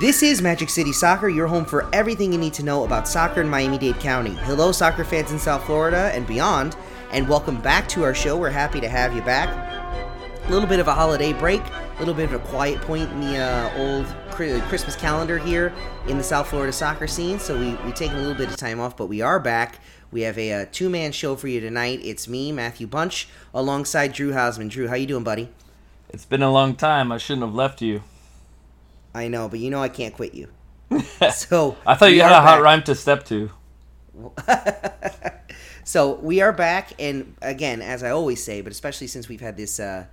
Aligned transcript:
This 0.00 0.22
is 0.22 0.40
Magic 0.40 0.70
City 0.70 0.94
Soccer, 0.94 1.28
your 1.28 1.46
home 1.46 1.66
for 1.66 1.86
everything 1.94 2.32
you 2.32 2.38
need 2.38 2.54
to 2.54 2.62
know 2.62 2.84
about 2.84 3.06
soccer 3.06 3.42
in 3.42 3.50
Miami 3.50 3.76
Dade 3.76 4.00
County. 4.00 4.30
Hello, 4.30 4.72
soccer 4.72 5.04
fans 5.04 5.30
in 5.30 5.38
South 5.38 5.62
Florida 5.64 6.10
and 6.14 6.26
beyond, 6.26 6.74
and 7.12 7.28
welcome 7.28 7.60
back 7.60 7.86
to 7.90 8.02
our 8.02 8.14
show. 8.14 8.38
We're 8.38 8.48
happy 8.48 8.80
to 8.80 8.88
have 8.88 9.14
you 9.14 9.20
back. 9.20 9.50
A 10.46 10.50
little 10.50 10.66
bit 10.66 10.80
of 10.80 10.88
a 10.88 10.94
holiday 10.94 11.34
break, 11.34 11.60
a 11.60 11.98
little 11.98 12.14
bit 12.14 12.32
of 12.32 12.32
a 12.32 12.38
quiet 12.46 12.80
point 12.80 13.12
in 13.12 13.20
the 13.20 13.36
uh, 13.36 13.76
old 13.76 14.06
Christmas 14.30 14.96
calendar 14.96 15.36
here 15.36 15.70
in 16.08 16.16
the 16.16 16.24
South 16.24 16.48
Florida 16.48 16.72
soccer 16.72 17.06
scene, 17.06 17.38
so 17.38 17.60
we, 17.60 17.74
we 17.84 17.92
taken 17.92 18.16
a 18.16 18.20
little 18.20 18.34
bit 18.34 18.48
of 18.48 18.56
time 18.56 18.80
off, 18.80 18.96
but 18.96 19.04
we 19.04 19.20
are 19.20 19.38
back. 19.38 19.80
We 20.10 20.22
have 20.22 20.38
a, 20.38 20.50
a 20.62 20.64
two-man 20.64 21.12
show 21.12 21.36
for 21.36 21.48
you 21.48 21.60
tonight. 21.60 22.00
It's 22.02 22.26
me, 22.26 22.52
Matthew 22.52 22.86
Bunch, 22.86 23.28
alongside 23.52 24.14
Drew 24.14 24.32
Hausman. 24.32 24.70
Drew, 24.70 24.88
how 24.88 24.94
you 24.94 25.06
doing, 25.06 25.24
buddy? 25.24 25.50
It's 26.08 26.24
been 26.24 26.42
a 26.42 26.50
long 26.50 26.74
time. 26.74 27.12
I 27.12 27.18
shouldn't 27.18 27.44
have 27.44 27.54
left 27.54 27.82
you. 27.82 28.02
I 29.14 29.28
know, 29.28 29.48
but 29.48 29.58
you 29.58 29.70
know 29.70 29.82
I 29.82 29.88
can't 29.88 30.14
quit 30.14 30.34
you. 30.34 30.48
so 31.32 31.76
I 31.86 31.94
thought 31.94 32.12
you 32.12 32.22
had 32.22 32.32
a 32.32 32.40
hot 32.40 32.62
rhyme 32.62 32.82
to 32.84 32.94
step 32.94 33.24
to. 33.26 33.50
so 35.84 36.14
we 36.16 36.40
are 36.40 36.52
back, 36.52 36.92
and 36.98 37.34
again, 37.42 37.80
as 37.80 38.02
I 38.02 38.10
always 38.10 38.42
say, 38.42 38.60
but 38.60 38.72
especially 38.72 39.06
since 39.06 39.28
we've 39.28 39.40
had 39.40 39.56
this 39.56 39.80
uh, 39.80 40.06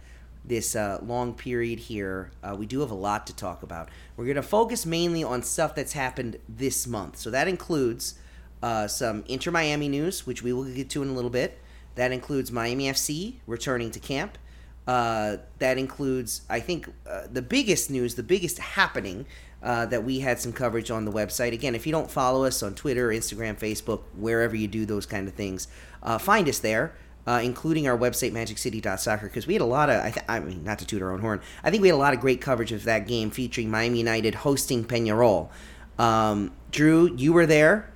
this 0.46 0.76
uh, 0.76 1.00
long 1.04 1.34
period 1.34 1.80
here, 1.80 2.32
uh, 2.42 2.56
we 2.58 2.66
do 2.66 2.80
have 2.80 2.92
a 2.92 2.96
lot 2.96 3.28
to 3.28 3.36
talk 3.36 3.64
about. 3.64 3.90
We're 4.16 4.26
going 4.26 4.36
to 4.36 4.42
focus 4.42 4.86
mainly 4.86 5.24
on 5.24 5.44
stuff 5.44 5.76
that's 5.76 5.94
happened 5.94 6.38
this 6.48 6.88
month. 6.88 7.18
So 7.18 7.30
that 7.32 7.48
includes 7.48 8.18
uh, 8.64 8.88
some 8.88 9.24
Inter 9.28 9.52
Miami 9.52 9.90
news, 9.90 10.26
which 10.26 10.44
we 10.44 10.54
will 10.54 10.64
get 10.64 10.90
to 10.92 11.04
in 11.04 11.10
a 11.10 11.14
little 11.14 11.30
bit. 11.30 11.60
That 11.96 12.12
includes 12.12 12.52
Miami 12.52 12.86
FC 12.86 13.36
returning 13.46 13.92
to 13.92 14.00
camp. 14.00 14.38
Uh, 14.88 15.38
that 15.60 15.78
includes, 15.78 16.42
I 16.50 16.62
think, 16.62 16.88
uh, 17.08 17.24
the 17.30 17.42
biggest 17.42 17.92
news, 17.92 18.16
the 18.16 18.24
biggest 18.24 18.58
happening 18.58 19.26
uh, 19.62 19.86
that 19.88 20.06
we 20.06 20.22
had 20.22 20.40
some 20.40 20.54
coverage 20.54 20.90
on 20.90 21.04
the 21.04 21.12
website. 21.12 21.52
Again, 21.52 21.76
if 21.76 21.86
you 21.86 21.92
don't 21.92 22.10
follow 22.10 22.46
us 22.46 22.64
on 22.64 22.74
Twitter, 22.74 23.10
Instagram, 23.10 23.60
Facebook, 23.60 24.04
wherever 24.16 24.56
you 24.56 24.68
do 24.68 24.86
those 24.86 25.06
kind 25.06 25.28
of 25.28 25.34
things, 25.34 25.68
uh, 26.02 26.18
find 26.18 26.48
us 26.48 26.60
there. 26.60 26.94
Uh, 27.26 27.42
including 27.44 27.90
our 27.90 27.98
website 27.98 28.32
magiccity.soccer 28.32 29.28
because 29.28 29.46
we 29.46 29.52
had 29.52 29.62
a 29.62 29.66
lot 29.66 29.90
of 29.90 30.02
I, 30.02 30.12
th- 30.12 30.26
I, 30.30 30.40
mean 30.40 30.64
not 30.64 30.80
to 30.80 30.86
toot 30.86 31.02
our 31.02 31.12
own 31.12 31.20
horn 31.20 31.42
I 31.62 31.70
think 31.70 31.82
we 31.82 31.90
had 31.90 31.96
a 31.96 31.98
lot 31.98 32.14
of 32.14 32.22
great 32.22 32.40
coverage 32.40 32.72
of 32.72 32.86
that 32.86 33.06
game 33.06 33.32
featuring 33.32 33.70
Miami 33.70 33.98
United 33.98 34.34
hosting 34.34 34.86
Peñarol. 34.86 35.50
Um, 36.00 36.54
Drew, 36.72 37.14
you 37.18 37.34
were 37.34 37.46
there. 37.46 37.92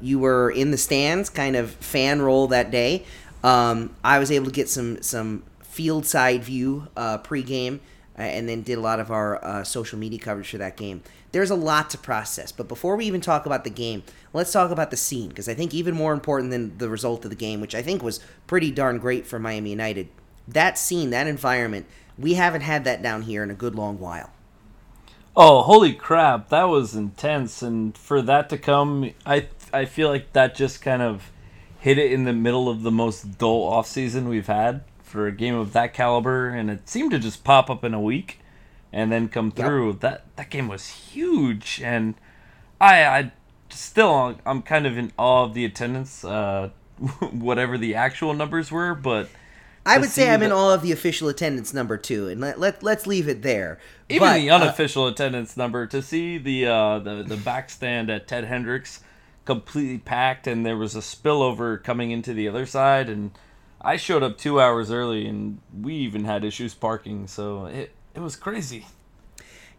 You 0.00 0.18
were 0.20 0.52
in 0.52 0.70
the 0.70 0.76
stands, 0.76 1.30
kind 1.30 1.56
of 1.56 1.72
fan 1.72 2.22
role 2.22 2.46
that 2.46 2.70
day. 2.70 3.04
Um, 3.42 3.96
I 4.04 4.20
was 4.20 4.30
able 4.30 4.46
to 4.46 4.52
get 4.52 4.68
some 4.68 5.02
some 5.02 5.42
field 5.78 6.04
side 6.04 6.42
view 6.42 6.88
uh, 6.96 7.18
pregame, 7.18 7.78
uh, 8.18 8.22
and 8.22 8.48
then 8.48 8.62
did 8.62 8.76
a 8.76 8.80
lot 8.80 8.98
of 8.98 9.12
our 9.12 9.42
uh, 9.44 9.62
social 9.62 9.96
media 9.96 10.18
coverage 10.18 10.50
for 10.50 10.58
that 10.58 10.76
game. 10.76 11.00
There's 11.30 11.52
a 11.52 11.54
lot 11.54 11.88
to 11.90 11.98
process, 11.98 12.50
but 12.50 12.66
before 12.66 12.96
we 12.96 13.04
even 13.04 13.20
talk 13.20 13.46
about 13.46 13.62
the 13.62 13.70
game, 13.70 14.02
let's 14.32 14.50
talk 14.50 14.72
about 14.72 14.90
the 14.90 14.96
scene 14.96 15.28
because 15.28 15.48
I 15.48 15.54
think 15.54 15.72
even 15.72 15.94
more 15.94 16.12
important 16.12 16.50
than 16.50 16.76
the 16.78 16.88
result 16.88 17.24
of 17.24 17.30
the 17.30 17.36
game, 17.36 17.60
which 17.60 17.76
I 17.76 17.82
think 17.82 18.02
was 18.02 18.18
pretty 18.48 18.72
darn 18.72 18.98
great 18.98 19.24
for 19.24 19.38
Miami 19.38 19.70
United. 19.70 20.08
That 20.48 20.78
scene, 20.78 21.10
that 21.10 21.28
environment, 21.28 21.86
we 22.18 22.34
haven't 22.34 22.62
had 22.62 22.82
that 22.82 23.00
down 23.00 23.22
here 23.22 23.44
in 23.44 23.50
a 23.52 23.54
good 23.54 23.76
long 23.76 24.00
while. 24.00 24.30
Oh, 25.36 25.62
holy 25.62 25.92
crap! 25.92 26.48
That 26.48 26.64
was 26.64 26.96
intense, 26.96 27.62
and 27.62 27.96
for 27.96 28.20
that 28.22 28.48
to 28.48 28.58
come, 28.58 29.12
I 29.24 29.46
I 29.72 29.84
feel 29.84 30.08
like 30.08 30.32
that 30.32 30.56
just 30.56 30.82
kind 30.82 31.02
of 31.02 31.30
hit 31.78 31.98
it 31.98 32.10
in 32.10 32.24
the 32.24 32.32
middle 32.32 32.68
of 32.68 32.82
the 32.82 32.90
most 32.90 33.38
dull 33.38 33.62
off 33.62 33.86
season 33.86 34.28
we've 34.28 34.48
had 34.48 34.82
for 35.08 35.26
a 35.26 35.32
game 35.32 35.54
of 35.54 35.72
that 35.72 35.94
caliber, 35.94 36.48
and 36.48 36.70
it 36.70 36.88
seemed 36.88 37.10
to 37.12 37.18
just 37.18 37.44
pop 37.44 37.70
up 37.70 37.84
in 37.84 37.94
a 37.94 38.00
week 38.00 38.40
and 38.92 39.10
then 39.10 39.28
come 39.28 39.50
through. 39.50 39.90
Yep. 39.90 40.00
That 40.00 40.36
that 40.36 40.50
game 40.50 40.68
was 40.68 40.86
huge, 40.86 41.80
and 41.82 42.14
I 42.80 43.04
I 43.04 43.32
still 43.70 44.38
I'm 44.46 44.62
kind 44.62 44.86
of 44.86 44.96
in 44.96 45.12
awe 45.18 45.44
of 45.44 45.54
the 45.54 45.64
attendance, 45.64 46.24
uh, 46.24 46.70
whatever 47.30 47.78
the 47.78 47.94
actual 47.94 48.34
numbers 48.34 48.70
were, 48.70 48.94
but. 48.94 49.28
I 49.86 49.96
would 49.96 50.10
say 50.10 50.28
I'm 50.28 50.40
the, 50.40 50.46
in 50.46 50.52
awe 50.52 50.74
of 50.74 50.82
the 50.82 50.92
official 50.92 51.30
attendance 51.30 51.72
number 51.72 51.96
too, 51.96 52.28
and 52.28 52.42
let, 52.42 52.60
let 52.60 52.82
let's 52.82 53.06
leave 53.06 53.26
it 53.26 53.40
there. 53.40 53.78
Even 54.10 54.28
but, 54.28 54.34
the 54.34 54.50
unofficial 54.50 55.04
uh, 55.04 55.10
attendance 55.12 55.56
number 55.56 55.86
to 55.86 56.02
see 56.02 56.36
the 56.36 56.66
uh, 56.66 56.98
the 56.98 57.22
the 57.22 57.38
back 57.38 57.70
stand 57.70 58.10
at 58.10 58.28
Ted 58.28 58.44
Hendricks 58.44 59.00
completely 59.46 59.96
packed, 59.96 60.46
and 60.46 60.66
there 60.66 60.76
was 60.76 60.94
a 60.94 60.98
spillover 60.98 61.82
coming 61.82 62.10
into 62.10 62.34
the 62.34 62.46
other 62.46 62.66
side, 62.66 63.08
and 63.08 63.30
I 63.80 63.96
showed 63.96 64.22
up 64.22 64.38
two 64.38 64.60
hours 64.60 64.90
early, 64.90 65.26
and 65.26 65.60
we 65.78 65.94
even 65.94 66.24
had 66.24 66.44
issues 66.44 66.74
parking, 66.74 67.26
so 67.26 67.66
it 67.66 67.92
it 68.14 68.20
was 68.20 68.36
crazy. 68.36 68.86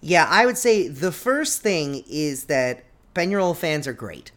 Yeah, 0.01 0.25
I 0.29 0.45
would 0.45 0.57
say 0.57 0.87
the 0.87 1.11
first 1.11 1.61
thing 1.61 2.03
is 2.09 2.45
that 2.45 2.85
Peñarol 3.13 3.55
fans 3.55 3.87
are 3.87 3.93
great 3.93 4.31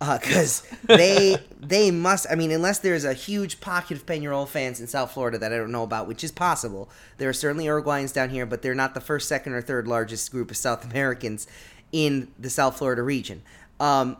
because 0.00 0.66
uh, 0.72 0.76
they 0.96 1.36
they 1.60 1.90
must. 1.90 2.26
I 2.30 2.34
mean, 2.34 2.50
unless 2.50 2.78
there's 2.78 3.04
a 3.04 3.12
huge 3.12 3.60
pocket 3.60 3.98
of 3.98 4.06
Peñarol 4.06 4.48
fans 4.48 4.80
in 4.80 4.86
South 4.86 5.12
Florida 5.12 5.38
that 5.38 5.52
I 5.52 5.56
don't 5.56 5.72
know 5.72 5.82
about, 5.82 6.08
which 6.08 6.24
is 6.24 6.32
possible. 6.32 6.88
There 7.18 7.28
are 7.28 7.34
certainly 7.34 7.66
Uruguayans 7.66 8.12
down 8.12 8.30
here, 8.30 8.46
but 8.46 8.62
they're 8.62 8.74
not 8.74 8.94
the 8.94 9.00
first, 9.00 9.28
second, 9.28 9.52
or 9.52 9.60
third 9.60 9.86
largest 9.86 10.30
group 10.30 10.50
of 10.50 10.56
South 10.56 10.84
Americans 10.90 11.46
in 11.92 12.28
the 12.38 12.50
South 12.50 12.78
Florida 12.78 13.02
region. 13.02 13.42
Um, 13.78 14.16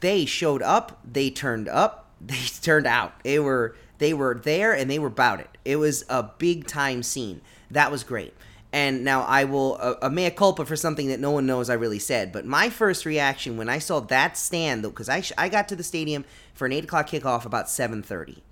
they 0.00 0.24
showed 0.24 0.62
up. 0.62 1.00
They 1.04 1.30
turned 1.30 1.68
up. 1.68 2.04
They 2.20 2.46
turned 2.62 2.88
out. 2.88 3.22
They 3.22 3.38
were 3.38 3.76
they 3.98 4.14
were 4.14 4.40
there 4.42 4.72
and 4.72 4.90
they 4.90 4.98
were 4.98 5.08
about 5.08 5.40
it. 5.40 5.50
It 5.64 5.76
was 5.76 6.04
a 6.08 6.22
big 6.22 6.66
time 6.66 7.02
scene. 7.02 7.40
That 7.70 7.90
was 7.90 8.04
great. 8.04 8.34
And 8.72 9.02
now 9.02 9.22
I 9.22 9.44
will 9.44 9.76
a, 9.78 9.96
a 10.02 10.10
mea 10.10 10.30
culpa 10.30 10.64
for 10.64 10.76
something 10.76 11.08
that 11.08 11.20
no 11.20 11.30
one 11.30 11.46
knows 11.46 11.70
I 11.70 11.74
really 11.74 11.98
said. 11.98 12.32
But 12.32 12.44
my 12.44 12.68
first 12.68 13.06
reaction 13.06 13.56
when 13.56 13.68
I 13.68 13.78
saw 13.78 14.00
that 14.00 14.36
stand, 14.36 14.84
though, 14.84 14.90
because 14.90 15.08
I, 15.08 15.22
I 15.38 15.48
got 15.48 15.68
to 15.68 15.76
the 15.76 15.82
stadium 15.82 16.24
for 16.54 16.66
an 16.66 16.72
eight 16.72 16.84
o'clock 16.84 17.08
kickoff 17.08 17.46
about 17.46 17.70
seven 17.70 18.02
thirty, 18.02 18.42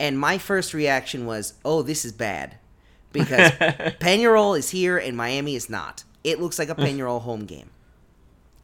and 0.00 0.18
my 0.18 0.38
first 0.38 0.74
reaction 0.74 1.24
was, 1.24 1.54
"Oh, 1.64 1.82
this 1.82 2.04
is 2.04 2.10
bad," 2.10 2.56
because 3.12 3.50
Peñarol 4.00 4.58
is 4.58 4.70
here 4.70 4.98
and 4.98 5.16
Miami 5.16 5.54
is 5.54 5.70
not. 5.70 6.02
It 6.24 6.40
looks 6.40 6.58
like 6.58 6.68
a 6.68 6.74
mm. 6.74 6.84
Peñarol 6.84 7.22
home 7.22 7.44
game. 7.44 7.70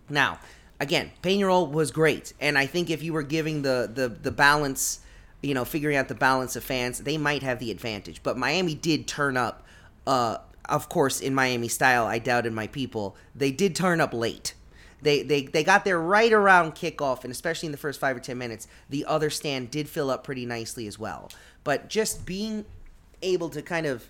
Now, 0.08 0.40
again, 0.80 1.12
Peñarol 1.22 1.70
was 1.70 1.92
great, 1.92 2.32
and 2.40 2.58
I 2.58 2.66
think 2.66 2.90
if 2.90 3.00
you 3.00 3.12
were 3.12 3.22
giving 3.22 3.62
the 3.62 3.88
the 3.94 4.08
the 4.08 4.32
balance 4.32 5.00
you 5.42 5.54
know, 5.54 5.64
figuring 5.64 5.96
out 5.96 6.08
the 6.08 6.14
balance 6.14 6.56
of 6.56 6.64
fans, 6.64 6.98
they 7.00 7.16
might 7.16 7.42
have 7.42 7.58
the 7.58 7.70
advantage. 7.70 8.22
But 8.22 8.36
Miami 8.36 8.74
did 8.74 9.06
turn 9.06 9.36
up, 9.36 9.66
uh, 10.06 10.38
of 10.68 10.88
course, 10.88 11.20
in 11.20 11.34
Miami 11.34 11.68
style. 11.68 12.06
I 12.06 12.18
doubted 12.18 12.52
my 12.52 12.66
people. 12.66 13.16
They 13.34 13.50
did 13.50 13.74
turn 13.74 14.00
up 14.00 14.12
late. 14.12 14.54
They, 15.02 15.22
they, 15.22 15.42
they 15.42 15.64
got 15.64 15.84
there 15.84 15.98
right 15.98 16.32
around 16.32 16.74
kickoff, 16.74 17.24
and 17.24 17.30
especially 17.30 17.66
in 17.66 17.72
the 17.72 17.78
first 17.78 17.98
five 17.98 18.16
or 18.16 18.20
ten 18.20 18.36
minutes, 18.36 18.68
the 18.90 19.06
other 19.06 19.30
stand 19.30 19.70
did 19.70 19.88
fill 19.88 20.10
up 20.10 20.24
pretty 20.24 20.44
nicely 20.44 20.86
as 20.86 20.98
well. 20.98 21.30
But 21.64 21.88
just 21.88 22.26
being 22.26 22.66
able 23.22 23.48
to 23.50 23.62
kind 23.62 23.86
of 23.86 24.04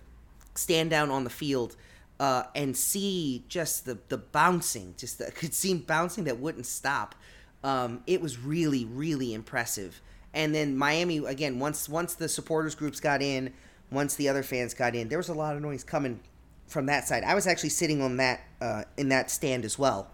stand 0.55 0.91
down 0.91 1.11
on 1.11 1.23
the 1.23 1.31
field 1.31 1.77
uh, 2.19 2.45
and 2.57 2.77
see 2.77 3.45
just 3.49 3.87
the, 3.87 3.99
the 4.09 4.19
bouncing, 4.19 4.95
just 4.97 5.19
the, 5.19 5.31
could 5.31 5.55
see 5.55 5.75
bouncing 5.75 6.25
that 6.25 6.39
wouldn't 6.39 6.67
stop. 6.67 7.15
Um, 7.63 8.03
it 8.07 8.21
was 8.21 8.39
really, 8.39 8.85
really 8.85 9.33
impressive 9.33 10.01
and 10.35 10.55
then 10.55 10.77
Miami 10.77 11.19
again 11.19 11.59
once 11.59 11.89
once 11.89 12.15
the 12.15 12.29
supporters 12.29 12.75
groups 12.75 13.01
got 13.01 13.23
in, 13.23 13.53
once 13.91 14.15
the 14.15 14.29
other 14.29 14.43
fans 14.43 14.75
got 14.75 14.95
in, 14.95 15.09
there 15.09 15.19
was 15.19 15.29
a 15.29 15.35
lot 15.35 15.57
of 15.57 15.63
noise 15.63 15.85
coming 15.85 16.21
from 16.67 16.87
that 16.87 17.07
side. 17.07 17.25
I 17.25 17.35
was 17.35 17.47
actually 17.47 17.71
sitting 17.71 18.01
on 18.01 18.17
that 18.19 18.41
uh, 18.61 18.85
in 18.97 19.09
that 19.09 19.31
stand 19.31 19.65
as 19.65 19.79
well, 19.79 20.11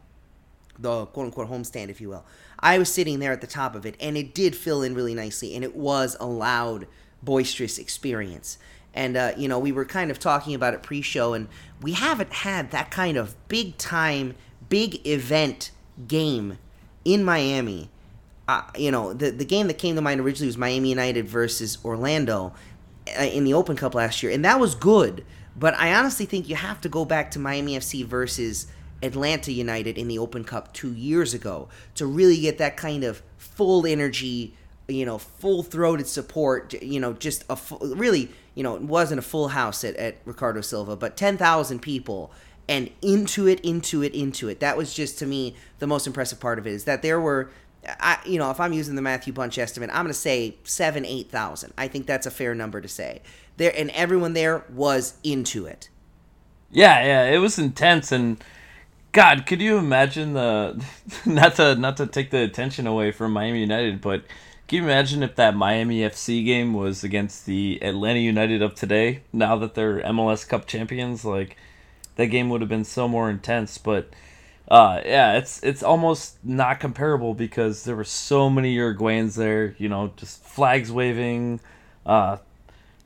the 0.79 1.07
quote 1.07 1.27
unquote 1.27 1.49
home 1.49 1.65
stand, 1.65 1.91
if 1.91 2.01
you 2.01 2.09
will. 2.09 2.25
I 2.59 2.79
was 2.79 2.93
sitting 2.93 3.19
there 3.19 3.33
at 3.33 3.43
the 3.43 3.47
top 3.47 3.75
of 3.75 3.85
it, 3.85 3.95
and 4.01 4.17
it 4.17 4.35
did 4.35 4.57
fill 4.57 4.83
in 4.83 4.95
really 4.95 5.15
nicely, 5.15 5.55
and 5.55 5.63
it 5.63 5.77
was 5.77 6.17
a 6.19 6.27
loud, 6.27 6.87
boisterous 7.23 7.79
experience. 7.79 8.59
And 8.95 9.17
uh, 9.17 9.33
you 9.37 9.47
know, 9.49 9.59
we 9.59 9.73
were 9.73 9.85
kind 9.85 10.11
of 10.11 10.19
talking 10.19 10.55
about 10.55 10.73
it 10.73 10.83
pre-show, 10.83 11.35
and 11.35 11.49
we 11.83 11.93
haven't 11.93 12.33
had 12.33 12.71
that 12.71 12.91
kind 12.91 13.19
of 13.19 13.35
big 13.49 13.77
time, 13.77 14.35
big 14.71 15.07
event 15.07 15.71
game 16.09 16.59
in 17.05 17.23
Miami 17.23 17.91
you 18.77 18.91
know, 18.91 19.13
the 19.13 19.31
the 19.31 19.45
game 19.45 19.67
that 19.67 19.79
came 19.79 19.97
to 19.97 20.03
mind 20.03 20.21
originally 20.21 20.47
was 20.47 20.59
Miami 20.59 20.91
United 20.91 21.29
versus 21.29 21.79
Orlando 21.85 22.55
uh, 23.19 23.23
in 23.23 23.45
the 23.45 23.55
Open 23.55 23.77
Cup 23.77 23.95
last 23.95 24.23
year, 24.23 24.33
and 24.33 24.45
that 24.45 24.61
was 24.61 24.75
good. 24.75 25.25
But 25.59 25.75
I 25.75 25.95
honestly 25.95 26.27
think 26.27 26.49
you 26.49 26.57
have 26.57 26.81
to 26.83 26.89
go 26.89 27.05
back 27.05 27.31
to 27.33 27.39
Miami 27.39 27.77
FC 27.77 28.05
versus 28.05 28.67
Atlanta 29.03 29.53
United 29.53 29.99
in 29.99 30.09
the 30.09 30.19
Open 30.19 30.45
Cup 30.45 30.73
two 30.75 30.93
years 30.93 31.35
ago 31.35 31.69
to 31.95 32.07
really 32.07 32.41
get 32.41 32.59
that 32.59 32.77
kind 32.77 33.05
of 33.05 33.23
full 33.39 33.87
energy, 33.87 34.55
you 34.87 35.07
know, 35.07 35.19
full 35.19 35.63
throated 35.63 36.07
support. 36.07 36.75
You 36.83 37.01
know, 37.01 37.15
just 37.15 37.45
a 37.49 37.57
full, 37.57 37.79
really, 37.97 38.31
you 38.55 38.63
know, 38.63 38.77
it 38.77 38.83
wasn't 38.83 39.19
a 39.19 39.23
full 39.23 39.49
house 39.49 39.83
at, 39.83 39.97
at 39.97 40.19
Ricardo 40.25 40.61
Silva, 40.61 40.95
but 40.95 41.17
10,000 41.17 41.81
people 41.81 42.33
and 42.69 42.91
into 43.01 43.47
it, 43.47 43.61
into 43.61 44.03
it, 44.03 44.15
into 44.15 44.49
it. 44.49 44.61
That 44.61 44.77
was 44.77 44.93
just 44.93 45.19
to 45.21 45.27
me 45.27 45.55
the 45.79 45.87
most 45.87 46.07
impressive 46.07 46.41
part 46.41 46.59
of 46.59 46.67
it 46.67 46.73
is 46.73 46.85
that 46.85 47.03
there 47.03 47.21
were. 47.21 47.51
I, 47.87 48.19
you 48.25 48.39
know, 48.39 48.51
if 48.51 48.61
I'm 48.61 48.73
using 48.73 48.97
the 48.97 49.03
Matthew 49.03 49.33
Bunch 49.33 49.59
estimate, 49.59 49.91
I'm 49.91 50.05
going 50.05 50.09
to 50.09 50.15
say 50.15 50.57
seven, 50.65 51.05
eight 51.05 51.31
thousand. 51.31 51.73
I 51.79 51.89
think 51.89 52.07
that's 52.07 52.27
a 52.27 52.31
fair 52.31 52.55
number 52.55 52.81
to 52.81 52.89
say. 52.89 53.23
There 53.57 53.73
and 53.77 53.91
everyone 53.91 54.33
there 54.35 54.65
was 54.71 55.15
into 55.23 55.67
it. 55.67 55.89
Yeah, 56.71 57.05
yeah, 57.05 57.25
it 57.31 57.39
was 57.39 57.59
intense 57.59 58.13
and 58.13 58.43
God, 59.13 59.47
could 59.47 59.63
you 59.63 59.79
imagine 59.79 60.35
the 60.35 60.85
not 61.27 61.55
to 61.57 61.75
not 61.75 61.97
to 61.97 62.07
take 62.07 62.31
the 62.31 62.43
attention 62.43 62.87
away 62.87 63.13
from 63.13 63.33
Miami 63.33 63.61
United, 63.61 64.01
but 64.01 64.25
can 64.69 64.79
you 64.79 64.85
imagine 64.85 65.23
if 65.23 65.37
that 65.37 65.57
Miami 65.57 66.01
FC 66.01 66.45
game 66.45 66.75
was 66.75 67.05
against 67.05 67.47
the 67.47 67.79
Atlanta 67.83 68.19
United 68.19 68.63
of 68.63 68.75
today? 68.75 69.23
Now 69.33 69.57
that 69.57 69.75
they're 69.75 70.03
MLS 70.03 70.47
Cup 70.47 70.67
champions, 70.67 71.25
like 71.25 71.57
that 72.17 72.27
game 72.27 72.51
would 72.51 72.61
have 72.61 72.69
been 72.69 72.85
so 72.85 73.07
more 73.07 73.31
intense. 73.31 73.79
But 73.79 74.11
uh, 74.69 75.01
yeah, 75.05 75.37
it's 75.39 75.63
it's 75.63 75.83
almost 75.83 76.45
not 76.45 76.81
comparable 76.81 77.35
because 77.35 77.85
there 77.85 77.95
were 77.97 78.05
so 78.05 78.51
many 78.51 78.77
Uruguayans 78.77 79.37
there. 79.37 79.75
You 79.79 79.89
know, 79.89 80.13
just 80.17 80.43
flags 80.43 80.91
waving. 80.91 81.61
Uh, 82.05 82.39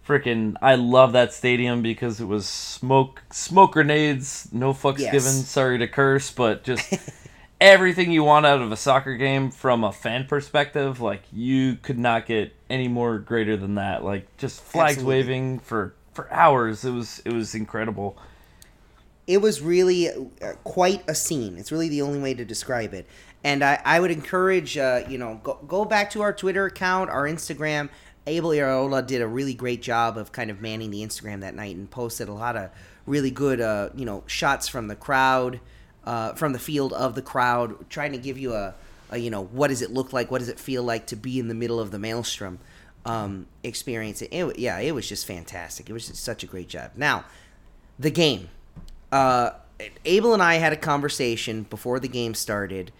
freaking, 0.06 0.56
I 0.60 0.74
love 0.74 1.12
that 1.12 1.32
stadium 1.32 1.82
because 1.82 2.20
it 2.20 2.26
was 2.26 2.46
smoke 2.46 3.22
smoke 3.30 3.72
grenades. 3.72 4.48
No 4.52 4.72
fucks 4.72 4.98
Yes. 4.98 5.12
given. 5.12 5.32
Sorry 5.32 5.78
to 5.78 5.88
curse, 5.88 6.30
but 6.30 6.64
just. 6.64 6.92
Everything 7.60 8.10
you 8.10 8.24
want 8.24 8.46
out 8.46 8.62
of 8.62 8.72
a 8.72 8.76
soccer 8.76 9.16
game 9.18 9.50
from 9.50 9.84
a 9.84 9.92
fan 9.92 10.24
perspective, 10.24 11.02
like 11.02 11.20
you 11.30 11.76
could 11.76 11.98
not 11.98 12.24
get 12.24 12.54
any 12.70 12.88
more 12.88 13.18
greater 13.18 13.54
than 13.54 13.74
that. 13.74 14.02
Like 14.02 14.34
just 14.38 14.62
flags 14.62 14.92
Absolutely. 14.92 15.16
waving 15.16 15.58
for 15.58 15.92
for 16.14 16.32
hours. 16.32 16.86
It 16.86 16.92
was 16.92 17.20
it 17.26 17.34
was 17.34 17.54
incredible. 17.54 18.16
It 19.30 19.40
was 19.40 19.62
really 19.62 20.08
uh, 20.08 20.54
quite 20.64 21.08
a 21.08 21.14
scene. 21.14 21.56
It's 21.56 21.70
really 21.70 21.88
the 21.88 22.02
only 22.02 22.18
way 22.18 22.34
to 22.34 22.44
describe 22.44 22.92
it. 22.92 23.06
And 23.44 23.62
I, 23.62 23.80
I 23.84 24.00
would 24.00 24.10
encourage, 24.10 24.76
uh, 24.76 25.04
you 25.08 25.18
know, 25.18 25.40
go, 25.44 25.54
go 25.68 25.84
back 25.84 26.10
to 26.10 26.22
our 26.22 26.32
Twitter 26.32 26.66
account, 26.66 27.10
our 27.10 27.26
Instagram. 27.26 27.90
Abel 28.26 28.50
Iraola 28.50 29.06
did 29.06 29.22
a 29.22 29.28
really 29.28 29.54
great 29.54 29.82
job 29.82 30.18
of 30.18 30.32
kind 30.32 30.50
of 30.50 30.60
manning 30.60 30.90
the 30.90 31.02
Instagram 31.02 31.42
that 31.42 31.54
night 31.54 31.76
and 31.76 31.88
posted 31.88 32.28
a 32.28 32.32
lot 32.32 32.56
of 32.56 32.70
really 33.06 33.30
good, 33.30 33.60
uh, 33.60 33.90
you 33.94 34.04
know, 34.04 34.24
shots 34.26 34.66
from 34.66 34.88
the 34.88 34.96
crowd, 34.96 35.60
uh, 36.04 36.32
from 36.34 36.52
the 36.52 36.58
field 36.58 36.92
of 36.92 37.14
the 37.14 37.22
crowd, 37.22 37.88
trying 37.88 38.10
to 38.10 38.18
give 38.18 38.36
you 38.36 38.52
a, 38.54 38.74
a, 39.10 39.18
you 39.18 39.30
know, 39.30 39.44
what 39.44 39.68
does 39.68 39.80
it 39.80 39.92
look 39.92 40.12
like? 40.12 40.32
What 40.32 40.40
does 40.40 40.48
it 40.48 40.58
feel 40.58 40.82
like 40.82 41.06
to 41.06 41.16
be 41.16 41.38
in 41.38 41.46
the 41.46 41.54
middle 41.54 41.78
of 41.78 41.92
the 41.92 42.00
maelstrom 42.00 42.58
um, 43.04 43.46
experience? 43.62 44.22
It, 44.22 44.32
it, 44.32 44.58
yeah, 44.58 44.80
it 44.80 44.92
was 44.92 45.08
just 45.08 45.24
fantastic. 45.24 45.88
It 45.88 45.92
was 45.92 46.08
just 46.08 46.24
such 46.24 46.42
a 46.42 46.48
great 46.48 46.68
job. 46.68 46.90
Now, 46.96 47.24
the 47.96 48.10
game 48.10 48.48
uh, 49.12 49.50
Abel 50.04 50.34
and 50.34 50.42
I 50.42 50.54
had 50.54 50.72
a 50.72 50.76
conversation 50.76 51.64
before 51.64 52.00
the 52.00 52.08
game 52.08 52.34
started, 52.34 52.92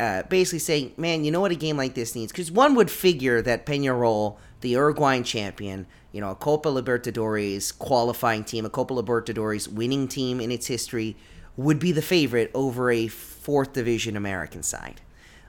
uh, 0.00 0.22
basically 0.24 0.58
saying, 0.58 0.92
"Man, 0.96 1.24
you 1.24 1.30
know 1.30 1.40
what 1.40 1.52
a 1.52 1.56
game 1.56 1.76
like 1.76 1.94
this 1.94 2.14
needs?" 2.14 2.32
Because 2.32 2.50
one 2.50 2.74
would 2.74 2.90
figure 2.90 3.42
that 3.42 3.66
Peñarol, 3.66 4.36
the 4.60 4.70
Uruguayan 4.70 5.24
champion, 5.24 5.86
you 6.12 6.20
know, 6.20 6.30
a 6.30 6.34
Copa 6.34 6.68
Libertadores 6.68 7.76
qualifying 7.78 8.44
team, 8.44 8.64
a 8.64 8.70
Copa 8.70 8.94
Libertadores 8.94 9.68
winning 9.68 10.08
team 10.08 10.40
in 10.40 10.50
its 10.50 10.66
history, 10.66 11.16
would 11.56 11.78
be 11.78 11.92
the 11.92 12.02
favorite 12.02 12.50
over 12.54 12.90
a 12.90 13.08
fourth 13.08 13.72
division 13.72 14.16
American 14.16 14.62
side. 14.62 15.00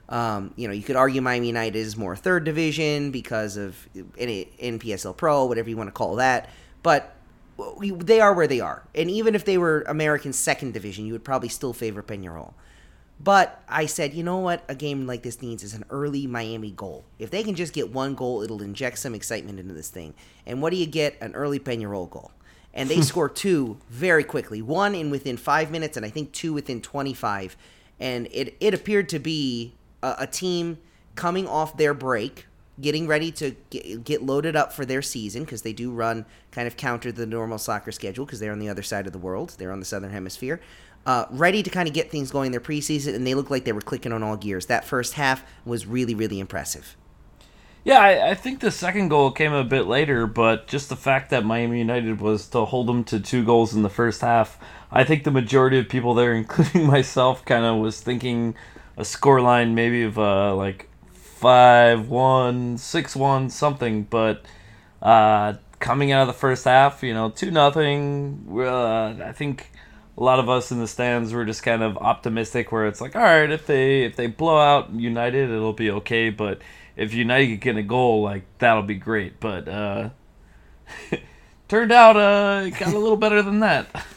Um, 0.08 0.52
you 0.56 0.68
know, 0.68 0.74
you 0.74 0.82
could 0.82 0.96
argue 0.96 1.22
Miami 1.22 1.46
United 1.46 1.78
is 1.78 1.96
more 1.96 2.14
third 2.14 2.44
division 2.44 3.10
because 3.10 3.56
of 3.56 3.88
NPSL 3.94 5.16
Pro, 5.16 5.46
whatever 5.46 5.70
you 5.70 5.76
want 5.76 5.88
to 5.88 5.92
call 5.92 6.16
that. 6.16 6.50
But 6.82 7.16
they 7.80 8.20
are 8.20 8.34
where 8.34 8.46
they 8.46 8.60
are. 8.60 8.84
And 8.94 9.10
even 9.10 9.34
if 9.34 9.44
they 9.44 9.58
were 9.58 9.82
American 9.86 10.32
second 10.32 10.74
division, 10.74 11.06
you 11.06 11.12
would 11.12 11.24
probably 11.24 11.48
still 11.48 11.72
favor 11.72 12.02
Peñarol. 12.02 12.54
But 13.20 13.62
I 13.68 13.86
said, 13.86 14.12
you 14.12 14.22
know 14.22 14.38
what 14.38 14.64
a 14.68 14.74
game 14.74 15.06
like 15.06 15.22
this 15.22 15.40
needs 15.40 15.62
is 15.62 15.74
an 15.74 15.84
early 15.90 16.26
Miami 16.26 16.72
goal. 16.72 17.04
If 17.18 17.30
they 17.30 17.42
can 17.42 17.54
just 17.54 17.72
get 17.72 17.92
one 17.92 18.14
goal, 18.14 18.42
it'll 18.42 18.62
inject 18.62 18.98
some 18.98 19.14
excitement 19.14 19.60
into 19.60 19.72
this 19.72 19.88
thing. 19.88 20.14
And 20.46 20.60
what 20.60 20.70
do 20.70 20.76
you 20.76 20.86
get? 20.86 21.16
An 21.20 21.34
early 21.34 21.60
Peñarol 21.60 22.10
goal. 22.10 22.32
And 22.72 22.90
they 22.90 23.00
score 23.02 23.28
two 23.28 23.78
very 23.88 24.24
quickly. 24.24 24.60
One 24.60 24.94
in 24.94 25.10
within 25.10 25.36
five 25.36 25.70
minutes, 25.70 25.96
and 25.96 26.04
I 26.04 26.10
think 26.10 26.32
two 26.32 26.52
within 26.52 26.80
25. 26.80 27.56
And 28.00 28.26
it, 28.32 28.56
it 28.60 28.74
appeared 28.74 29.08
to 29.10 29.20
be 29.20 29.74
a, 30.02 30.16
a 30.20 30.26
team 30.26 30.78
coming 31.14 31.46
off 31.46 31.76
their 31.76 31.94
break, 31.94 32.46
getting 32.80 33.06
ready 33.06 33.30
to 33.30 33.52
get, 33.70 34.22
loaded 34.22 34.56
up 34.56 34.72
for 34.72 34.84
their 34.84 35.02
season 35.02 35.44
because 35.44 35.62
they 35.62 35.72
do 35.72 35.90
run 35.90 36.26
kind 36.50 36.66
of 36.66 36.76
counter 36.76 37.12
the 37.12 37.26
normal 37.26 37.58
soccer 37.58 37.92
schedule 37.92 38.24
because 38.24 38.40
they're 38.40 38.52
on 38.52 38.58
the 38.58 38.68
other 38.68 38.82
side 38.82 39.06
of 39.06 39.12
the 39.12 39.18
world. 39.18 39.54
They're 39.58 39.72
on 39.72 39.80
the 39.80 39.86
southern 39.86 40.10
hemisphere. 40.10 40.60
Uh, 41.06 41.26
ready 41.30 41.62
to 41.62 41.70
kind 41.70 41.86
of 41.86 41.94
get 41.94 42.10
things 42.10 42.30
going 42.30 42.46
in 42.46 42.52
their 42.52 42.60
preseason, 42.60 43.14
and 43.14 43.26
they 43.26 43.34
look 43.34 43.50
like 43.50 43.64
they 43.64 43.72
were 43.72 43.82
clicking 43.82 44.12
on 44.12 44.22
all 44.22 44.36
gears. 44.36 44.66
That 44.66 44.84
first 44.84 45.14
half 45.14 45.44
was 45.64 45.86
really, 45.86 46.14
really 46.14 46.40
impressive. 46.40 46.96
Yeah, 47.84 48.00
I, 48.00 48.30
I 48.30 48.34
think 48.34 48.60
the 48.60 48.70
second 48.70 49.08
goal 49.08 49.30
came 49.30 49.52
a 49.52 49.62
bit 49.62 49.86
later, 49.86 50.26
but 50.26 50.66
just 50.66 50.88
the 50.88 50.96
fact 50.96 51.28
that 51.30 51.44
Miami 51.44 51.78
United 51.78 52.22
was 52.22 52.46
to 52.48 52.64
hold 52.64 52.86
them 52.86 53.04
to 53.04 53.20
two 53.20 53.44
goals 53.44 53.74
in 53.74 53.82
the 53.82 53.90
first 53.90 54.22
half, 54.22 54.58
I 54.90 55.04
think 55.04 55.24
the 55.24 55.30
majority 55.30 55.78
of 55.78 55.90
people 55.90 56.14
there, 56.14 56.32
including 56.34 56.86
myself, 56.86 57.44
kind 57.44 57.66
of 57.66 57.76
was 57.76 58.00
thinking 58.00 58.54
a 58.96 59.02
scoreline 59.02 59.74
maybe 59.74 60.02
of 60.02 60.18
uh, 60.18 60.54
like 60.54 60.88
5 61.44 62.08
1, 62.08 62.78
6 62.78 63.16
1, 63.16 63.50
something. 63.50 64.04
But 64.04 64.46
uh, 65.02 65.54
coming 65.78 66.10
out 66.10 66.22
of 66.22 66.28
the 66.28 66.32
first 66.32 66.64
half, 66.64 67.02
you 67.02 67.12
know, 67.12 67.30
2 67.30 67.50
nothing. 67.50 68.46
Uh, 68.50 69.16
I 69.22 69.32
think 69.32 69.70
a 70.16 70.22
lot 70.22 70.38
of 70.38 70.48
us 70.48 70.72
in 70.72 70.80
the 70.80 70.88
stands 70.88 71.32
were 71.32 71.44
just 71.44 71.62
kind 71.62 71.82
of 71.82 71.98
optimistic 71.98 72.72
where 72.72 72.86
it's 72.86 73.00
like 73.00 73.16
all 73.16 73.22
right 73.22 73.50
if 73.50 73.66
they 73.66 74.04
if 74.04 74.14
they 74.14 74.28
blow 74.28 74.56
out 74.56 74.92
united 74.92 75.50
it'll 75.50 75.72
be 75.72 75.90
okay 75.90 76.30
but 76.30 76.60
if 76.94 77.12
united 77.12 77.56
get 77.56 77.76
a 77.76 77.82
goal 77.82 78.22
like 78.22 78.44
that'll 78.58 78.84
be 78.84 78.94
great 78.94 79.40
but 79.40 79.66
uh 79.66 80.10
turned 81.68 81.90
out 81.90 82.16
uh 82.16 82.62
it 82.64 82.78
got 82.78 82.94
a 82.94 82.98
little 82.98 83.16
better 83.16 83.42
than 83.42 83.58
that 83.58 83.88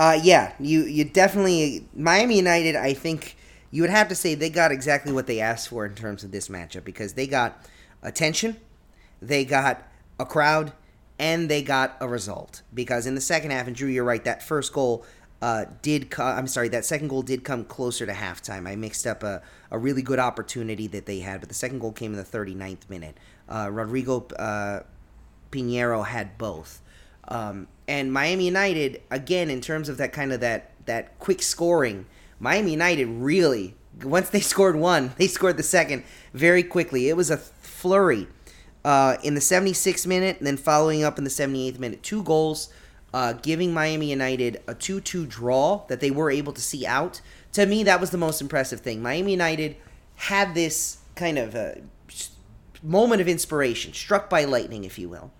Uh, 0.00 0.18
yeah, 0.22 0.54
you 0.58 0.84
you 0.84 1.04
definitely 1.04 1.86
Miami 1.94 2.34
United. 2.34 2.74
I 2.74 2.94
think 2.94 3.36
you 3.70 3.82
would 3.82 3.90
have 3.90 4.08
to 4.08 4.14
say 4.14 4.34
they 4.34 4.50
got 4.50 4.72
exactly 4.72 5.12
what 5.12 5.26
they 5.26 5.40
asked 5.40 5.68
for 5.68 5.86
in 5.86 5.94
terms 5.94 6.24
of 6.24 6.30
this 6.30 6.48
matchup 6.48 6.84
because 6.84 7.14
they 7.14 7.26
got 7.26 7.64
attention, 8.02 8.56
they 9.22 9.44
got 9.44 9.86
a 10.18 10.26
crowd, 10.26 10.72
and 11.18 11.48
they 11.48 11.62
got 11.62 11.96
a 12.00 12.08
result. 12.08 12.62
Because 12.72 13.06
in 13.06 13.14
the 13.14 13.20
second 13.20 13.50
half, 13.50 13.66
and 13.66 13.76
Drew, 13.76 13.88
you're 13.88 14.04
right, 14.04 14.24
that 14.24 14.42
first 14.42 14.72
goal 14.72 15.04
uh, 15.42 15.66
did 15.82 16.10
come. 16.10 16.36
I'm 16.36 16.46
sorry, 16.46 16.68
that 16.68 16.84
second 16.84 17.08
goal 17.08 17.22
did 17.22 17.44
come 17.44 17.64
closer 17.64 18.06
to 18.06 18.12
halftime. 18.12 18.68
I 18.68 18.76
mixed 18.76 19.06
up 19.06 19.22
a, 19.22 19.42
a 19.70 19.78
really 19.78 20.02
good 20.02 20.18
opportunity 20.18 20.86
that 20.88 21.06
they 21.06 21.20
had, 21.20 21.40
but 21.40 21.48
the 21.48 21.54
second 21.54 21.78
goal 21.78 21.92
came 21.92 22.12
in 22.12 22.18
the 22.18 22.24
39th 22.24 22.88
minute. 22.88 23.16
Uh, 23.48 23.68
Rodrigo 23.70 24.26
uh, 24.38 24.80
Pinheiro 25.50 26.06
had 26.06 26.36
both. 26.38 26.82
Um, 27.28 27.68
and 27.86 28.12
Miami 28.12 28.46
United, 28.46 29.02
again, 29.10 29.50
in 29.50 29.60
terms 29.60 29.88
of 29.88 29.96
that 29.98 30.12
kind 30.12 30.32
of 30.32 30.40
that 30.40 30.72
that 30.86 31.18
quick 31.18 31.42
scoring, 31.42 32.06
Miami 32.40 32.72
United 32.72 33.06
really 33.06 33.76
once 34.02 34.30
they 34.30 34.40
scored 34.52 34.76
one, 34.76 35.12
they 35.16 35.26
scored 35.26 35.56
the 35.56 35.62
second 35.62 36.04
very 36.32 36.62
quickly. 36.62 37.08
It 37.08 37.16
was 37.16 37.30
a 37.30 37.36
flurry 37.36 38.26
uh, 38.84 39.16
in 39.22 39.34
the 39.34 39.40
76th 39.40 40.06
minute, 40.06 40.38
and 40.38 40.46
then 40.46 40.56
following 40.56 41.04
up 41.04 41.18
in 41.18 41.24
the 41.24 41.30
78th 41.30 41.78
minute, 41.78 42.02
two 42.02 42.22
goals, 42.22 42.72
uh, 43.12 43.34
giving 43.34 43.74
Miami 43.74 44.10
United 44.10 44.62
a 44.66 44.74
2-2 44.74 45.28
draw 45.28 45.84
that 45.88 46.00
they 46.00 46.10
were 46.10 46.30
able 46.30 46.52
to 46.52 46.60
see 46.60 46.86
out. 46.86 47.20
To 47.52 47.66
me, 47.66 47.82
that 47.84 48.00
was 48.00 48.10
the 48.10 48.18
most 48.18 48.40
impressive 48.40 48.80
thing. 48.80 49.02
Miami 49.02 49.32
United 49.32 49.76
had 50.14 50.54
this 50.54 50.98
kind 51.16 51.38
of 51.38 51.54
uh, 51.54 51.72
moment 52.82 53.20
of 53.20 53.28
inspiration, 53.28 53.92
struck 53.92 54.30
by 54.30 54.44
lightning, 54.44 54.84
if 54.84 54.98
you 54.98 55.08
will 55.08 55.32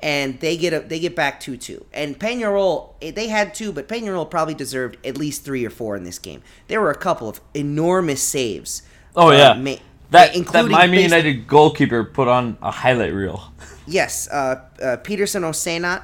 and 0.00 0.38
they 0.40 0.56
get 0.56 0.72
a 0.72 0.80
they 0.80 1.00
get 1.00 1.16
back 1.16 1.40
two 1.40 1.56
two. 1.56 1.84
And 1.92 2.18
Peñarol 2.18 2.94
eh, 3.02 3.10
they 3.10 3.28
had 3.28 3.54
two, 3.54 3.72
but 3.72 3.88
Peñarol 3.88 4.30
probably 4.30 4.54
deserved 4.54 4.96
at 5.04 5.16
least 5.18 5.44
three 5.44 5.64
or 5.64 5.70
four 5.70 5.96
in 5.96 6.04
this 6.04 6.18
game. 6.18 6.42
There 6.68 6.80
were 6.80 6.90
a 6.90 6.96
couple 6.98 7.28
of 7.28 7.40
enormous 7.54 8.22
saves. 8.22 8.82
oh 9.16 9.28
uh, 9.30 9.32
yeah 9.32 9.54
ma- 9.54 9.70
that, 10.10 10.32
that 10.32 10.34
including 10.36 10.70
miami 10.72 11.02
united 11.02 11.46
goalkeeper 11.46 12.04
put 12.04 12.28
on 12.28 12.56
a 12.62 12.70
highlight 12.70 13.12
reel 13.12 13.52
Yes, 13.90 14.28
uh, 14.28 14.60
uh, 14.82 14.96
Peterson 14.98 15.42
Osenat. 15.44 16.02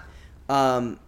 Um, 0.49 0.99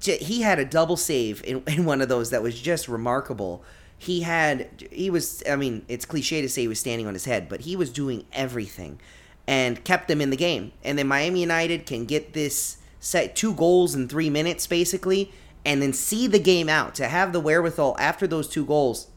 j- 0.00 0.18
he 0.18 0.42
had 0.42 0.58
a 0.58 0.64
double 0.64 0.96
save 0.96 1.42
in, 1.44 1.62
in 1.68 1.84
one 1.84 2.00
of 2.02 2.08
those 2.08 2.30
that 2.30 2.42
was 2.42 2.60
just 2.60 2.88
remarkable. 2.88 3.62
He 3.98 4.22
had 4.22 4.68
he 4.90 5.10
was 5.10 5.44
I 5.48 5.54
mean 5.56 5.84
it's 5.88 6.04
cliche 6.04 6.42
to 6.42 6.48
say 6.48 6.62
he 6.62 6.68
was 6.68 6.80
standing 6.80 7.06
on 7.06 7.14
his 7.14 7.24
head, 7.24 7.48
but 7.48 7.60
he 7.62 7.76
was 7.76 7.90
doing 7.90 8.24
everything 8.32 8.98
and 9.46 9.82
kept 9.84 10.08
them 10.08 10.20
in 10.20 10.30
the 10.30 10.36
game. 10.36 10.72
And 10.84 10.98
then 10.98 11.08
Miami 11.08 11.40
United 11.40 11.86
can 11.86 12.04
get 12.04 12.32
this 12.32 12.78
set 13.00 13.34
two 13.34 13.54
goals 13.54 13.94
in 13.94 14.08
three 14.08 14.30
minutes 14.30 14.66
basically, 14.66 15.32
and 15.64 15.82
then 15.82 15.92
see 15.92 16.26
the 16.26 16.38
game 16.38 16.68
out, 16.68 16.94
to 16.96 17.08
have 17.08 17.32
the 17.32 17.40
wherewithal 17.40 17.96
after 17.98 18.26
those 18.26 18.48
two 18.48 18.64
goals 18.64 19.08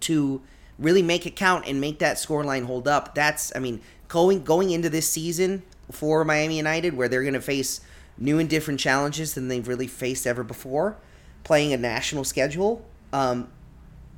to 0.00 0.42
really 0.78 1.02
make 1.02 1.26
it 1.26 1.36
count 1.36 1.66
and 1.66 1.80
make 1.80 1.98
that 2.00 2.16
scoreline 2.16 2.66
hold 2.66 2.88
up. 2.88 3.14
That's 3.14 3.54
I 3.54 3.60
mean, 3.60 3.80
going 4.08 4.44
going 4.44 4.70
into 4.70 4.90
this 4.90 5.08
season 5.08 5.62
for 5.90 6.24
Miami 6.24 6.56
United 6.56 6.96
where 6.96 7.08
they're 7.08 7.22
going 7.22 7.34
to 7.34 7.40
face 7.40 7.80
new 8.18 8.38
and 8.38 8.48
different 8.48 8.80
challenges 8.80 9.34
than 9.34 9.48
they've 9.48 9.66
really 9.66 9.86
faced 9.86 10.26
ever 10.26 10.44
before, 10.44 10.96
playing 11.44 11.72
a 11.72 11.76
national 11.76 12.24
schedule. 12.24 12.84
Um, 13.12 13.48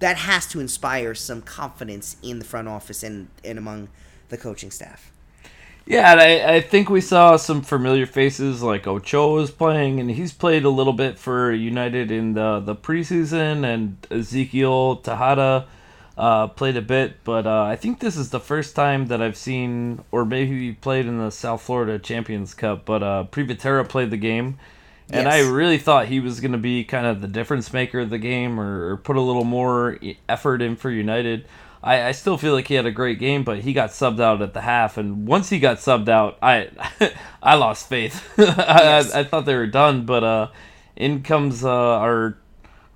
that 0.00 0.16
has 0.16 0.46
to 0.48 0.60
inspire 0.60 1.14
some 1.14 1.40
confidence 1.40 2.16
in 2.22 2.38
the 2.38 2.44
front 2.44 2.68
office 2.68 3.02
and, 3.02 3.28
and 3.44 3.58
among 3.58 3.88
the 4.28 4.36
coaching 4.36 4.70
staff. 4.70 5.12
Yeah, 5.86 6.12
and 6.12 6.20
I, 6.20 6.54
I 6.56 6.60
think 6.62 6.88
we 6.88 7.02
saw 7.02 7.36
some 7.36 7.60
familiar 7.60 8.06
faces 8.06 8.62
like 8.62 8.86
Ochoa 8.86 9.34
was 9.34 9.50
playing, 9.50 10.00
and 10.00 10.10
he's 10.10 10.32
played 10.32 10.64
a 10.64 10.70
little 10.70 10.94
bit 10.94 11.18
for 11.18 11.52
United 11.52 12.10
in 12.10 12.32
the, 12.32 12.60
the 12.60 12.74
preseason, 12.74 13.64
and 13.64 13.98
Ezekiel 14.10 14.96
Tejada 14.96 15.66
uh, 16.16 16.46
played 16.48 16.78
a 16.78 16.82
bit. 16.82 17.22
But 17.22 17.46
uh, 17.46 17.64
I 17.64 17.76
think 17.76 18.00
this 18.00 18.16
is 18.16 18.30
the 18.30 18.40
first 18.40 18.74
time 18.74 19.08
that 19.08 19.20
I've 19.20 19.36
seen, 19.36 20.02
or 20.10 20.24
maybe 20.24 20.68
he 20.68 20.72
played 20.72 21.04
in 21.04 21.18
the 21.18 21.30
South 21.30 21.60
Florida 21.60 21.98
Champions 21.98 22.54
Cup, 22.54 22.86
but 22.86 23.02
uh, 23.02 23.26
Privatera 23.30 23.86
played 23.86 24.10
the 24.10 24.16
game. 24.16 24.58
And 25.10 25.28
I 25.28 25.40
really 25.40 25.76
thought 25.76 26.08
he 26.08 26.18
was 26.18 26.40
going 26.40 26.52
to 26.52 26.58
be 26.58 26.82
kind 26.82 27.06
of 27.06 27.20
the 27.20 27.28
difference 27.28 27.74
maker 27.74 28.00
of 28.00 28.08
the 28.08 28.18
game 28.18 28.58
or, 28.58 28.92
or 28.92 28.96
put 28.96 29.16
a 29.16 29.20
little 29.20 29.44
more 29.44 29.98
effort 30.30 30.62
in 30.62 30.76
for 30.76 30.90
United. 30.90 31.44
I, 31.84 32.08
I 32.08 32.12
still 32.12 32.38
feel 32.38 32.54
like 32.54 32.66
he 32.66 32.74
had 32.74 32.86
a 32.86 32.90
great 32.90 33.18
game, 33.18 33.44
but 33.44 33.58
he 33.58 33.74
got 33.74 33.90
subbed 33.90 34.18
out 34.18 34.40
at 34.40 34.54
the 34.54 34.62
half. 34.62 34.96
And 34.96 35.28
once 35.28 35.50
he 35.50 35.58
got 35.58 35.76
subbed 35.76 36.08
out, 36.08 36.38
I 36.40 36.70
I 37.42 37.54
lost 37.56 37.88
faith. 37.88 38.26
Yes. 38.38 39.12
I, 39.12 39.20
I 39.20 39.24
thought 39.24 39.44
they 39.44 39.54
were 39.54 39.66
done, 39.66 40.06
but 40.06 40.24
uh, 40.24 40.48
in 40.96 41.22
comes 41.22 41.62
uh, 41.62 41.70
our 41.70 42.38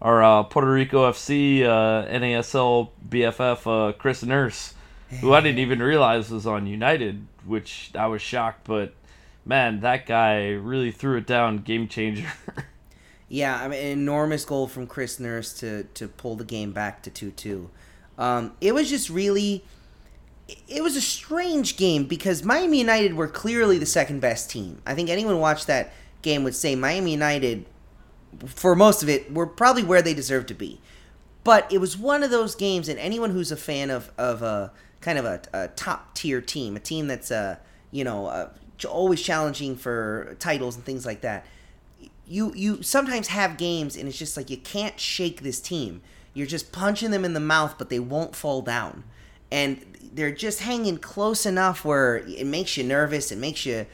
our 0.00 0.22
uh, 0.22 0.42
Puerto 0.44 0.70
Rico 0.70 1.10
FC 1.10 1.62
uh, 1.64 2.06
NASL 2.08 2.88
BFF 3.06 3.90
uh, 3.90 3.92
Chris 3.92 4.22
Nurse, 4.22 4.72
who 5.20 5.34
I 5.34 5.40
didn't 5.42 5.58
even 5.58 5.80
realize 5.80 6.30
was 6.30 6.46
on 6.46 6.66
United, 6.66 7.26
which 7.44 7.90
I 7.94 8.06
was 8.06 8.22
shocked. 8.22 8.64
But 8.64 8.94
man, 9.44 9.80
that 9.80 10.06
guy 10.06 10.50
really 10.52 10.92
threw 10.92 11.18
it 11.18 11.26
down, 11.26 11.58
game 11.58 11.88
changer. 11.88 12.32
Yeah, 13.30 13.62
I 13.62 13.68
mean, 13.68 13.78
an 13.78 13.92
enormous 13.92 14.46
goal 14.46 14.66
from 14.68 14.86
Chris 14.86 15.20
Nurse 15.20 15.52
to 15.60 15.82
to 15.82 16.08
pull 16.08 16.34
the 16.34 16.44
game 16.44 16.72
back 16.72 17.02
to 17.02 17.10
two 17.10 17.30
two. 17.30 17.68
Um, 18.18 18.52
it 18.60 18.74
was 18.74 18.90
just 18.90 19.08
really, 19.08 19.64
it 20.66 20.82
was 20.82 20.96
a 20.96 21.00
strange 21.00 21.76
game 21.76 22.04
because 22.04 22.44
Miami 22.44 22.78
United 22.78 23.14
were 23.14 23.28
clearly 23.28 23.78
the 23.78 23.86
second 23.86 24.20
best 24.20 24.50
team. 24.50 24.82
I 24.84 24.94
think 24.94 25.08
anyone 25.08 25.38
watched 25.38 25.68
that 25.68 25.92
game 26.22 26.42
would 26.44 26.56
say 26.56 26.74
Miami 26.74 27.12
United, 27.12 27.64
for 28.46 28.74
most 28.74 29.02
of 29.02 29.08
it, 29.08 29.32
were 29.32 29.46
probably 29.46 29.84
where 29.84 30.02
they 30.02 30.14
deserved 30.14 30.48
to 30.48 30.54
be. 30.54 30.80
But 31.44 31.72
it 31.72 31.78
was 31.78 31.96
one 31.96 32.22
of 32.22 32.30
those 32.30 32.54
games, 32.54 32.88
and 32.88 32.98
anyone 32.98 33.30
who's 33.30 33.52
a 33.52 33.56
fan 33.56 33.90
of 33.90 34.10
of 34.18 34.42
a 34.42 34.72
kind 35.00 35.18
of 35.18 35.24
a, 35.24 35.40
a 35.52 35.68
top 35.68 36.14
tier 36.14 36.40
team, 36.40 36.76
a 36.76 36.80
team 36.80 37.06
that's 37.06 37.30
uh 37.30 37.56
you 37.90 38.04
know 38.04 38.26
uh, 38.26 38.50
always 38.86 39.22
challenging 39.22 39.76
for 39.76 40.36
titles 40.38 40.76
and 40.76 40.84
things 40.84 41.06
like 41.06 41.22
that, 41.22 41.46
you 42.26 42.52
you 42.54 42.82
sometimes 42.82 43.28
have 43.28 43.56
games 43.56 43.96
and 43.96 44.08
it's 44.08 44.18
just 44.18 44.36
like 44.36 44.50
you 44.50 44.56
can't 44.56 44.98
shake 45.00 45.40
this 45.42 45.60
team. 45.60 46.02
You're 46.38 46.46
just 46.46 46.70
punching 46.70 47.10
them 47.10 47.24
in 47.24 47.34
the 47.34 47.40
mouth, 47.40 47.74
but 47.78 47.90
they 47.90 47.98
won't 47.98 48.36
fall 48.36 48.62
down, 48.62 49.02
and 49.50 49.84
they're 50.12 50.30
just 50.30 50.60
hanging 50.60 50.98
close 50.98 51.44
enough 51.44 51.84
where 51.84 52.18
it 52.18 52.46
makes 52.46 52.76
you 52.76 52.84
nervous. 52.84 53.32
It 53.32 53.38
makes 53.38 53.66
you 53.66 53.86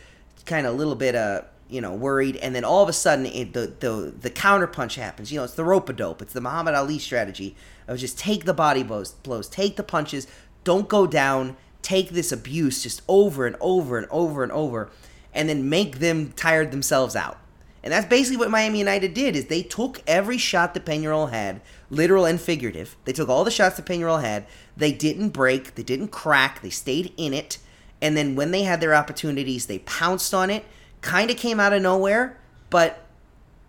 kind 0.44 0.66
of 0.66 0.74
a 0.74 0.76
little 0.76 0.94
bit 0.94 1.14
uh 1.14 1.40
you 1.70 1.80
know 1.80 1.94
worried, 1.94 2.36
and 2.36 2.54
then 2.54 2.62
all 2.62 2.82
of 2.82 2.88
a 2.90 2.92
sudden 2.92 3.24
it, 3.24 3.54
the 3.54 3.72
the 3.80 4.12
the 4.20 4.28
counter 4.28 4.66
punch 4.66 4.96
happens. 4.96 5.32
You 5.32 5.38
know, 5.38 5.44
it's 5.44 5.54
the 5.54 5.64
rope 5.64 5.88
a 5.88 5.94
dope. 5.94 6.20
It's 6.20 6.34
the 6.34 6.42
Muhammad 6.42 6.74
Ali 6.74 6.98
strategy 6.98 7.56
of 7.88 7.96
just 7.96 8.18
take 8.18 8.44
the 8.44 8.52
body 8.52 8.82
blows, 8.82 9.12
blows, 9.12 9.48
take 9.48 9.76
the 9.76 9.82
punches, 9.82 10.26
don't 10.64 10.86
go 10.86 11.06
down, 11.06 11.56
take 11.80 12.10
this 12.10 12.30
abuse 12.30 12.82
just 12.82 13.00
over 13.08 13.46
and 13.46 13.56
over 13.58 13.96
and 13.96 14.06
over 14.10 14.42
and 14.42 14.52
over, 14.52 14.90
and 15.32 15.48
then 15.48 15.70
make 15.70 15.98
them 15.98 16.32
tired 16.32 16.72
themselves 16.72 17.16
out. 17.16 17.38
And 17.84 17.92
that's 17.92 18.06
basically 18.06 18.38
what 18.38 18.50
Miami 18.50 18.78
United 18.78 19.12
did 19.12 19.36
is 19.36 19.46
they 19.46 19.62
took 19.62 20.02
every 20.06 20.38
shot 20.38 20.72
that 20.72 20.86
Peñarol 20.86 21.30
had, 21.30 21.60
literal 21.94 22.24
and 22.24 22.40
figurative. 22.40 22.96
They 23.04 23.12
took 23.12 23.28
all 23.28 23.44
the 23.44 23.50
shots 23.50 23.76
that 23.76 23.86
Peñarol 23.86 24.22
had. 24.22 24.46
They 24.76 24.92
didn't 24.92 25.30
break, 25.30 25.74
they 25.74 25.82
didn't 25.82 26.08
crack, 26.08 26.62
they 26.62 26.70
stayed 26.70 27.12
in 27.16 27.32
it. 27.32 27.58
And 28.02 28.16
then 28.16 28.36
when 28.36 28.50
they 28.50 28.62
had 28.62 28.80
their 28.80 28.94
opportunities, 28.94 29.66
they 29.66 29.78
pounced 29.80 30.34
on 30.34 30.50
it. 30.50 30.64
Kind 31.00 31.30
of 31.30 31.36
came 31.36 31.60
out 31.60 31.72
of 31.72 31.82
nowhere, 31.82 32.38
but 32.70 33.06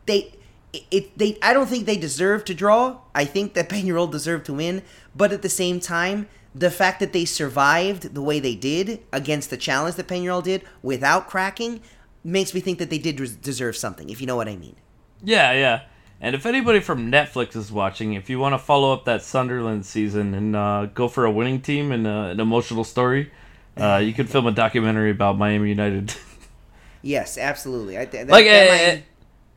they 0.06 0.36
it, 0.92 1.18
they 1.18 1.38
I 1.42 1.54
don't 1.54 1.68
think 1.68 1.86
they 1.86 1.98
deserve 1.98 2.44
to 2.46 2.54
draw. 2.54 3.00
I 3.14 3.26
think 3.26 3.54
that 3.54 3.70
Peñarol 3.76 4.12
deserved 4.12 4.46
to 4.48 4.54
win, 4.54 4.84
but 5.16 5.32
at 5.32 5.42
the 5.42 5.50
same 5.50 5.80
time, 5.80 6.28
the 6.54 6.72
fact 6.72 7.00
that 7.02 7.14
they 7.14 7.26
survived 7.26 8.14
the 8.14 8.22
way 8.22 8.40
they 8.40 8.56
did 8.56 9.02
against 9.12 9.50
the 9.50 9.58
challenge 9.58 9.96
that 9.96 10.08
Peñarol 10.08 10.44
did 10.44 10.64
without 10.82 11.28
cracking 11.28 11.82
makes 12.24 12.54
me 12.54 12.62
think 12.62 12.80
that 12.80 12.90
they 12.90 12.98
did 12.98 13.42
deserve 13.42 13.76
something, 13.76 14.10
if 14.10 14.20
you 14.22 14.28
know 14.28 14.36
what 14.36 14.48
I 14.48 14.56
mean. 14.56 14.76
Yeah, 15.24 15.52
yeah. 15.52 15.82
And 16.26 16.34
if 16.34 16.48
anybody 16.48 16.80
from 16.80 17.12
Netflix 17.12 17.56
is 17.56 17.72
watching, 17.72 18.14
if 18.14 18.32
you 18.32 18.40
want 18.40 18.54
to 18.54 18.58
follow 18.58 18.92
up 18.92 19.06
that 19.06 19.22
Sunderland 19.22 19.86
season 19.86 20.34
and 20.34 20.56
uh, 20.56 20.88
go 20.88 21.08
for 21.08 21.24
a 21.24 21.30
winning 21.30 21.62
team 21.62 21.92
and 21.92 22.08
uh, 22.08 22.30
an 22.32 22.40
emotional 22.40 22.84
story, 22.84 23.32
uh, 23.78 23.98
you 23.98 24.12
could 24.12 24.28
film 24.28 24.48
a 24.48 24.52
documentary 24.52 25.12
about 25.12 25.38
Miami 25.38 25.70
United. 25.70 26.16
Yes, 27.04 27.38
absolutely. 27.38 28.00
I, 28.00 28.06
th- 28.06 28.26
that, 28.26 28.34
like, 28.34 28.46
that 28.46 28.50
eh, 28.50 28.96
might- 28.96 29.04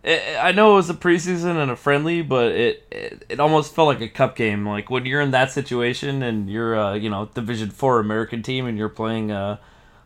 eh, 0.04 0.34
eh, 0.34 0.38
I 0.38 0.52
know 0.52 0.72
it 0.72 0.75
was 0.75 0.90
a 0.90 0.94
preseason 0.94 1.56
and 1.56 1.70
a 1.70 1.76
friendly, 1.76 2.20
but 2.20 2.52
it, 2.52 2.87
it 2.90 3.25
it 3.30 3.40
almost 3.40 3.75
felt 3.75 3.88
like 3.88 4.02
a 4.02 4.08
cup 4.08 4.37
game. 4.37 4.68
Like 4.68 4.90
when 4.90 5.06
you're 5.06 5.22
in 5.22 5.30
that 5.30 5.50
situation 5.50 6.22
and 6.22 6.50
you're 6.50 6.75
a 6.75 6.98
you 6.98 7.08
know 7.08 7.30
Division 7.32 7.70
Four 7.70 8.00
American 8.00 8.42
team 8.42 8.66
and 8.66 8.76
you're 8.76 8.90
playing 8.90 9.30
a, 9.30 9.58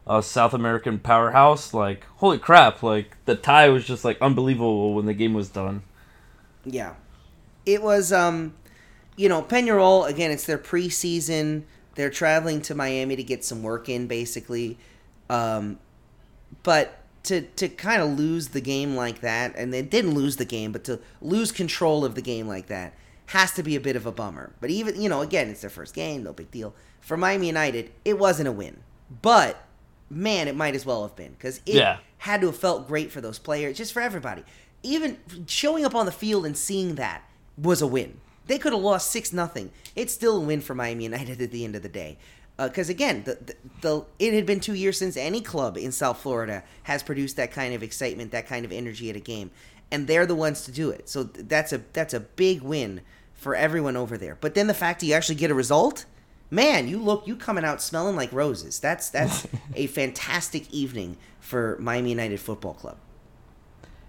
a 0.07 0.23
South 0.23 0.55
American 0.55 1.01
powerhouse, 1.01 1.75
like 1.75 2.05
holy 2.19 2.39
crap! 2.39 2.81
Like 2.85 3.17
the 3.25 3.35
tie 3.35 3.69
was 3.71 3.85
just 3.85 4.05
like 4.05 4.23
unbelievable 4.23 4.95
when 4.95 5.07
the 5.07 5.15
game 5.15 5.35
was 5.35 5.49
done. 5.49 5.83
Yeah. 6.65 6.95
It 7.67 7.83
was 7.83 8.13
um 8.13 8.55
you 9.17 9.29
know, 9.29 9.43
Peñarol 9.43 10.09
again, 10.09 10.31
it's 10.31 10.47
their 10.47 10.59
preseason. 10.59 11.65
They're 11.95 12.11
traveling 12.11 12.63
to 12.63 12.75
Miami 12.75 13.17
to 13.17 13.23
get 13.23 13.45
some 13.45 13.63
work 13.63 13.89
in 13.89 14.07
basically. 14.07 14.79
Um 15.29 15.79
but 16.63 16.99
to 17.25 17.43
to 17.43 17.69
kind 17.69 18.03
of 18.03 18.19
lose 18.19 18.49
the 18.49 18.61
game 18.61 18.97
like 18.97 19.21
that 19.21 19.55
and 19.57 19.73
they 19.73 19.83
didn't 19.83 20.15
lose 20.15 20.37
the 20.37 20.45
game, 20.45 20.73
but 20.73 20.85
to 20.85 20.99
lose 21.21 21.53
control 21.53 22.05
of 22.05 22.15
the 22.15 22.23
game 22.23 22.49
like 22.49 22.67
that 22.67 22.95
has 23.27 23.53
to 23.53 23.63
be 23.63 23.77
a 23.77 23.81
bit 23.81 23.97
of 23.97 24.05
a 24.05 24.13
bummer. 24.13 24.53
But 24.61 24.69
even, 24.71 25.01
you 25.01 25.09
know, 25.09 25.23
again, 25.23 25.49
it's 25.49 25.61
their 25.63 25.71
first 25.71 25.95
game, 25.95 26.23
no 26.23 26.33
big 26.33 26.51
deal. 26.51 26.75
For 27.01 27.17
Miami 27.17 27.47
United, 27.47 27.91
it 28.05 28.19
wasn't 28.19 28.49
a 28.49 28.53
win. 28.53 28.83
But 29.23 29.65
man, 30.11 30.49
it 30.49 30.57
might 30.57 30.75
as 30.75 30.85
well 30.85 31.03
have 31.07 31.17
been 31.17 31.35
cuz 31.39 31.59
it 31.65 31.75
Yeah. 31.77 31.99
had 32.19 32.41
to 32.41 32.49
have 32.49 32.57
felt 32.57 32.89
great 32.89 33.11
for 33.13 33.21
those 33.21 33.39
players, 33.39 33.77
just 33.79 33.93
for 33.93 34.03
everybody. 34.03 34.43
Even 34.83 35.19
showing 35.47 35.85
up 35.85 35.95
on 35.95 36.07
the 36.07 36.13
field 36.13 36.45
and 36.45 36.57
seeing 36.57 36.97
that 36.97 37.23
was 37.57 37.83
a 37.83 37.87
win. 37.87 38.19
They 38.47 38.59
could 38.59 38.73
have 38.73 38.83
lost 38.83 39.11
six 39.11 39.33
nothing. 39.33 39.71
It's 39.95 40.13
still 40.13 40.39
a 40.39 40.41
win 40.41 40.61
for 40.61 40.75
Miami 40.75 41.05
United 41.05 41.41
at 41.41 41.51
the 41.51 41.65
end 41.65 41.77
of 41.77 41.83
the 41.83 41.89
day. 41.89 42.19
Uh, 42.59 42.69
because 42.69 42.89
again, 42.89 43.23
the, 43.25 43.35
the, 43.35 43.55
the 43.81 44.05
it 44.19 44.35
had 44.35 44.47
been 44.47 44.61
two 44.61 44.75
years 44.75 44.99
since 44.99 45.17
any 45.17 45.41
club 45.41 45.77
in 45.77 45.91
South 45.91 46.21
Florida 46.21 46.63
has 46.85 47.03
produced 47.03 47.37
that 47.37 47.51
kind 47.51 47.75
of 47.75 47.83
excitement, 47.83 48.31
that 48.33 48.47
kind 48.47 48.65
of 48.65 48.73
energy 48.73 49.09
at 49.09 49.17
a 49.17 49.21
game, 49.21 49.51
and 49.91 50.07
they're 50.07 50.27
the 50.27 50.35
ones 50.35 50.63
to 50.65 50.73
do 50.73 50.91
it. 50.91 51.09
So 51.09 51.25
that's 51.25 51.73
a 51.73 51.83
that's 51.93 52.15
a 52.15 52.21
big 52.21 52.63
win 52.63 53.01
for 53.33 53.57
everyone 53.57 53.97
over 53.97 54.19
there. 54.19 54.37
But 54.41 54.55
then 54.55 54.67
the 54.67 54.75
fact 54.75 55.01
that 55.01 55.07
you 55.07 55.15
actually 55.15 55.37
get 55.37 55.51
a 55.51 55.55
result, 55.55 56.05
man, 56.51 56.89
you 56.89 56.99
look 56.99 57.27
you 57.27 57.37
coming 57.37 57.65
out 57.65 57.81
smelling 57.81 58.17
like 58.17 58.33
roses. 58.33 58.79
That's 58.79 59.09
that's 59.09 59.47
a 59.75 59.87
fantastic 59.87 60.71
evening 60.71 61.17
for 61.41 61.79
Miami 61.81 62.11
United 62.11 62.39
Football 62.39 62.75
Club. 62.75 62.99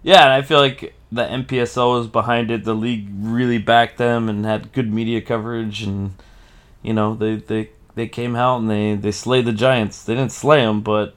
Yeah, 0.04 0.22
and 0.22 0.32
I 0.32 0.42
feel 0.42 0.58
like 0.58 0.94
the 1.10 1.24
NPSL 1.24 1.98
was 1.98 2.06
behind 2.06 2.50
it. 2.50 2.64
The 2.64 2.74
league 2.74 3.08
really 3.18 3.58
backed 3.58 3.96
them 3.96 4.28
and 4.28 4.44
had 4.44 4.70
good 4.72 4.92
media 4.92 5.22
coverage, 5.22 5.82
and 5.82 6.14
you 6.82 6.92
know 6.92 7.14
they 7.14 7.36
they, 7.36 7.70
they 7.94 8.06
came 8.06 8.36
out 8.36 8.58
and 8.60 8.70
they, 8.70 8.94
they 8.94 9.10
slayed 9.10 9.46
the 9.46 9.52
Giants. 9.52 10.04
They 10.04 10.14
didn't 10.14 10.32
slay 10.32 10.60
them, 10.60 10.82
but 10.82 11.14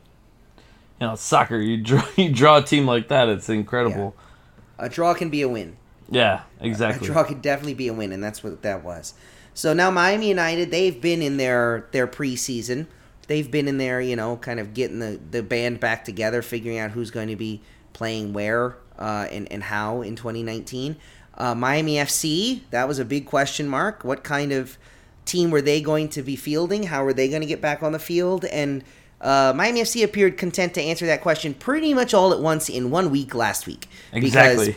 you 1.01 1.08
know 1.08 1.15
soccer. 1.15 1.58
You 1.58 1.77
draw 1.84 2.03
you 2.15 2.32
draw 2.32 2.58
a 2.58 2.63
team 2.63 2.88
like 2.88 3.10
that, 3.10 3.27
it's 3.27 3.50
incredible. 3.50 4.15
A 4.79 4.88
draw 4.88 5.13
can 5.13 5.29
be 5.29 5.41
a 5.41 5.50
win. 5.50 5.75
Yeah, 6.10 6.44
exactly. 6.62 7.10
A 7.10 7.12
draw 7.12 7.25
could 7.25 7.41
definitely 7.41 7.74
be 7.74 7.89
a 7.89 7.94
win, 7.94 8.13
and 8.13 8.24
that's 8.24 8.41
what 8.41 8.62
that 8.62 8.86
was. 8.86 9.15
So 9.53 9.74
now 9.74 9.91
Miami 9.91 10.29
United, 10.29 10.72
they've 10.72 11.00
been 11.00 11.22
in 11.22 11.36
their 11.36 11.88
their 11.91 12.08
preseason. 12.08 12.88
They've 13.27 13.51
been 13.51 13.67
in 13.67 13.77
there, 13.77 14.00
you 14.00 14.15
know, 14.15 14.38
kind 14.38 14.58
of 14.58 14.74
getting 14.74 15.00
the, 15.00 15.20
the 15.32 15.44
band 15.44 15.82
back 15.82 16.06
together, 16.06 16.41
figuring 16.41 16.77
out 16.77 16.91
who's 16.91 17.12
going 17.12 17.27
to 17.27 17.36
be 17.36 17.62
playing 17.98 18.34
where 18.34 18.77
uh, 19.00 19.27
and, 19.32 19.51
and 19.51 19.63
how 19.63 20.01
in 20.01 20.16
2019. 20.16 20.96
Uh, 21.38 21.54
Miami 21.56 21.96
FC, 21.96 22.62
that 22.72 22.88
was 22.88 23.00
a 23.00 23.06
big 23.06 23.25
question 23.25 23.68
mark. 23.68 24.04
What 24.04 24.24
kind 24.24 24.51
of 24.51 24.77
team 25.25 25.51
were 25.51 25.62
they 25.62 25.82
going 25.82 26.10
to 26.10 26.22
be 26.22 26.36
fielding? 26.36 26.84
How 26.84 27.04
were 27.04 27.13
they 27.13 27.27
going 27.27 27.42
to 27.42 27.48
get 27.48 27.62
back 27.62 27.84
on 27.84 27.92
the 27.92 28.00
field? 28.00 28.46
And 28.46 28.84
Uh, 29.20 29.51
Miami 29.56 29.82
FC 29.82 30.04
appeared 30.04 30.38
content 30.38 30.75
to 30.75 30.82
answer 30.82 31.08
that 31.08 31.22
question 31.22 31.56
pretty 31.56 31.92
much 31.92 32.13
all 32.13 32.32
at 32.34 32.39
once 32.39 32.70
in 32.70 32.92
one 32.92 33.10
week 33.10 33.34
last 33.34 33.66
week. 33.66 33.88
Exactly. 34.13 34.75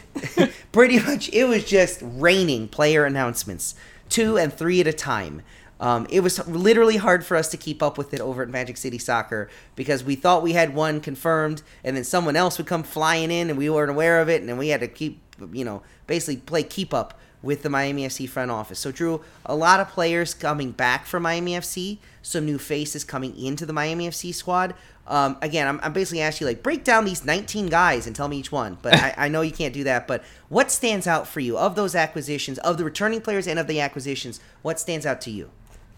Pretty 0.72 0.98
much 0.98 1.28
it 1.34 1.44
was 1.44 1.62
just 1.66 2.00
raining 2.02 2.66
player 2.68 3.04
announcements, 3.04 3.74
two 4.08 4.38
and 4.38 4.50
three 4.50 4.80
at 4.80 4.86
a 4.86 4.94
time. 4.94 5.42
Um, 5.80 6.06
it 6.10 6.20
was 6.20 6.46
literally 6.46 6.98
hard 6.98 7.24
for 7.24 7.36
us 7.36 7.48
to 7.48 7.56
keep 7.56 7.82
up 7.82 7.96
with 7.96 8.12
it 8.12 8.20
over 8.20 8.42
at 8.42 8.50
Magic 8.50 8.76
City 8.76 8.98
Soccer 8.98 9.48
because 9.74 10.04
we 10.04 10.14
thought 10.14 10.42
we 10.42 10.52
had 10.52 10.74
one 10.74 11.00
confirmed, 11.00 11.62
and 11.82 11.96
then 11.96 12.04
someone 12.04 12.36
else 12.36 12.58
would 12.58 12.66
come 12.66 12.82
flying 12.82 13.30
in, 13.30 13.48
and 13.48 13.58
we 13.58 13.70
weren't 13.70 13.90
aware 13.90 14.20
of 14.20 14.28
it, 14.28 14.40
and 14.40 14.48
then 14.48 14.58
we 14.58 14.68
had 14.68 14.80
to 14.80 14.88
keep, 14.88 15.20
you 15.52 15.64
know, 15.64 15.82
basically 16.06 16.36
play 16.36 16.62
keep 16.62 16.92
up 16.92 17.18
with 17.42 17.62
the 17.62 17.70
Miami 17.70 18.06
FC 18.06 18.28
front 18.28 18.50
office. 18.50 18.78
So, 18.78 18.92
Drew, 18.92 19.22
a 19.46 19.56
lot 19.56 19.80
of 19.80 19.88
players 19.88 20.34
coming 20.34 20.72
back 20.72 21.06
from 21.06 21.22
Miami 21.22 21.52
FC, 21.52 21.96
some 22.20 22.44
new 22.44 22.58
faces 22.58 23.02
coming 23.02 23.34
into 23.38 23.64
the 23.64 23.72
Miami 23.72 24.06
FC 24.08 24.34
squad. 24.34 24.74
Um, 25.06 25.38
again, 25.40 25.66
I'm, 25.66 25.80
I'm 25.82 25.94
basically 25.94 26.20
asking 26.20 26.46
you, 26.46 26.50
like, 26.50 26.62
break 26.62 26.84
down 26.84 27.06
these 27.06 27.24
19 27.24 27.68
guys 27.68 28.06
and 28.06 28.14
tell 28.14 28.28
me 28.28 28.36
each 28.36 28.52
one. 28.52 28.76
But 28.82 28.94
I, 28.94 29.14
I 29.16 29.28
know 29.28 29.40
you 29.40 29.52
can't 29.52 29.72
do 29.72 29.84
that. 29.84 30.06
But 30.06 30.22
what 30.50 30.70
stands 30.70 31.06
out 31.06 31.26
for 31.26 31.40
you 31.40 31.56
of 31.56 31.74
those 31.74 31.94
acquisitions, 31.94 32.58
of 32.58 32.76
the 32.76 32.84
returning 32.84 33.22
players 33.22 33.46
and 33.48 33.58
of 33.58 33.66
the 33.66 33.80
acquisitions? 33.80 34.40
What 34.60 34.78
stands 34.78 35.06
out 35.06 35.22
to 35.22 35.30
you? 35.30 35.50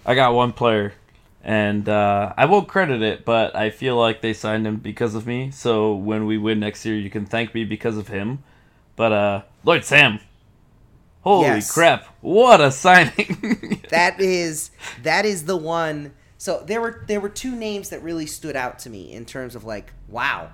I 0.04 0.14
got 0.14 0.34
one 0.34 0.52
player, 0.52 0.94
and 1.44 1.88
uh, 1.88 2.32
I 2.36 2.46
won't 2.46 2.68
credit 2.68 3.02
it, 3.02 3.24
but 3.24 3.54
I 3.54 3.70
feel 3.70 3.96
like 3.96 4.20
they 4.20 4.32
signed 4.32 4.66
him 4.66 4.76
because 4.76 5.14
of 5.14 5.26
me. 5.26 5.50
So 5.50 5.94
when 5.94 6.26
we 6.26 6.38
win 6.38 6.60
next 6.60 6.84
year, 6.84 6.96
you 6.96 7.10
can 7.10 7.24
thank 7.26 7.54
me 7.54 7.64
because 7.64 7.96
of 7.96 8.08
him. 8.08 8.42
But 8.96 9.12
uh, 9.12 9.42
Lloyd 9.64 9.84
Sam, 9.84 10.20
holy 11.22 11.42
Yes. 11.44 11.72
crap, 11.72 12.06
what 12.20 12.60
a 12.60 12.70
signing! 12.70 13.82
that 13.90 14.20
is 14.20 14.70
that 15.02 15.24
is 15.24 15.44
the 15.44 15.56
one. 15.56 16.12
So 16.36 16.62
there 16.66 16.80
were 16.80 17.04
there 17.06 17.20
were 17.20 17.28
two 17.28 17.54
names 17.54 17.90
that 17.90 18.02
really 18.02 18.26
stood 18.26 18.56
out 18.56 18.78
to 18.80 18.90
me 18.90 19.12
in 19.12 19.24
terms 19.24 19.54
of 19.54 19.64
like 19.64 19.92
wow, 20.08 20.50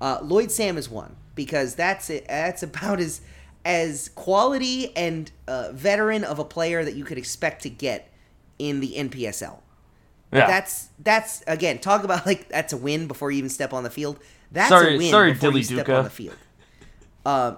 uh, 0.00 0.18
Lloyd 0.22 0.50
Sam 0.52 0.78
is 0.78 0.88
one 0.88 1.16
because 1.34 1.74
that's 1.74 2.10
it. 2.10 2.26
That's 2.28 2.62
about 2.62 3.00
as 3.00 3.20
as 3.64 4.08
quality 4.10 4.96
and 4.96 5.30
uh, 5.48 5.70
veteran 5.72 6.22
of 6.22 6.38
a 6.38 6.44
player 6.44 6.84
that 6.84 6.94
you 6.94 7.04
could 7.04 7.18
expect 7.18 7.62
to 7.62 7.70
get 7.70 8.10
in 8.58 8.80
the 8.80 8.94
NPSL. 8.96 9.58
yeah. 10.32 10.46
That's 10.46 10.88
that's 10.98 11.42
again 11.46 11.78
talk 11.78 12.04
about 12.04 12.26
like 12.26 12.48
that's 12.48 12.72
a 12.72 12.76
win 12.76 13.06
before 13.06 13.30
you 13.30 13.38
even 13.38 13.50
step 13.50 13.72
on 13.72 13.82
the 13.84 13.90
field. 13.90 14.18
That's 14.52 14.68
Sorry- 14.68 14.94
a 14.94 14.98
win 14.98 15.10
sorry, 15.10 15.32
before 15.32 15.48
you 15.48 15.52
Dilly 15.52 15.62
step 15.64 15.86
Duca. 15.86 15.96
on 15.98 16.04
the 16.04 16.10
field. 16.10 16.36
Uh, 17.26 17.54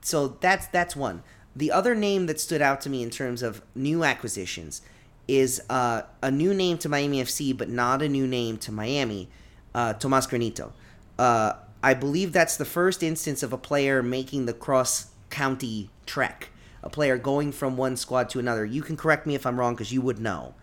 so 0.00 0.28
that's 0.40 0.66
that's 0.68 0.94
one. 0.96 1.22
The 1.56 1.70
other 1.70 1.94
name 1.94 2.26
that 2.26 2.40
stood 2.40 2.60
out 2.62 2.80
to 2.82 2.90
me 2.90 3.02
in 3.02 3.10
terms 3.10 3.42
of 3.42 3.62
new 3.74 4.02
acquisitions 4.04 4.82
is 5.28 5.62
uh, 5.70 6.02
a 6.22 6.30
new 6.30 6.52
name 6.52 6.78
to 6.78 6.88
Miami 6.88 7.22
FC, 7.22 7.56
but 7.56 7.68
not 7.68 8.02
a 8.02 8.08
new 8.08 8.26
name 8.26 8.56
to 8.58 8.72
Miami. 8.72 9.28
Uh, 9.74 9.92
Tomas 9.94 10.26
Granito. 10.26 10.72
Uh, 11.18 11.54
I 11.82 11.94
believe 11.94 12.32
that's 12.32 12.56
the 12.56 12.64
first 12.64 13.02
instance 13.02 13.42
of 13.42 13.52
a 13.52 13.58
player 13.58 14.02
making 14.02 14.46
the 14.46 14.52
cross 14.52 15.08
county 15.30 15.90
trek. 16.06 16.50
A 16.84 16.90
player 16.90 17.18
going 17.18 17.50
from 17.50 17.76
one 17.76 17.96
squad 17.96 18.28
to 18.30 18.38
another. 18.38 18.64
You 18.64 18.82
can 18.82 18.96
correct 18.96 19.26
me 19.26 19.34
if 19.34 19.46
I'm 19.46 19.58
wrong 19.58 19.74
because 19.74 19.92
you 19.92 20.02
would 20.02 20.20
know. 20.20 20.54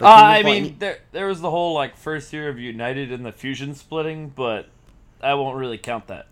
Uh, 0.00 0.06
I 0.06 0.42
mean, 0.42 0.76
there 0.78 0.98
there 1.12 1.26
was 1.26 1.40
the 1.40 1.50
whole 1.50 1.74
like 1.74 1.96
first 1.96 2.32
year 2.32 2.48
of 2.48 2.58
United 2.58 3.12
and 3.12 3.24
the 3.24 3.32
fusion 3.32 3.74
splitting, 3.74 4.30
but 4.30 4.66
I 5.22 5.34
won't 5.34 5.56
really 5.56 5.78
count 5.78 6.06
that. 6.08 6.26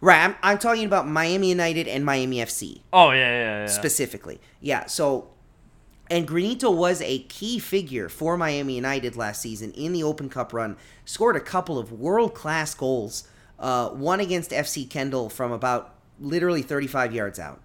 Right, 0.00 0.24
I'm, 0.24 0.36
I'm 0.42 0.58
talking 0.58 0.84
about 0.84 1.08
Miami 1.08 1.48
United 1.48 1.88
and 1.88 2.04
Miami 2.04 2.36
FC 2.36 2.82
Oh 2.92 3.10
yeah, 3.10 3.16
yeah, 3.18 3.60
yeah. 3.60 3.66
specifically. 3.66 4.40
Yeah, 4.60 4.86
so 4.86 5.30
and 6.10 6.26
Granito 6.26 6.74
was 6.74 7.02
a 7.02 7.18
key 7.24 7.58
figure 7.58 8.08
for 8.08 8.36
Miami 8.36 8.76
United 8.76 9.16
last 9.16 9.42
season 9.42 9.72
in 9.72 9.92
the 9.92 10.02
Open 10.02 10.28
Cup 10.30 10.52
run. 10.52 10.76
Scored 11.04 11.36
a 11.36 11.40
couple 11.40 11.78
of 11.78 11.92
world 11.92 12.34
class 12.34 12.74
goals. 12.74 13.28
Uh, 13.58 13.90
one 13.90 14.20
against 14.20 14.52
FC 14.52 14.88
Kendall 14.88 15.28
from 15.28 15.52
about 15.52 15.94
literally 16.20 16.62
35 16.62 17.12
yards 17.12 17.38
out, 17.38 17.60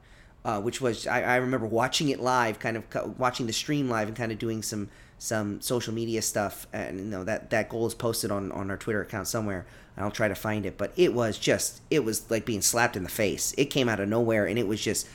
uh, 0.46 0.60
which 0.62 0.82
was 0.82 1.08
I, 1.08 1.22
I 1.22 1.36
remember 1.38 1.66
watching 1.66 2.10
it 2.10 2.20
live, 2.20 2.60
kind 2.60 2.78
of 2.78 3.20
watching 3.20 3.48
the 3.48 3.54
stream 3.54 3.90
live 3.90 4.08
and 4.08 4.18
kind 4.18 4.32
of 4.32 4.40
doing 4.40 4.62
some 4.62 4.90
some 5.18 5.62
social 5.62 5.94
media 5.94 6.22
stuff. 6.22 6.68
And 6.74 7.00
you 7.00 7.06
know 7.06 7.24
that 7.24 7.50
that 7.52 7.70
goal 7.70 7.88
is 7.88 7.94
posted 7.94 8.32
on 8.32 8.52
on 8.52 8.70
our 8.70 8.78
Twitter 8.78 9.02
account 9.02 9.28
somewhere. 9.28 9.66
I'll 9.96 10.12
try 10.12 10.28
to 10.28 10.36
find 10.36 10.66
it, 10.66 10.78
but 10.78 10.92
it 10.96 11.14
was 11.14 11.38
just 11.38 11.82
it 11.92 12.04
was 12.04 12.30
like 12.30 12.46
being 12.46 12.62
slapped 12.62 12.98
in 12.98 13.04
the 13.04 13.10
face. 13.10 13.54
It 13.58 13.66
came 13.66 13.88
out 13.88 14.00
of 14.00 14.10
nowhere, 14.10 14.46
and 14.46 14.58
it 14.58 14.68
was 14.68 14.82
just 14.82 15.08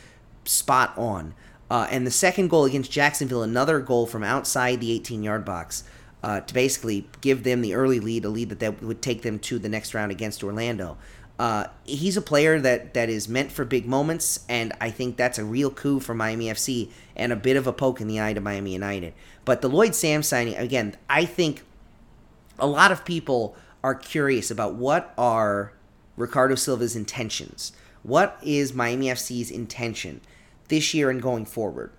spot 0.45 0.97
on. 0.97 1.35
Uh, 1.71 1.87
and 1.91 2.07
the 2.07 2.11
second 2.11 2.49
goal 2.49 2.65
against 2.65 2.91
Jacksonville, 2.91 3.43
another 3.43 3.81
goal 3.81 4.07
from 4.07 4.23
outside 4.23 4.81
the 4.81 4.93
18 4.93 5.23
yard 5.23 5.45
box 5.45 5.85
uh, 6.23 6.41
to 6.41 6.55
basically 6.55 7.07
give 7.21 7.45
them 7.45 7.61
the 7.61 7.75
early 7.75 8.01
lead, 8.01 8.25
a 8.25 8.29
lead 8.29 8.49
that, 8.49 8.61
that 8.61 8.83
would 8.83 9.03
take 9.03 9.23
them 9.23 9.39
to 9.39 9.59
the 9.59 9.69
next 9.69 9.95
round 9.95 10.11
against 10.11 10.43
Orlando. 10.43 10.97
Uh, 11.39 11.67
he's 11.85 12.17
a 12.17 12.23
player 12.23 12.59
that, 12.61 12.95
that 12.95 13.09
is 13.09 13.29
meant 13.29 13.53
for 13.53 13.65
big 13.65 13.87
moments, 13.87 14.45
and 14.49 14.73
I 14.81 14.91
think 14.91 15.17
that's 15.17 15.39
a 15.39 15.45
real 15.45 15.71
coup 15.71 16.01
for 16.01 16.13
Miami 16.13 16.47
FC 16.47 16.91
and 17.15 17.33
a 17.33 17.37
bit 17.37 17.57
of 17.57 17.67
a 17.67 17.73
poke 17.73 18.01
in 18.01 18.09
the 18.09 18.21
eye 18.21 18.33
to 18.33 18.41
Miami 18.41 18.73
United. 18.73 19.15
But 19.45 19.63
the 19.63 19.69
Lloyd 19.69 19.95
Sam 19.95 20.23
signing, 20.23 20.57
again, 20.57 20.97
I 21.09 21.25
think 21.25 21.63
a 22.59 22.67
lot 22.67 22.91
of 22.91 23.05
people 23.05 23.57
are 23.85 23.95
curious 23.95 24.51
about 24.51 24.75
what 24.75 25.15
are 25.17 25.73
Ricardo 26.17 26.57
Silva's 26.57 26.97
intentions. 26.97 27.73
What 28.03 28.39
is 28.43 28.75
Miami 28.75 29.07
FC's 29.07 29.51
intention 29.51 30.21
this 30.69 30.93
year 30.93 31.09
and 31.11 31.23
going 31.23 31.45
forward? 31.45 31.93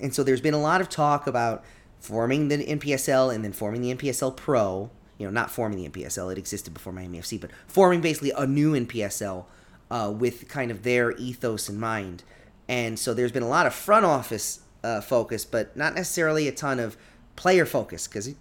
And 0.00 0.14
so 0.14 0.22
there's 0.22 0.40
been 0.40 0.54
a 0.54 0.60
lot 0.60 0.80
of 0.80 0.88
talk 0.88 1.26
about 1.26 1.62
forming 1.98 2.48
the 2.48 2.58
NPSL 2.58 3.34
and 3.34 3.44
then 3.44 3.52
forming 3.52 3.82
the 3.82 3.94
NPSL 3.94 4.34
Pro. 4.36 4.90
You 5.20 5.26
know, 5.26 5.32
not 5.32 5.50
forming 5.50 5.82
the 5.82 5.88
NPSL; 5.88 6.32
it 6.32 6.38
existed 6.38 6.72
before 6.72 6.94
Miami 6.94 7.18
FC, 7.18 7.38
but 7.38 7.50
forming 7.66 8.00
basically 8.00 8.32
a 8.36 8.46
new 8.46 8.72
NPSL 8.72 9.44
uh, 9.90 10.12
with 10.16 10.48
kind 10.48 10.70
of 10.70 10.82
their 10.82 11.12
ethos 11.12 11.68
in 11.68 11.78
mind. 11.78 12.24
And 12.68 12.98
so 12.98 13.12
there's 13.12 13.32
been 13.32 13.42
a 13.42 13.48
lot 13.48 13.66
of 13.66 13.74
front 13.74 14.06
office 14.06 14.60
uh, 14.82 15.02
focus, 15.02 15.44
but 15.44 15.76
not 15.76 15.94
necessarily 15.94 16.48
a 16.48 16.52
ton 16.52 16.80
of 16.80 16.96
player 17.36 17.66
focus 17.66 18.08
because 18.08 18.34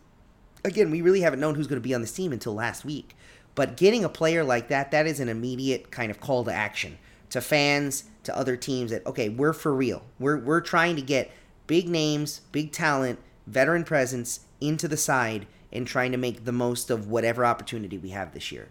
again, 0.63 0.89
we 0.89 1.01
really 1.01 1.21
haven't 1.21 1.39
known 1.39 1.55
who's 1.55 1.67
going 1.67 1.81
to 1.81 1.87
be 1.87 1.93
on 1.93 2.01
this 2.01 2.13
team 2.13 2.31
until 2.31 2.53
last 2.53 2.85
week. 2.85 3.15
But 3.55 3.75
getting 3.75 4.05
a 4.05 4.09
player 4.09 4.43
like 4.43 4.69
that, 4.69 4.91
that 4.91 5.05
is 5.05 5.19
an 5.19 5.27
immediate 5.27 5.91
kind 5.91 6.11
of 6.11 6.21
call 6.21 6.45
to 6.45 6.53
action 6.53 6.97
to 7.29 7.41
fans, 7.41 8.05
to 8.23 8.35
other 8.35 8.55
teams 8.55 8.91
that 8.91 9.05
okay, 9.05 9.29
we're 9.29 9.53
for 9.53 9.73
real. 9.73 10.03
We're 10.17 10.37
we're 10.37 10.61
trying 10.61 10.95
to 10.95 11.01
get 11.01 11.31
big 11.67 11.89
names, 11.89 12.41
big 12.51 12.71
talent, 12.71 13.19
veteran 13.47 13.83
presence 13.83 14.41
into 14.61 14.87
the 14.87 14.97
side 14.97 15.45
and 15.71 15.85
trying 15.85 16.11
to 16.11 16.17
make 16.17 16.45
the 16.45 16.51
most 16.51 16.89
of 16.89 17.07
whatever 17.07 17.45
opportunity 17.45 17.97
we 17.97 18.09
have 18.09 18.33
this 18.33 18.51
year. 18.51 18.69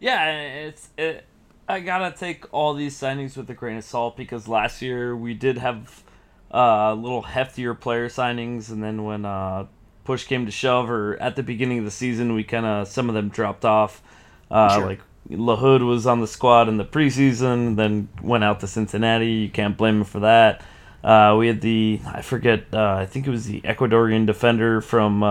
Yeah, 0.00 0.30
it's 0.30 0.88
it. 0.96 1.24
I 1.68 1.80
gotta 1.80 2.16
take 2.16 2.44
all 2.52 2.74
these 2.74 2.96
signings 2.98 3.36
with 3.36 3.50
a 3.50 3.54
grain 3.54 3.76
of 3.76 3.84
salt 3.84 4.16
because 4.16 4.46
last 4.46 4.82
year 4.82 5.16
we 5.16 5.34
did 5.34 5.58
have 5.58 6.04
uh, 6.52 6.94
little 6.94 7.22
heftier 7.22 7.78
player 7.78 8.08
signings, 8.08 8.70
and 8.70 8.82
then 8.82 9.04
when 9.04 9.24
uh, 9.24 9.66
push 10.04 10.24
came 10.24 10.46
to 10.46 10.52
shove, 10.52 10.88
or 10.90 11.16
at 11.16 11.34
the 11.34 11.42
beginning 11.42 11.78
of 11.78 11.84
the 11.84 11.90
season, 11.90 12.34
we 12.34 12.44
kind 12.44 12.66
of 12.66 12.86
some 12.88 13.08
of 13.08 13.14
them 13.14 13.28
dropped 13.28 13.64
off. 13.64 14.02
Uh, 14.50 14.76
Sure. 14.76 14.86
Like 14.86 15.00
Lahoud 15.28 15.84
was 15.84 16.06
on 16.06 16.20
the 16.20 16.28
squad 16.28 16.68
in 16.68 16.76
the 16.76 16.84
preseason, 16.84 17.74
then 17.76 18.08
went 18.22 18.44
out 18.44 18.60
to 18.60 18.68
Cincinnati. 18.68 19.32
You 19.32 19.48
can't 19.48 19.76
blame 19.76 19.98
him 19.98 20.04
for 20.04 20.20
that. 20.20 20.62
Uh, 21.02 21.34
we 21.38 21.48
had 21.48 21.62
the 21.62 22.00
I 22.06 22.22
forget. 22.22 22.66
Uh, 22.72 22.94
I 22.94 23.06
think 23.06 23.26
it 23.26 23.30
was 23.30 23.46
the 23.46 23.60
Ecuadorian 23.62 24.26
defender 24.26 24.80
from. 24.80 25.22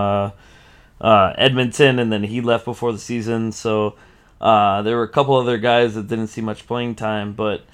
Uh, 1.00 1.34
Edmonton, 1.36 1.98
and 1.98 2.10
then 2.10 2.24
he 2.24 2.40
left 2.40 2.64
before 2.64 2.92
the 2.92 2.98
season. 2.98 3.52
So 3.52 3.96
uh, 4.40 4.82
there 4.82 4.96
were 4.96 5.02
a 5.02 5.08
couple 5.08 5.34
other 5.36 5.58
guys 5.58 5.94
that 5.94 6.08
didn't 6.08 6.28
see 6.28 6.40
much 6.40 6.66
playing 6.66 6.94
time. 6.94 7.32
But 7.32 7.64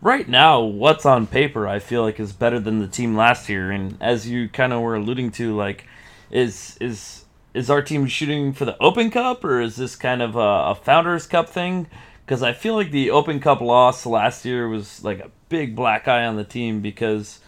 right 0.00 0.28
now, 0.28 0.60
what's 0.60 1.06
on 1.06 1.26
paper, 1.26 1.66
I 1.68 1.78
feel 1.78 2.02
like 2.02 2.18
is 2.20 2.32
better 2.32 2.60
than 2.60 2.80
the 2.80 2.88
team 2.88 3.16
last 3.16 3.48
year. 3.48 3.70
And 3.70 3.96
as 4.00 4.28
you 4.28 4.48
kind 4.48 4.72
of 4.72 4.80
were 4.80 4.96
alluding 4.96 5.30
to, 5.32 5.56
like, 5.56 5.86
is 6.30 6.76
is 6.80 7.24
is 7.54 7.68
our 7.70 7.82
team 7.82 8.06
shooting 8.06 8.52
for 8.52 8.64
the 8.64 8.76
Open 8.82 9.10
Cup, 9.10 9.44
or 9.44 9.60
is 9.60 9.76
this 9.76 9.96
kind 9.96 10.22
of 10.22 10.36
a, 10.36 10.40
a 10.40 10.74
Founders 10.74 11.26
Cup 11.26 11.48
thing? 11.48 11.86
Because 12.24 12.42
I 12.42 12.52
feel 12.52 12.74
like 12.74 12.90
the 12.90 13.10
Open 13.10 13.40
Cup 13.40 13.60
loss 13.60 14.06
last 14.06 14.44
year 14.44 14.68
was 14.68 15.04
like 15.04 15.18
a 15.20 15.30
big 15.48 15.76
black 15.76 16.08
eye 16.08 16.24
on 16.24 16.36
the 16.36 16.44
team 16.44 16.80
because 16.80 17.40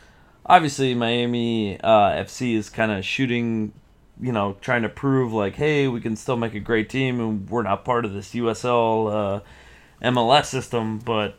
obviously 0.44 0.94
Miami 0.94 1.80
uh, 1.80 2.10
FC 2.10 2.54
is 2.54 2.68
kind 2.68 2.92
of 2.92 3.04
shooting, 3.04 3.72
you 4.20 4.33
know, 4.33 4.57
trying 4.61 4.83
to 4.83 4.88
prove 4.88 5.33
like, 5.33 5.55
hey, 5.55 5.88
we 5.88 6.00
can 6.00 6.16
still 6.16 6.37
make 6.37 6.55
a 6.55 6.61
great 6.61 6.88
team, 6.88 7.20
and 7.20 7.48
we're 7.50 7.62
not 7.62 7.85
part 7.85 8.05
of 8.05 8.12
this 8.12 8.35
USL 8.35 9.12
uh, 9.12 9.40
MLS 10.03 10.46
system. 10.46 10.98
But 10.98 11.37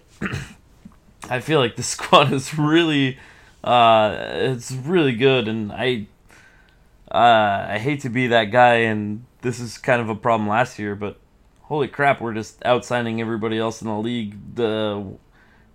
I 1.29 1.39
feel 1.39 1.59
like 1.59 1.75
the 1.75 1.83
squad 1.95 2.31
is 2.33 2.57
really, 2.57 3.17
uh, 3.63 4.15
it's 4.19 4.71
really 4.71 5.15
good, 5.15 5.47
and 5.47 5.71
I, 5.71 6.07
uh, 7.11 7.67
I 7.69 7.79
hate 7.79 8.01
to 8.01 8.09
be 8.09 8.27
that 8.27 8.45
guy, 8.45 8.75
and 8.75 9.25
this 9.41 9.59
is 9.59 9.77
kind 9.77 10.01
of 10.01 10.09
a 10.09 10.15
problem 10.15 10.49
last 10.49 10.79
year, 10.79 10.95
but 10.95 11.19
holy 11.63 11.87
crap, 11.87 12.21
we're 12.21 12.33
just 12.33 12.63
outsigning 12.65 13.21
everybody 13.21 13.57
else 13.57 13.81
in 13.81 13.87
the 13.87 13.97
league. 13.97 14.35
The 14.55 15.17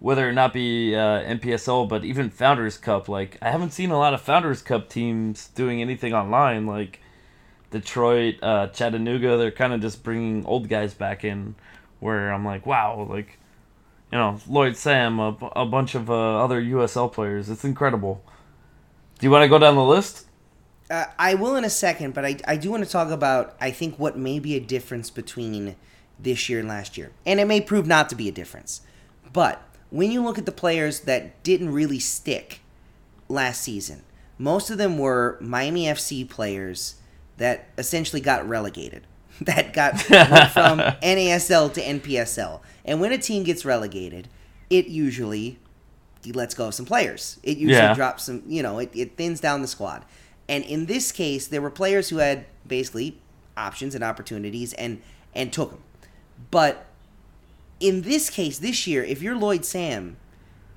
whether 0.01 0.29
it 0.31 0.33
not 0.33 0.53
be 0.53 0.95
uh, 0.95 1.23
NPSL, 1.23 1.89
but 1.89 2.05
even 2.05 2.31
Founders 2.31 2.77
Cup. 2.77 3.09
Like 3.09 3.39
I 3.41 3.51
haven't 3.51 3.73
seen 3.73 3.91
a 3.91 3.99
lot 3.99 4.15
of 4.15 4.21
Founders 4.23 4.63
Cup 4.63 4.89
teams 4.89 5.49
doing 5.49 5.81
anything 5.81 6.13
online. 6.13 6.67
Like 6.67 7.01
Detroit, 7.71 8.37
uh, 8.43 8.69
Chattanooga. 8.69 9.37
They're 9.37 9.51
kind 9.51 9.73
of 9.73 9.81
just 9.81 10.03
bringing 10.03 10.45
old 10.47 10.69
guys 10.69 10.95
back 10.95 11.23
in, 11.25 11.55
where 12.01 12.33
I'm 12.33 12.45
like, 12.45 12.67
wow, 12.67 13.07
like, 13.09 13.39
you 14.11 14.19
know, 14.19 14.41
Lloyd 14.49 14.77
Sam, 14.77 15.21
a, 15.21 15.37
a 15.55 15.67
bunch 15.67 15.95
of 15.95 16.11
uh, 16.11 16.43
other 16.43 16.61
USL 16.61 17.13
players. 17.13 17.49
It's 17.49 17.65
incredible. 17.65 18.25
Do 19.19 19.27
you 19.27 19.31
want 19.31 19.45
to 19.45 19.49
go 19.49 19.59
down 19.59 19.77
the 19.77 19.85
list? 19.85 20.27
Uh, 20.91 21.05
I 21.19 21.35
will 21.35 21.55
in 21.55 21.65
a 21.65 21.71
second, 21.71 22.15
but 22.15 22.25
I, 22.25 22.37
I 22.49 22.57
do 22.57 22.71
want 22.71 22.85
to 22.85 22.91
talk 22.91 23.11
about 23.11 23.55
I 23.61 23.71
think 23.71 23.99
what 23.99 24.19
may 24.19 24.39
be 24.41 24.57
a 24.57 24.61
difference 24.61 25.11
between 25.11 25.77
this 26.19 26.49
year 26.49 26.59
and 26.59 26.69
last 26.69 26.99
year, 26.99 27.13
and 27.25 27.39
it 27.39 27.47
may 27.47 27.61
prove 27.61 27.87
not 27.87 28.09
to 28.09 28.17
be 28.17 28.29
a 28.29 28.33
difference. 28.33 28.81
But 29.33 29.63
when 29.91 30.11
you 30.11 30.23
look 30.23 30.39
at 30.39 30.47
the 30.47 30.53
players 30.53 31.01
that 31.01 31.43
didn't 31.43 31.71
really 31.73 31.99
stick 31.99 32.61
last 33.29 33.63
season, 33.63 34.03
most 34.39 34.71
of 34.71 34.79
them 34.79 34.99
were 34.99 35.37
Miami 35.41 35.85
FC 35.85 36.29
players 36.29 36.97
that 37.37 37.69
essentially 37.79 38.21
got 38.21 38.49
relegated, 38.49 39.07
that 39.41 39.73
got 39.73 40.01
from 40.01 40.79
NASL 41.03 41.73
to 41.75 41.81
NPSL, 41.81 42.61
and 42.85 43.01
when 43.01 43.13
a 43.13 43.19
team 43.19 43.43
gets 43.45 43.65
relegated, 43.65 44.29
it 44.69 44.87
usually 44.87 45.59
lets 46.35 46.55
go 46.55 46.69
of 46.69 46.75
some 46.75 46.87
players. 46.87 47.39
It 47.43 47.57
usually 47.59 47.73
Yeah. 47.75 47.95
drops 47.95 48.25
some, 48.25 48.43
you 48.47 48.63
know, 48.63 48.79
it, 48.79 48.91
it 48.95 49.17
thins 49.17 49.41
down 49.41 49.63
the 49.63 49.69
squad. 49.69 50.05
And 50.49 50.65
in 50.65 50.87
this 50.87 51.13
case, 51.13 51.47
there 51.47 51.63
were 51.63 51.71
players 51.71 52.09
who 52.11 52.19
had 52.19 52.45
basically 52.67 53.19
options 53.57 53.95
and 53.95 54.05
opportunities 54.05 54.73
and 54.75 55.01
and 55.35 55.53
took 55.53 55.71
them. 55.71 55.81
But 56.51 56.87
in 57.81 58.03
this 58.03 58.31
case, 58.31 58.59
this 58.59 58.87
year, 58.87 59.03
if 59.03 59.23
you're 59.23 59.37
Lloyd 59.37 59.65
Sam, 59.65 60.17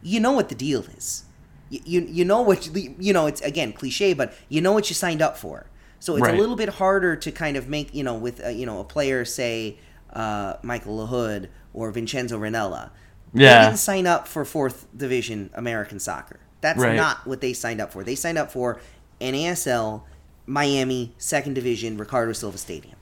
you 0.02 0.20
know 0.20 0.32
what 0.32 0.50
the 0.50 0.56
deal 0.56 0.82
is. 0.98 1.24
You 1.70 1.80
you, 1.86 2.02
you 2.02 2.26
know 2.26 2.42
what 2.42 2.68
you, 2.68 2.96
you 3.00 3.14
know. 3.14 3.28
It's 3.28 3.42
again 3.42 3.74
cliche, 3.74 4.14
but 4.14 4.34
you 4.50 4.62
know 4.62 4.72
what 4.72 4.90
you 4.90 4.96
signed 4.96 5.22
up 5.22 5.38
for. 5.38 5.66
So 6.00 6.16
it's 6.16 6.24
Right. 6.24 6.34
a 6.36 6.38
little 6.38 6.56
bit 6.56 6.70
harder 6.70 7.16
to 7.16 7.32
kind 7.32 7.56
of 7.58 7.68
make 7.70 7.94
you 7.96 8.04
know 8.04 8.16
with 8.16 8.44
uh, 8.44 8.50
you 8.50 8.66
know 8.66 8.80
a 8.80 8.84
player 8.84 9.26
say 9.26 9.78
uh, 10.12 10.56
Michael 10.62 10.98
Lahoud 11.08 11.48
or 11.74 11.90
Vincenzo 11.92 12.38
Rennella. 12.40 12.90
They 13.34 13.44
Yeah. 13.46 13.66
didn't 13.66 13.80
sign 13.80 14.06
up 14.06 14.28
for 14.28 14.46
fourth 14.46 14.86
division 14.96 15.50
American 15.56 16.00
soccer. 16.00 16.40
That's 16.62 16.80
Right. 16.80 16.96
not 16.96 17.26
what 17.26 17.42
they 17.42 17.54
signed 17.54 17.82
up 17.82 17.92
for. 17.92 18.04
They 18.04 18.16
signed 18.16 18.38
up 18.38 18.52
for 18.52 18.80
NASL, 19.20 20.04
Miami, 20.46 21.14
second 21.18 21.56
division, 21.56 21.98
Ricardo 21.98 22.34
Silva 22.34 22.58
Stadium. 22.58 22.96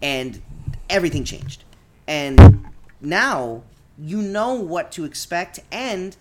And 0.00 0.40
everything 0.88 1.24
changed. 1.24 1.64
And 2.08 2.64
now 3.04 3.62
you 3.98 4.20
know 4.20 4.54
what 4.54 4.90
to 4.92 5.04
expect 5.04 5.60
and 5.70 6.16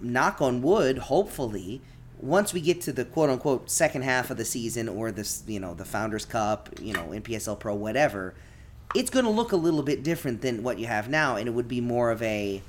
knock 0.00 0.40
on 0.40 0.62
wood, 0.62 0.98
hopefully, 0.98 1.80
once 2.18 2.52
we 2.52 2.60
get 2.60 2.80
to 2.82 2.92
the 2.92 3.04
quote 3.04 3.30
unquote 3.30 3.70
second 3.70 4.02
half 4.02 4.30
of 4.30 4.36
the 4.36 4.44
season 4.44 4.88
or 4.88 5.10
this, 5.10 5.42
you 5.46 5.60
know, 5.60 5.74
the 5.74 5.84
Founders 5.84 6.24
Cup, 6.24 6.68
you 6.80 6.92
know, 6.92 7.08
NPSL 7.08 7.58
Pro, 7.58 7.74
whatever, 7.74 8.34
it's 8.94 9.10
going 9.10 9.24
to 9.24 9.30
look 9.30 9.52
a 9.52 9.56
little 9.56 9.82
bit 9.82 10.02
different 10.02 10.42
than 10.42 10.62
what 10.62 10.78
you 10.78 10.86
have 10.86 11.08
now, 11.08 11.36
and 11.36 11.48
it 11.48 11.52
would 11.52 11.68
be 11.68 11.80
more 11.80 12.10
of 12.10 12.22
a 12.22 12.62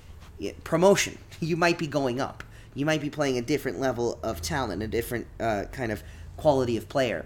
promotion. 0.64 1.18
You 1.44 1.58
might 1.58 1.80
be 1.80 1.88
going 1.88 2.22
up. 2.22 2.44
You 2.76 2.86
might 2.86 3.02
be 3.02 3.10
playing 3.10 3.40
a 3.40 3.42
different 3.42 3.80
level 3.80 4.20
of 4.22 4.44
talent, 4.44 4.84
a 4.84 4.88
different 4.88 5.26
uh, 5.40 5.64
kind 5.72 5.92
of 5.92 6.04
quality 6.38 6.78
of 6.78 6.88
player. 6.88 7.26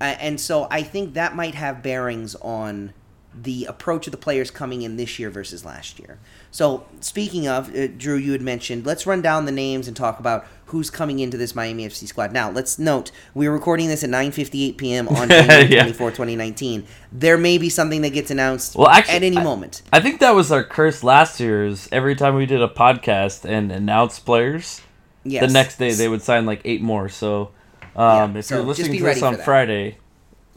Uh, 0.00 0.16
and 0.18 0.40
so 0.40 0.66
I 0.68 0.82
think 0.82 1.14
that 1.14 1.36
might 1.36 1.54
have 1.54 1.80
bearings 1.80 2.34
on 2.34 2.92
the 3.34 3.64
approach 3.64 4.06
of 4.06 4.10
the 4.10 4.16
players 4.18 4.50
coming 4.50 4.82
in 4.82 4.96
this 4.96 5.18
year 5.18 5.30
versus 5.30 5.64
last 5.64 5.98
year. 5.98 6.18
So, 6.50 6.84
speaking 7.00 7.48
of, 7.48 7.74
uh, 7.74 7.86
Drew, 7.86 8.16
you 8.16 8.32
had 8.32 8.42
mentioned, 8.42 8.84
let's 8.84 9.06
run 9.06 9.22
down 9.22 9.46
the 9.46 9.52
names 9.52 9.88
and 9.88 9.96
talk 9.96 10.18
about 10.20 10.46
who's 10.66 10.90
coming 10.90 11.18
into 11.18 11.36
this 11.38 11.54
Miami 11.54 11.86
FC 11.86 12.06
squad. 12.06 12.32
Now, 12.32 12.50
let's 12.50 12.78
note, 12.78 13.10
we 13.34 13.46
are 13.46 13.50
recording 13.52 13.88
this 13.88 14.04
at 14.04 14.10
9.58 14.10 14.76
p.m. 14.76 15.08
on 15.08 15.28
January 15.30 15.64
Yeah. 15.66 15.82
24, 15.82 16.10
2019. 16.10 16.86
There 17.10 17.38
may 17.38 17.56
be 17.58 17.68
something 17.70 18.02
that 18.02 18.10
gets 18.10 18.30
announced 18.30 18.76
Well, 18.76 18.88
actually, 18.88 19.14
at 19.16 19.22
any 19.22 19.38
I- 19.38 19.42
moment. 19.44 19.82
I 19.92 20.00
think 20.00 20.20
that 20.20 20.34
was 20.34 20.52
our 20.52 20.62
curse 20.64 21.02
last 21.02 21.40
year. 21.40 21.64
Is 21.66 21.88
every 21.90 22.14
time 22.14 22.34
we 22.34 22.44
did 22.46 22.60
a 22.62 22.68
podcast 22.68 23.44
and 23.48 23.72
announced 23.72 24.24
players, 24.26 24.82
Yes. 25.24 25.46
the 25.46 25.52
next 25.52 25.78
day 25.78 25.92
they 25.92 26.08
would 26.08 26.20
sign 26.22 26.44
like 26.46 26.60
eight 26.64 26.82
more. 26.82 27.08
So, 27.08 27.50
um, 27.96 28.32
Yeah, 28.32 28.38
if 28.40 28.44
so 28.46 28.56
you're 28.56 28.64
listening 28.64 28.98
to 28.98 29.04
this 29.04 29.22
on. 29.22 29.36
Friday, 29.36 29.98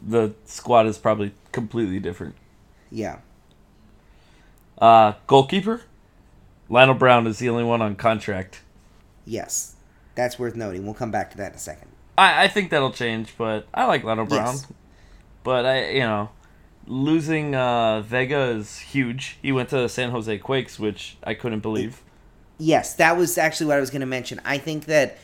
the 0.06 0.34
squad 0.44 0.86
is 0.86 0.98
probably 0.98 1.32
completely 1.52 2.00
different. 2.00 2.34
Yeah. 2.96 3.18
Uh, 4.78 5.12
goalkeeper, 5.26 5.82
Lionel 6.70 6.94
Brown 6.94 7.26
is 7.26 7.38
the 7.38 7.50
only 7.50 7.62
one 7.62 7.82
on 7.82 7.94
contract. 7.94 8.62
Yes. 9.26 9.74
That's 10.14 10.38
worth 10.38 10.56
noting. 10.56 10.84
We'll 10.84 10.94
come 10.94 11.10
back 11.10 11.30
to 11.32 11.36
that 11.36 11.52
in 11.52 11.56
a 11.56 11.60
second. 11.60 11.88
I, 12.16 12.44
I 12.44 12.48
think 12.48 12.70
that'll 12.70 12.92
change, 12.92 13.34
but 13.36 13.66
I 13.74 13.84
like 13.84 14.02
Lionel 14.02 14.24
Brown. 14.24 14.54
Yes. 14.54 14.66
But 15.44 15.66
I, 15.66 15.90
you 15.90 16.00
know, 16.00 16.30
losing 16.86 17.54
uh, 17.54 18.00
Vega 18.00 18.44
is 18.44 18.78
huge. 18.78 19.38
He 19.42 19.52
went 19.52 19.68
to 19.68 19.76
the 19.76 19.88
San 19.90 20.10
Jose 20.10 20.38
Quakes, 20.38 20.78
which 20.78 21.18
I 21.22 21.34
couldn't 21.34 21.60
believe. 21.60 22.00
Yes, 22.56 22.94
that 22.94 23.18
was 23.18 23.36
actually 23.36 23.66
what 23.66 23.76
I 23.76 23.80
was 23.80 23.90
going 23.90 24.00
to 24.00 24.06
mention. 24.06 24.40
I 24.42 24.56
think 24.56 24.86
that 24.86 25.18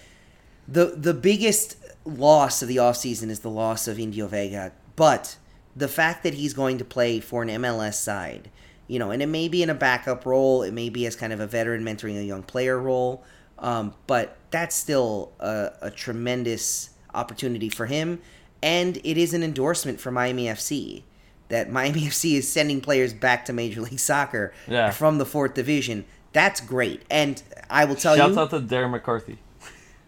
the 0.69 0.95
the 0.95 1.15
biggest 1.15 1.79
loss 2.05 2.61
of 2.61 2.69
the 2.69 2.77
offseason 2.77 3.31
is 3.31 3.41
the 3.41 3.51
loss 3.51 3.89
of 3.89 3.99
Indio 3.99 4.27
Vega, 4.27 4.73
but 4.95 5.37
the 5.77 5.89
fact 5.89 6.23
that 6.25 6.35
he's 6.35 6.53
going 6.55 6.79
to 6.79 6.85
play 6.85 7.21
for 7.21 7.43
an 7.43 7.49
MLS 7.49 7.95
side, 7.95 8.51
you 8.89 8.99
know, 8.99 9.11
and 9.11 9.23
it 9.23 9.27
may 9.29 9.49
be 9.49 9.63
in 9.63 9.71
a 9.71 9.75
backup 9.75 10.27
role, 10.27 10.63
it 10.63 10.73
may 10.73 10.89
be 10.91 11.07
as 11.07 11.17
kind 11.17 11.33
of 11.33 11.41
a 11.41 11.47
veteran 11.47 11.83
mentoring 11.85 12.19
a 12.19 12.25
young 12.25 12.43
player 12.43 12.79
role, 12.79 13.25
um, 13.59 13.95
but 14.07 14.37
that's 14.51 14.75
still 14.77 15.33
a, 15.41 15.71
a 15.83 15.91
tremendous 15.91 16.91
opportunity 17.15 17.69
for 17.69 17.87
him, 17.87 18.21
and 18.63 18.99
it 19.05 19.17
is 19.17 19.33
an 19.35 19.43
endorsement 19.43 20.01
for 20.01 20.11
Miami 20.11 20.45
FC 20.47 21.03
that 21.49 21.71
Miami 21.79 22.03
FC 22.03 22.35
is 22.35 22.51
sending 22.51 22.81
players 22.81 23.15
back 23.15 23.45
to 23.47 23.53
Major 23.53 23.81
League 23.83 23.99
Soccer 24.01 24.53
Yeah. 24.69 24.91
from 24.91 25.19
the 25.19 25.27
fourth 25.27 25.55
division. 25.55 26.05
That's 26.33 26.61
great, 26.61 27.03
and 27.11 27.43
I 27.71 27.85
will 27.85 27.95
tell 27.95 28.17
Shouts 28.17 28.35
you, 28.35 28.41
out 28.41 28.51
to 28.51 28.61
Darren 28.61 28.91
McCarthy. 28.91 29.39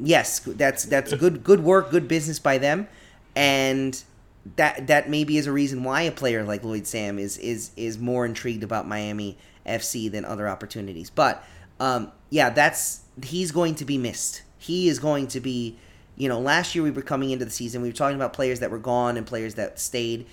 yes, 0.01 0.41
that's 0.41 0.85
that's 0.85 1.13
good 1.15 1.45
good 1.45 1.61
work, 1.61 1.91
good 1.91 2.09
business 2.09 2.39
by 2.39 2.57
them, 2.59 2.89
and 3.37 4.03
that 4.57 4.87
that 4.87 5.09
maybe 5.09 5.39
is 5.39 5.47
a 5.47 5.53
reason 5.53 5.85
why 5.85 6.03
a 6.03 6.13
player 6.13 6.45
like 6.45 6.65
Lloyd 6.65 6.87
Sam 6.87 7.19
is 7.19 7.39
is 7.39 7.71
is 7.77 7.99
more 7.99 8.27
intrigued 8.27 8.63
about 8.63 8.87
Miami 8.87 9.39
FC 9.67 10.11
than 10.11 10.25
other 10.25 10.49
opportunities. 10.49 11.11
But 11.11 11.43
um, 11.81 12.13
yeah, 12.31 12.51
that's 12.51 13.01
he's 13.23 13.53
going 13.53 13.75
to 13.77 13.85
be 13.85 13.99
missed. 13.99 14.43
He 14.59 14.89
is 14.89 14.99
going 14.99 15.29
to 15.29 15.41
be, 15.41 15.77
you 16.17 16.29
know, 16.29 16.41
last 16.41 16.75
year 16.75 16.85
we 16.85 16.91
were 16.91 17.03
coming 17.03 17.31
into 17.31 17.45
the 17.45 17.51
season, 17.51 17.83
we 17.83 17.89
were 17.89 17.95
talking 17.95 18.17
about 18.17 18.33
players 18.33 18.61
that 18.61 18.71
were 18.71 18.79
gone 18.79 19.17
and 19.17 19.27
players 19.27 19.55
that 19.55 19.79
stayed. 19.79 20.27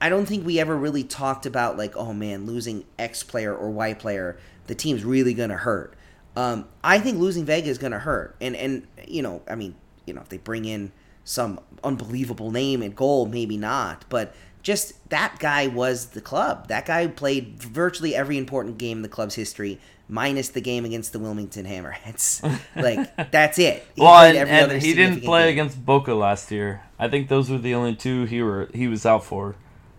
I 0.00 0.08
don't 0.08 0.26
think 0.26 0.46
we 0.46 0.60
ever 0.60 0.76
really 0.76 1.02
talked 1.02 1.44
about 1.44 1.76
like, 1.76 1.96
oh 1.96 2.12
man, 2.12 2.46
losing 2.46 2.84
X 2.98 3.24
player 3.24 3.54
or 3.54 3.70
Y 3.70 3.94
player, 3.94 4.38
the 4.68 4.74
team's 4.74 5.04
really 5.04 5.34
gonna 5.34 5.56
hurt. 5.56 5.94
Um, 6.36 6.68
I 6.84 7.00
think 7.00 7.18
losing 7.18 7.44
Vega 7.44 7.68
is 7.68 7.78
gonna 7.78 7.98
hurt, 7.98 8.36
and 8.40 8.54
and 8.54 8.86
you 9.06 9.22
know, 9.22 9.42
I 9.48 9.56
mean, 9.56 9.74
you 10.06 10.14
know, 10.14 10.20
if 10.20 10.28
they 10.28 10.38
bring 10.38 10.64
in 10.64 10.92
some 11.28 11.60
unbelievable 11.84 12.50
name 12.50 12.80
and 12.80 12.96
goal, 12.96 13.26
maybe 13.26 13.58
not, 13.58 14.06
but 14.08 14.34
just 14.62 15.08
that 15.10 15.36
guy 15.38 15.66
was 15.66 16.06
the 16.06 16.22
club. 16.22 16.68
That 16.68 16.86
guy 16.86 17.06
played 17.06 17.62
virtually 17.62 18.14
every 18.14 18.38
important 18.38 18.78
game 18.78 18.98
in 18.98 19.02
the 19.02 19.10
club's 19.10 19.34
history, 19.34 19.78
minus 20.08 20.48
the 20.48 20.62
game 20.62 20.86
against 20.86 21.12
the 21.12 21.18
Wilmington 21.18 21.66
Hammerheads. 21.66 22.42
like 22.76 23.30
that's 23.30 23.58
it. 23.58 23.86
He 23.94 24.00
well, 24.00 24.24
and, 24.24 24.38
every 24.38 24.54
and 24.54 24.64
other 24.64 24.78
he 24.78 24.94
didn't 24.94 25.20
play 25.20 25.42
game. 25.42 25.52
against 25.52 25.84
Boca 25.84 26.14
last 26.14 26.50
year. 26.50 26.82
I 26.98 27.08
think 27.08 27.28
those 27.28 27.50
were 27.50 27.58
the 27.58 27.74
only 27.74 27.94
two 27.94 28.24
he 28.24 28.40
were 28.40 28.70
he 28.72 28.88
was 28.88 29.04
out 29.04 29.22
for. 29.22 29.54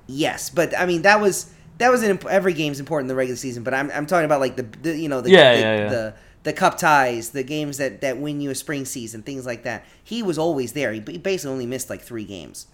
Yes, 0.08 0.50
but 0.50 0.78
I 0.78 0.88
mean 0.88 1.04
that 1.04 1.22
was 1.22 1.54
that 1.78 1.92
was 1.92 2.02
an 2.02 2.20
every 2.28 2.54
game's 2.54 2.80
important 2.80 3.06
in 3.06 3.10
the 3.10 3.16
regular 3.16 3.38
season. 3.38 3.64
But 3.64 3.76
I'm 3.76 3.92
I'm 3.92 4.08
talking 4.08 4.26
about 4.26 4.40
like 4.40 4.56
the, 4.56 4.64
the 4.64 4.98
you 4.98 5.10
know 5.10 5.22
the 5.22 5.30
Yeah, 5.30 5.54
the, 5.54 5.62
yeah, 5.62 5.78
yeah. 5.78 5.90
the 5.90 6.14
the 6.50 6.54
cup 6.54 6.80
ties, 6.80 7.30
the 7.30 7.44
games 7.44 7.78
that 7.78 8.02
that 8.02 8.18
win 8.18 8.42
you 8.42 8.50
a 8.50 8.56
spring 8.56 8.84
season, 8.84 9.22
things 9.22 9.46
like 9.46 9.62
that. 9.64 9.86
He 10.04 10.24
was 10.24 10.40
always 10.40 10.74
there. 10.74 10.92
He, 10.94 11.00
basically 11.00 11.52
only 11.52 11.68
missed 11.68 11.92
like 11.92 12.02
three 12.02 12.26
games. 12.26 12.66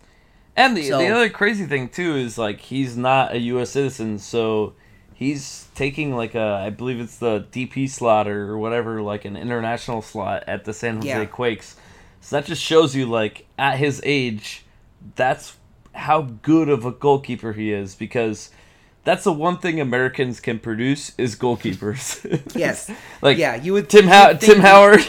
And 0.55 0.77
the 0.77 0.83
So- 0.87 0.97
the 0.99 1.09
other 1.09 1.29
crazy 1.29 1.65
thing 1.65 1.89
too 1.89 2.15
is 2.15 2.37
like 2.37 2.61
he's 2.61 2.95
not 2.95 3.33
a 3.33 3.39
U.S. 3.53 3.71
citizen, 3.71 4.17
so 4.19 4.73
he's 5.13 5.67
taking 5.75 6.15
like 6.15 6.35
a 6.35 6.61
I 6.65 6.69
believe 6.69 7.01
it's 7.01 7.17
the 7.17 7.45
DP 7.51 7.89
slot 7.89 8.29
or 8.29 8.57
whatever, 8.57 9.01
like 9.01 9.25
an 9.25 9.35
international 9.35 10.01
slot 10.01 10.45
at 10.47 10.63
the 10.63 10.71
San 10.73 10.95
Jose 10.95 11.07
Yeah. 11.09 11.25
Quakes. 11.25 11.75
So 12.21 12.37
that 12.37 12.45
just 12.45 12.61
shows 12.61 12.95
you 12.95 13.05
like 13.07 13.45
at 13.59 13.77
his 13.77 13.99
age, 14.05 14.63
that's 15.15 15.57
how 15.93 16.21
good 16.21 16.69
of 16.69 16.85
a 16.85 16.91
goalkeeper 16.91 17.51
he 17.53 17.73
is 17.73 17.93
because. 17.95 18.51
That's 19.05 19.23
the 19.23 19.31
one 19.31 19.57
thing 19.59 19.79
Americans 19.79 20.39
can 20.41 20.59
produce 20.59 21.13
is 21.17 21.35
goalkeepers. 21.37 22.19
Yes. 22.55 22.91
like 23.21 23.37
Yeah, 23.37 23.55
you 23.55 23.71
would- 23.73 23.89
Tim 23.89 24.07
How- 24.07 24.33
Tim 24.33 24.59
Howard, 24.59 25.01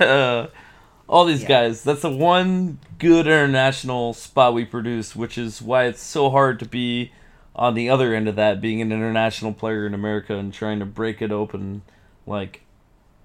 uh, 0.00 0.46
all 1.08 1.24
these 1.26 1.42
Yeah. 1.42 1.48
guys. 1.48 1.84
That's 1.84 2.02
the 2.02 2.10
one 2.10 2.78
good 2.98 3.26
international 3.26 4.14
spot 4.14 4.54
we 4.54 4.64
produce, 4.64 5.14
which 5.14 5.36
is 5.36 5.60
why 5.60 5.84
it's 5.84 6.00
so 6.02 6.30
hard 6.30 6.58
to 6.60 6.64
be 6.66 7.12
on 7.54 7.74
the 7.74 7.90
other 7.90 8.14
end 8.14 8.28
of 8.28 8.36
that, 8.36 8.60
being 8.62 8.80
an 8.80 8.90
international 8.92 9.52
player 9.52 9.86
in 9.86 9.92
America 9.92 10.34
and 10.36 10.54
trying 10.54 10.78
to 10.78 10.86
break 10.86 11.20
it 11.20 11.30
open, 11.30 11.82
like 12.26 12.62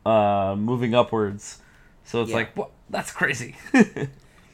uh, 0.06 0.56
moving 0.58 0.93
upwards. 0.95 1.60
So 2.03 2.21
it's 2.23 2.32
Yeah. 2.32 2.38
like, 2.38 2.58
what? 2.58 2.71
That's 2.89 3.12
crazy. 3.12 3.56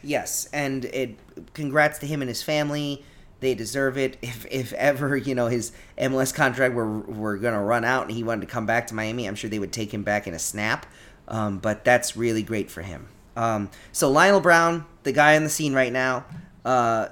Yes, 0.06 0.50
and 0.52 0.84
it 0.84 1.18
congrats 1.54 1.98
to 2.00 2.06
him 2.06 2.22
and 2.22 2.28
his 2.28 2.44
family. 2.44 3.06
They 3.44 3.56
deserve 3.56 3.98
it. 3.98 4.16
If 4.22 4.46
if 4.50 4.72
ever 4.72 5.18
you 5.18 5.36
know 5.36 5.48
his 5.48 5.74
MLS 5.98 6.34
contract 6.34 6.74
were 6.74 7.00
were 7.02 7.38
gonna 7.38 7.62
run 7.62 7.84
out 7.84 8.04
and 8.04 8.12
he 8.12 8.24
wanted 8.24 8.42
to 8.42 8.48
come 8.48 8.66
back 8.66 8.88
to 8.88 8.96
Miami, 8.96 9.28
I'm 9.28 9.36
sure 9.36 9.50
they 9.50 9.60
would 9.60 9.74
take 9.74 9.94
him 9.94 10.04
back 10.04 10.28
in 10.28 10.34
a 10.34 10.40
snap. 10.40 10.86
Um, 11.28 11.60
but 11.60 11.84
that's 11.84 12.16
really 12.16 12.42
great 12.42 12.72
for 12.72 12.82
him. 12.82 13.08
Um, 13.36 13.70
so 13.92 14.10
Lionel 14.10 14.40
Brown, 14.40 14.86
the 15.04 15.12
guy 15.12 15.36
on 15.36 15.44
the 15.44 15.50
scene 15.50 15.74
right 15.74 15.92
now. 15.92 16.26
Uh, 16.64 17.10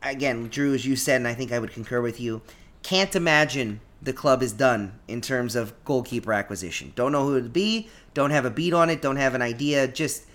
again, 0.00 0.46
Drew, 0.48 0.74
as 0.74 0.86
you 0.86 0.94
said, 0.94 1.16
and 1.16 1.26
I 1.26 1.34
think 1.34 1.50
I 1.50 1.58
would 1.58 1.72
concur 1.72 2.00
with 2.00 2.20
you. 2.20 2.42
Can't 2.84 3.16
imagine 3.16 3.80
the 4.00 4.12
club 4.12 4.42
is 4.42 4.52
done 4.52 5.00
in 5.08 5.20
terms 5.20 5.56
of 5.56 5.72
goalkeeper 5.84 6.32
acquisition. 6.32 6.92
Don't 6.94 7.10
know 7.10 7.24
who 7.24 7.36
it 7.36 7.42
would 7.42 7.52
be. 7.52 7.88
Don't 8.12 8.30
have 8.30 8.44
a 8.44 8.50
beat 8.50 8.72
on 8.72 8.90
it. 8.90 9.02
Don't 9.02 9.16
have 9.16 9.34
an 9.34 9.42
idea. 9.42 9.88
Just 9.88 10.26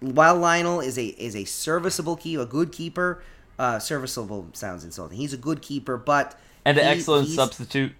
while 0.00 0.36
Lionel 0.36 0.80
is 0.80 0.98
a 0.98 1.06
is 1.06 1.36
a 1.36 1.44
serviceable 1.44 2.16
keeper, 2.16 2.42
a 2.42 2.46
good 2.46 2.72
keeper. 2.72 3.22
Uh, 3.58 3.78
serviceable 3.78 4.46
sounds 4.52 4.84
insulting. 4.84 5.18
He's 5.18 5.32
a 5.32 5.36
good 5.38 5.62
keeper, 5.62 5.96
but 5.96 6.38
And 6.64 6.78
an 6.78 6.84
he- 6.84 6.90
excellent 6.90 7.28
substitute. 7.28 7.92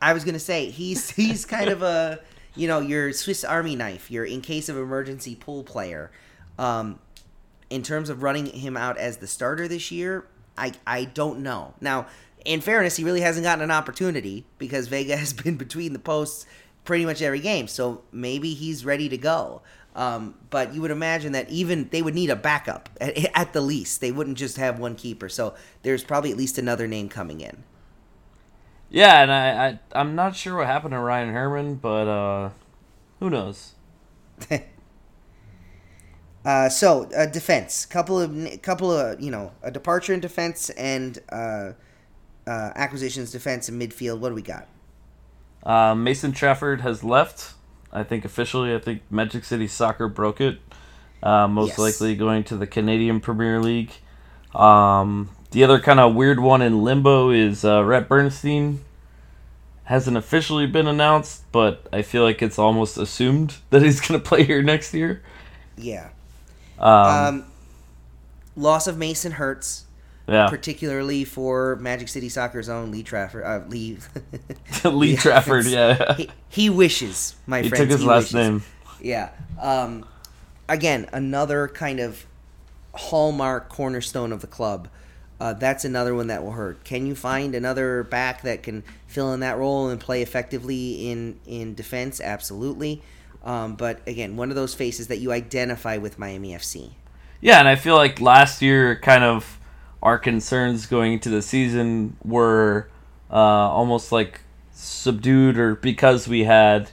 I 0.00 0.12
was 0.12 0.24
gonna 0.24 0.38
say 0.38 0.70
he's 0.70 1.10
he's 1.10 1.44
kind 1.44 1.70
of 1.70 1.82
a 1.82 2.20
you 2.54 2.68
know 2.68 2.80
your 2.80 3.12
Swiss 3.12 3.42
Army 3.44 3.74
knife, 3.76 4.10
your 4.10 4.24
in 4.24 4.40
case 4.40 4.68
of 4.68 4.76
emergency 4.76 5.34
pool 5.34 5.64
player. 5.64 6.10
Um, 6.58 6.98
in 7.70 7.82
terms 7.82 8.08
of 8.10 8.22
running 8.22 8.46
him 8.46 8.76
out 8.76 8.98
as 8.98 9.16
the 9.16 9.26
starter 9.26 9.66
this 9.66 9.90
year, 9.90 10.26
I 10.56 10.72
I 10.86 11.06
don't 11.06 11.40
know. 11.40 11.74
Now, 11.80 12.06
in 12.44 12.60
fairness, 12.60 12.96
he 12.96 13.02
really 13.04 13.22
hasn't 13.22 13.44
gotten 13.44 13.64
an 13.64 13.70
opportunity 13.72 14.44
because 14.58 14.86
Vega 14.88 15.16
has 15.24 15.32
been 15.32 15.56
between 15.56 15.92
the 15.92 15.98
posts 15.98 16.46
pretty 16.84 17.04
much 17.06 17.22
every 17.22 17.40
game. 17.40 17.66
So 17.66 18.02
maybe 18.12 18.52
he's 18.54 18.84
ready 18.84 19.08
to 19.08 19.16
go. 19.16 19.62
Um, 19.94 20.34
but 20.50 20.74
you 20.74 20.80
would 20.82 20.90
imagine 20.90 21.32
that 21.32 21.48
even 21.50 21.88
they 21.90 22.02
would 22.02 22.14
need 22.14 22.30
a 22.30 22.36
backup 22.36 22.88
at, 23.00 23.16
at 23.36 23.52
the 23.52 23.60
least. 23.60 24.00
They 24.00 24.10
wouldn't 24.10 24.38
just 24.38 24.56
have 24.56 24.78
one 24.78 24.96
keeper. 24.96 25.28
So 25.28 25.54
there's 25.82 26.02
probably 26.02 26.32
at 26.32 26.36
least 26.36 26.58
another 26.58 26.88
name 26.88 27.08
coming 27.08 27.40
in. 27.40 27.62
Yeah, 28.90 29.22
and 29.22 29.32
I, 29.32 29.66
I 29.66 29.78
I'm 29.92 30.14
not 30.14 30.36
sure 30.36 30.56
what 30.56 30.66
happened 30.66 30.92
to 30.92 30.98
Ryan 30.98 31.32
Herman, 31.32 31.76
but 31.76 32.08
uh, 32.08 32.50
who 33.20 33.30
knows? 33.30 33.74
Uh, 36.44 36.68
so 36.68 37.08
uh, 37.16 37.24
defense, 37.26 37.86
couple 37.86 38.20
of 38.20 38.60
couple 38.60 38.92
of 38.92 39.18
you 39.20 39.30
know 39.30 39.50
a 39.62 39.70
departure 39.70 40.12
in 40.12 40.20
defense 40.20 40.68
and 40.70 41.18
uh, 41.30 41.72
uh, 42.46 42.70
acquisitions, 42.74 43.32
defense 43.32 43.68
and 43.68 43.80
midfield. 43.80 44.18
What 44.18 44.28
do 44.28 44.34
we 44.34 44.42
got? 44.42 44.68
Uh, 45.62 45.94
Mason 45.94 46.32
Trafford 46.32 46.82
has 46.82 47.02
left. 47.02 47.54
I 47.94 48.02
think 48.02 48.24
officially, 48.24 48.74
I 48.74 48.78
think 48.78 49.02
Magic 49.10 49.44
City 49.44 49.66
Soccer 49.68 50.08
broke 50.08 50.40
it. 50.40 50.58
Uh, 51.22 51.48
most 51.48 51.70
Yes. 51.70 51.78
likely 51.78 52.14
going 52.16 52.44
to 52.44 52.56
the 52.56 52.66
Canadian 52.66 53.20
Premier 53.20 53.60
League. 53.62 53.92
Um, 54.54 55.30
the 55.52 55.64
other 55.64 55.78
kind 55.80 56.00
of 56.00 56.14
weird 56.14 56.40
one 56.40 56.60
in 56.60 56.82
limbo 56.82 57.30
is 57.30 57.64
uh, 57.64 57.82
Rhett 57.84 58.08
Bernstein. 58.08 58.80
Hasn't 59.84 60.16
officially 60.16 60.66
been 60.66 60.86
announced, 60.86 61.44
but 61.52 61.86
I 61.92 62.02
feel 62.02 62.22
like 62.24 62.42
it's 62.42 62.58
almost 62.58 62.96
assumed 62.98 63.54
that 63.70 63.82
he's 63.82 64.00
going 64.00 64.20
to 64.20 64.26
play 64.28 64.44
here 64.44 64.62
next 64.62 64.92
year. 64.94 65.22
Yeah. 65.76 66.08
Um, 66.78 66.90
Um, 66.90 67.44
loss 68.56 68.86
of 68.86 68.96
Mason 68.98 69.32
hurts, 69.32 69.84
yeah, 70.26 70.48
particularly 70.48 71.24
for 71.24 71.76
Magic 71.76 72.08
City 72.08 72.28
Soccer's 72.28 72.68
own 72.68 72.90
Lee 72.90 73.02
Trafford. 73.02 73.44
Uh, 73.44 73.60
Lee. 73.68 73.98
Lee 74.84 75.16
Trafford. 75.16 75.66
Yeah, 75.66 76.14
he, 76.16 76.30
he 76.48 76.70
wishes, 76.70 77.36
my 77.46 77.62
he 77.62 77.68
friends. 77.68 77.82
took 77.82 77.90
his 77.90 78.00
he 78.00 78.06
last 78.06 78.32
wishes. 78.32 78.34
name. 78.34 78.62
Yeah. 79.00 79.30
Um, 79.60 80.06
again, 80.68 81.08
another 81.12 81.68
kind 81.68 82.00
of 82.00 82.24
hallmark 82.94 83.68
cornerstone 83.68 84.32
of 84.32 84.40
the 84.40 84.46
club. 84.46 84.88
Uh, 85.40 85.52
that's 85.52 85.84
another 85.84 86.14
one 86.14 86.28
that 86.28 86.42
will 86.44 86.52
hurt. 86.52 86.84
Can 86.84 87.06
you 87.06 87.14
find 87.14 87.54
another 87.54 88.04
back 88.04 88.42
that 88.42 88.62
can 88.62 88.84
fill 89.06 89.32
in 89.34 89.40
that 89.40 89.58
role 89.58 89.88
and 89.88 90.00
play 90.00 90.22
effectively 90.22 91.10
in 91.10 91.38
in 91.44 91.74
defense? 91.74 92.20
Absolutely. 92.20 93.02
Um, 93.44 93.74
but 93.74 94.00
again, 94.08 94.36
one 94.36 94.48
of 94.48 94.56
those 94.56 94.74
faces 94.74 95.08
that 95.08 95.18
you 95.18 95.30
identify 95.32 95.98
with 95.98 96.18
Miami 96.18 96.52
FC. 96.52 96.92
Yeah, 97.40 97.58
and 97.58 97.68
I 97.68 97.76
feel 97.76 97.94
like 97.94 98.20
last 98.20 98.62
year, 98.62 98.96
kind 98.96 99.22
of, 99.22 99.58
our 100.04 100.18
concerns 100.18 100.86
going 100.86 101.14
into 101.14 101.30
the 101.30 101.42
season 101.42 102.16
were 102.22 102.88
uh, 103.30 103.34
almost 103.34 104.12
like 104.12 104.42
subdued, 104.72 105.58
or 105.58 105.74
because 105.74 106.28
we 106.28 106.44
had 106.44 106.90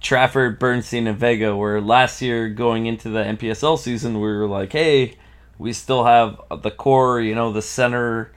Trafford, 0.00 0.58
Bernstein, 0.58 1.06
and 1.06 1.18
Vega. 1.18 1.56
Where 1.56 1.80
last 1.80 2.20
year, 2.22 2.48
going 2.50 2.86
into 2.86 3.08
the 3.08 3.20
NPSL 3.24 3.78
season, 3.78 4.14
we 4.20 4.28
were 4.28 4.46
like, 4.46 4.72
hey, 4.72 5.16
we 5.58 5.72
still 5.72 6.04
have 6.04 6.40
the 6.62 6.70
core, 6.70 7.20
you 7.20 7.34
know, 7.34 7.50
the 7.52 7.62
center, 7.62 8.30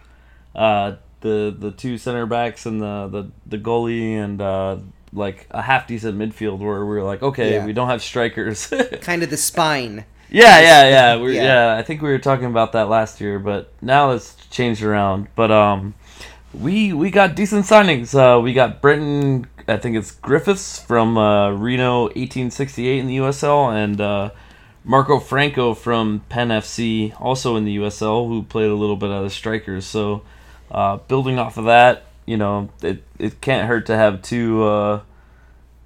uh, 0.55 0.93
the 1.19 1.53
the 1.57 1.71
two 1.71 1.97
center 1.97 2.25
backs, 2.25 2.65
and 2.65 2.81
the 2.81 3.07
the, 3.11 3.31
the 3.45 3.57
goalie, 3.57 4.13
and 4.13 4.41
uh, 4.41 4.77
like 5.11 5.47
a 5.51 5.61
half 5.61 5.85
decent 5.85 6.17
midfield. 6.17 6.59
Where 6.59 6.85
we 6.85 6.95
were 6.95 7.03
like, 7.03 7.21
okay, 7.21 7.55
Yeah. 7.55 7.65
we 7.65 7.73
don't 7.73 7.89
have 7.89 8.01
strikers. 8.01 8.67
Kind 9.01 9.21
of 9.21 9.29
the 9.29 9.37
spine. 9.37 10.05
Yeah, 10.29 10.59
yeah, 10.59 10.89
yeah. 10.89 11.15
We're, 11.21 11.31
Yeah. 11.31 11.43
yeah. 11.43 11.77
I 11.77 11.83
think 11.83 12.01
we 12.01 12.09
were 12.09 12.19
talking 12.19 12.45
about 12.45 12.73
that 12.73 12.89
last 12.89 13.21
year, 13.21 13.39
but 13.39 13.71
now 13.81 14.11
it's 14.11 14.35
changed 14.49 14.83
around. 14.83 15.27
But 15.35 15.51
um, 15.51 15.93
we 16.53 16.93
we 16.93 17.11
got 17.11 17.35
decent 17.35 17.65
signings. 17.65 18.13
Uh, 18.13 18.41
we 18.41 18.53
got 18.53 18.81
Brenton, 18.81 19.47
I 19.67 19.77
think 19.77 19.95
it's 19.95 20.11
Griffiths 20.11 20.79
from 20.79 21.17
uh, 21.17 21.51
Reno, 21.51 22.03
1868 22.03 22.99
in 22.99 23.07
the 23.07 23.17
USL, 23.17 23.73
and 23.73 24.01
uh, 24.01 24.29
Marco 24.83 25.19
Franco 25.19 25.73
from 25.73 26.21
Penn 26.29 26.49
FC, 26.49 27.13
also 27.21 27.55
in 27.55 27.65
the 27.65 27.77
USL, 27.77 28.27
who 28.27 28.43
played 28.43 28.69
a 28.69 28.75
little 28.75 28.95
bit 28.95 29.09
of 29.09 29.23
the 29.23 29.29
strikers. 29.29 29.85
So 29.85 30.23
uh, 30.71 30.97
building 30.97 31.39
off 31.39 31.57
of 31.57 31.65
that, 31.65 32.05
you 32.25 32.37
know, 32.37 32.69
it 32.81 33.03
it 33.19 33.39
can't 33.41 33.67
hurt 33.67 33.85
to 33.87 33.95
have 33.95 34.21
two 34.21 34.63
uh, 34.63 35.01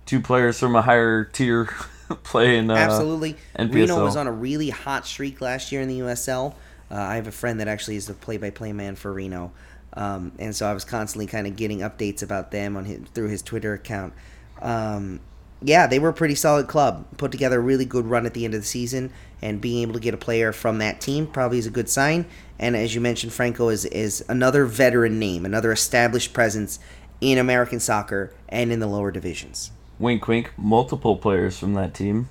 two 0.06 0.20
players 0.20 0.60
from 0.60 0.76
a 0.76 0.82
higher 0.82 1.24
tier 1.26 1.70
playing. 2.24 2.70
Uh, 2.70 2.76
Absolutely. 2.76 3.36
NPSL. 3.58 3.74
Reno 3.74 4.04
was 4.04 4.16
on 4.16 4.28
a 4.28 4.32
really 4.32 4.70
hot 4.70 5.06
streak 5.06 5.42
last 5.42 5.72
year 5.72 5.82
in 5.82 5.88
the 5.88 6.00
USL. 6.00 6.54
Uh, 6.90 6.96
I 6.96 7.16
have 7.16 7.28
a 7.28 7.32
friend 7.32 7.60
that 7.60 7.68
actually 7.68 7.96
is 7.96 8.08
the 8.08 8.14
play-by-play 8.14 8.74
man 8.74 8.96
for 8.96 9.14
Reno, 9.14 9.52
um, 9.94 10.34
and 10.40 10.54
so 10.54 10.68
I 10.70 10.74
was 10.74 10.84
constantly 10.84 11.26
kind 11.26 11.48
of 11.48 11.56
getting 11.56 11.80
updates 11.80 12.22
about 12.22 12.52
them 12.52 12.76
on 12.76 12.84
his, 12.84 13.00
through 13.14 13.30
his 13.30 13.42
Twitter 13.42 13.74
account. 13.74 14.14
Um, 14.62 15.22
yeah, 15.64 15.88
they 15.88 16.00
were 16.00 16.10
a 16.10 16.14
pretty 16.14 16.36
solid 16.36 16.68
club. 16.68 17.06
Put 17.18 17.32
together 17.32 17.60
a 17.60 17.62
really 17.62 17.86
good 17.86 18.06
run 18.06 18.26
at 18.26 18.34
the 18.34 18.46
end 18.46 18.56
of 18.56 18.62
the 18.62 18.68
season, 18.68 19.12
and 19.42 19.62
being 19.62 19.84
able 19.84 19.94
to 19.94 20.00
get 20.00 20.14
a 20.14 20.18
player 20.18 20.52
from 20.52 20.80
that 20.80 21.00
team 21.00 21.28
probably 21.28 21.60
is 21.60 21.68
a 21.68 21.72
good 21.72 21.88
sign. 21.88 22.26
And 22.60 22.76
as 22.76 22.94
you 22.94 23.02
mentioned, 23.02 23.32
Franco 23.32 23.70
is 23.70 23.86
is 23.86 24.24
another 24.28 24.66
veteran 24.66 25.20
name, 25.20 25.46
another 25.46 25.72
established 25.72 26.34
presence 26.34 26.80
in 27.22 27.38
American 27.38 27.80
soccer 27.80 28.34
and 28.50 28.72
in 28.72 28.80
the 28.80 28.88
lower 28.88 29.12
divisions. 29.12 29.72
Wink 30.02 30.28
wink 30.28 30.52
multiple 30.58 31.16
players 31.18 31.58
from 31.58 31.74
that 31.76 31.94
team 31.94 32.28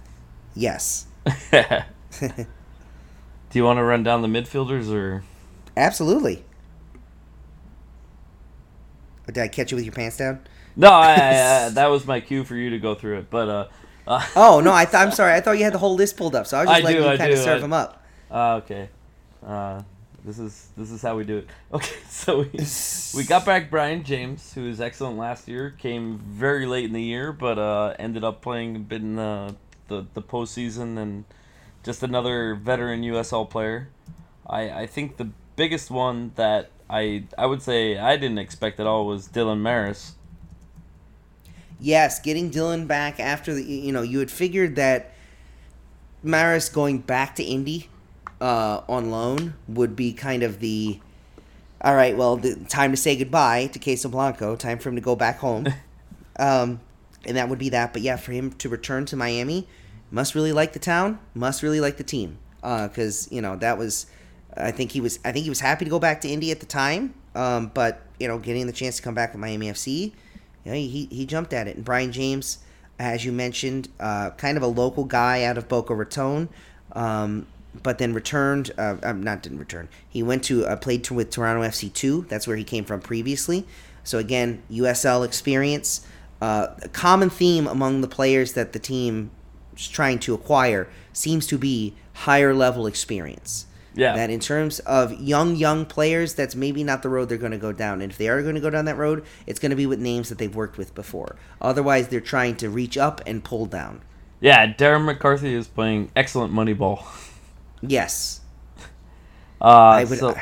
Yes, 0.54 1.06
do 1.50 1.62
you 3.52 3.64
want 3.64 3.78
to 3.78 3.85
run 3.85 4.02
down 4.02 4.20
the 4.22 4.28
midfielders 4.28 4.92
or 4.92 5.22
absolutely. 5.76 6.44
Or 9.28 9.33
Did 9.33 9.42
I 9.42 9.48
catch 9.48 9.70
you 9.70 9.76
with 9.76 9.85
your 9.85 9.94
pants 9.94 10.16
down? 10.16 10.40
no 10.76 10.88
I, 10.90 11.12
I, 11.14 11.66
I, 11.66 11.68
that 11.74 11.87
was 11.87 12.06
my 12.06 12.20
cue 12.20 12.44
for 12.44 12.56
you 12.56 12.70
to 12.70 12.78
go 12.78 12.94
through 12.94 13.18
it 13.18 13.30
but 13.30 13.48
uh, 13.48 13.68
uh 14.06 14.26
Oh 14.37 14.61
no, 14.61 14.72
I 14.72 14.85
th- 14.85 14.94
I'm 14.96 15.12
sorry. 15.12 15.35
I 15.35 15.40
thought 15.40 15.59
you 15.59 15.64
had 15.64 15.72
the 15.74 15.78
whole 15.78 15.94
list 15.94 16.16
pulled 16.16 16.35
up, 16.35 16.46
so 16.46 16.59
I 16.59 16.61
was 16.64 16.68
just 16.70 16.83
letting 16.85 17.02
do, 17.02 17.09
you 17.11 17.16
kind 17.18 17.33
of 17.33 17.38
serve 17.38 17.59
I- 17.59 17.61
them 17.61 17.72
up. 17.72 18.04
uh, 18.30 18.61
okay 18.64 18.88
uh 19.46 19.83
this 20.24 20.38
is 20.38 20.68
this 20.76 20.90
is 20.90 21.02
how 21.02 21.16
we 21.16 21.24
do 21.24 21.38
it. 21.38 21.48
Okay 21.72 21.96
so 22.09 22.40
we, 22.40 22.50
we 23.16 23.24
got 23.24 23.44
back 23.44 23.70
brian 23.70 24.02
james 24.02 24.52
who 24.52 24.64
was 24.64 24.80
excellent 24.80 25.16
last 25.16 25.48
year 25.48 25.70
came 25.78 26.18
very 26.18 26.66
late 26.66 26.85
in 26.85 26.92
the 26.92 27.02
year 27.02 27.33
but 27.33 27.59
uh 27.59 27.94
ended 27.98 28.24
up 28.24 28.42
playing 28.42 28.76
a 28.76 28.78
bit 28.78 29.00
in 29.02 29.16
the 29.16 29.54
the, 29.88 30.06
the 30.14 30.22
postseason 30.22 30.98
and 30.98 31.24
just 31.83 32.02
another 32.02 32.54
veteran 32.54 33.02
usl 33.02 33.48
player. 33.48 33.88
I 34.46 34.70
i 34.83 34.87
think 34.87 35.16
the 35.16 35.30
biggest 35.56 35.90
one 35.90 36.33
that 36.37 36.70
i 36.88 37.24
i 37.37 37.46
would 37.46 37.62
say 37.62 37.98
i 37.98 38.16
didn't 38.16 38.38
expect 38.38 38.80
at 38.80 38.87
all 38.87 39.06
was 39.06 39.28
dylan 39.28 39.61
mares. 39.61 40.14
Yes, 41.83 42.20
getting 42.20 42.50
Dylan 42.50 42.87
back 42.87 43.18
after 43.18 43.54
the 43.54 43.62
you 43.62 43.90
know 43.90 44.02
you 44.02 44.18
had 44.18 44.30
figured 44.30 44.76
that 44.76 45.14
Mares 46.22 46.68
going 46.68 46.98
back 46.98 47.37
to 47.37 47.42
Indy 47.42 47.88
uh, 48.40 48.83
on 48.88 49.11
loan 49.11 49.55
would 49.68 49.96
be 49.96 50.12
kind 50.12 50.42
of 50.42 50.61
the 50.61 51.00
all 51.83 51.94
right. 51.94 52.14
Well, 52.16 52.37
the 52.37 52.57
time 52.57 52.90
to 52.90 52.96
say 52.96 53.16
goodbye 53.16 53.66
to 53.68 53.79
Queso 53.79 54.09
Blanco. 54.09 54.55
Time 54.55 54.79
for 54.79 54.90
him 54.90 54.96
to 54.96 55.00
go 55.00 55.16
back 55.16 55.38
home, 55.38 55.66
um, 56.38 56.81
and 57.24 57.37
that 57.37 57.48
would 57.48 57.59
be 57.59 57.70
that. 57.70 57.92
But 57.92 58.03
yeah, 58.03 58.16
for 58.16 58.33
him 58.33 58.53
to 58.53 58.68
return 58.68 59.07
to 59.07 59.16
Miami, 59.16 59.66
must 60.11 60.35
really 60.35 60.53
like 60.53 60.74
the 60.74 60.79
town, 60.79 61.18
must 61.35 61.62
really 61.62 61.81
like 61.81 61.96
the 61.96 62.05
team, 62.05 62.38
because 62.61 63.29
you 63.33 63.40
know 63.40 63.57
that 63.57 63.79
was. 63.79 64.07
I 64.57 64.72
think 64.72 64.92
he 64.92 65.00
was. 65.00 65.20
I 65.24 65.33
think 65.33 65.44
he 65.44 65.48
was 65.48 65.61
happy 65.61 65.87
to 65.87 65.90
go 65.90 65.98
back 65.98 66.20
to 66.22 66.29
Indy 66.29 66.50
at 66.50 66.61
the 66.61 66.66
time. 66.66 67.14
Um, 67.35 67.70
but 67.72 68.03
you 68.18 68.29
know, 68.29 68.38
getting 68.38 68.66
the 68.66 68.72
chance 68.72 68.96
to 68.96 69.03
come 69.03 69.14
back 69.14 69.33
with 69.33 69.40
Miami 69.40 69.70
FC, 69.70 70.12
you 70.64 70.70
know, 70.70 70.72
he 70.72 71.09
he 71.11 71.24
jumped 71.24 71.55
at 71.55 71.66
it. 71.66 71.76
And 71.76 71.85
Brian 71.85 72.12
James, 72.12 72.59
as 72.98 73.24
you 73.24 73.33
mentioned, 73.33 73.88
uh, 73.98 74.31
kind 74.31 74.59
of 74.59 74.62
a 74.62 74.66
local 74.66 75.05
guy 75.05 75.44
out 75.44 75.57
of 75.57 75.66
Boca 75.66 75.94
Raton. 75.94 76.50
Um, 76.92 77.46
but 77.83 77.98
then 77.98 78.14
returned. 78.14 78.70
Uh, 78.76 78.96
um, 79.02 79.22
not 79.22 79.42
didn't 79.42 79.59
return. 79.59 79.88
He 80.09 80.22
went 80.22 80.44
to 80.44 80.66
uh, 80.66 80.76
played 80.76 81.04
to, 81.04 81.14
with 81.14 81.30
Toronto 81.30 81.62
FC 81.62 81.92
two. 81.92 82.26
That's 82.28 82.46
where 82.46 82.56
he 82.56 82.64
came 82.64 82.85
from 82.85 83.00
previously. 83.00 83.66
So 84.04 84.18
again, 84.18 84.62
USL 84.70 85.24
experience. 85.24 86.06
Uh, 86.40 86.68
a 86.83 86.88
common 86.88 87.28
theme 87.28 87.66
among 87.66 88.00
the 88.00 88.09
players 88.09 88.54
that 88.54 88.72
the 88.72 88.78
team 88.78 89.30
is 89.76 89.88
trying 89.88 90.18
to 90.20 90.33
acquire 90.33 90.88
seems 91.12 91.46
to 91.48 91.59
be 91.59 91.94
higher 92.14 92.54
level 92.54 92.87
experience. 92.87 93.66
Yeah. 93.94 94.14
That 94.14 94.30
in 94.30 94.40
terms 94.40 94.78
of 94.80 95.20
young, 95.20 95.56
young 95.56 95.85
players, 95.85 96.35
that's 96.35 96.54
maybe 96.54 96.85
not 96.85 97.02
the 97.02 97.09
road 97.09 97.28
they're 97.28 97.38
going 97.38 97.52
to 97.52 97.59
go 97.59 97.72
down. 97.72 98.00
And 98.00 98.11
if 98.11 98.18
they 98.18 98.28
are 98.28 98.40
going 98.40 98.54
to 98.54 98.61
go 98.61 98.70
down 98.70 98.85
that 98.85 98.96
road, 98.96 99.24
it's 99.46 99.59
going 99.59 99.70
to 99.70 99.76
be 99.76 99.87
with 99.87 99.98
names 99.98 100.28
that 100.28 100.38
they've 100.38 100.54
worked 100.54 100.78
with 100.78 100.94
before. 100.94 101.37
Otherwise, 101.61 102.09
they're 102.09 102.20
trying 102.20 102.56
to 102.56 102.70
reach 102.70 102.96
up 102.96 103.20
and 103.26 103.42
pull 103.42 103.66
down. 103.66 104.00
Yeah, 104.40 104.72
Darren 104.72 105.04
McCarthy 105.04 105.54
is 105.54 105.68
playing 105.68 106.11
excellent 106.16 106.52
Moneyball. 106.52 107.04
Yes. 107.82 108.40
Uh, 109.62 109.66
I 109.66 110.04
would. 110.04 110.18
so- 110.18 110.32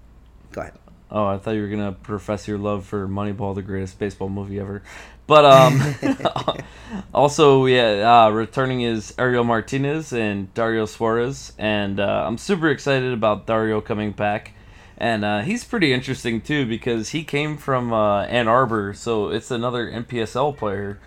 go 0.52 0.60
ahead. 0.62 0.72
Oh, 1.10 1.26
I 1.26 1.36
thought 1.36 1.50
you 1.50 1.60
were 1.60 1.68
gonna 1.68 1.92
profess 1.92 2.48
your 2.48 2.56
love 2.56 2.86
for 2.86 3.06
Moneyball, 3.06 3.54
the 3.54 3.60
greatest 3.60 3.98
baseball 3.98 4.30
movie 4.30 4.58
ever. 4.58 4.82
But 5.26 5.44
um, 5.44 5.94
also, 7.14 7.66
yeah, 7.66 8.24
uh, 8.26 8.30
returning 8.30 8.80
is 8.80 9.14
Ariel 9.18 9.44
Martinez 9.44 10.12
and 10.14 10.52
Dario 10.54 10.86
Suarez, 10.86 11.52
and 11.58 12.00
uh, 12.00 12.24
I'm 12.26 12.38
super 12.38 12.70
excited 12.70 13.12
about 13.12 13.46
Dario 13.46 13.82
coming 13.82 14.12
back. 14.12 14.54
And 14.96 15.22
uh, 15.22 15.40
he's 15.42 15.64
pretty 15.64 15.92
interesting 15.92 16.40
too 16.40 16.64
because 16.64 17.10
he 17.10 17.24
came 17.24 17.58
from 17.58 17.92
uh, 17.92 18.22
Ann 18.24 18.48
Arbor, 18.48 18.94
so 18.94 19.28
it's 19.28 19.50
another 19.50 19.90
NPSL 19.90 20.56
player. 20.56 20.98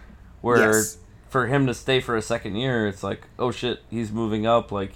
Where 0.41 0.73
Yes. 0.73 0.97
for 1.29 1.47
him 1.47 1.65
to 1.65 1.73
stay 1.73 1.99
for 1.99 2.15
a 2.15 2.21
second 2.21 2.57
year, 2.57 2.87
it's 2.87 3.01
like, 3.01 3.23
oh 3.39 3.49
shit, 3.49 3.79
he's 3.89 4.11
moving 4.11 4.45
up. 4.45 4.71
Like 4.71 4.93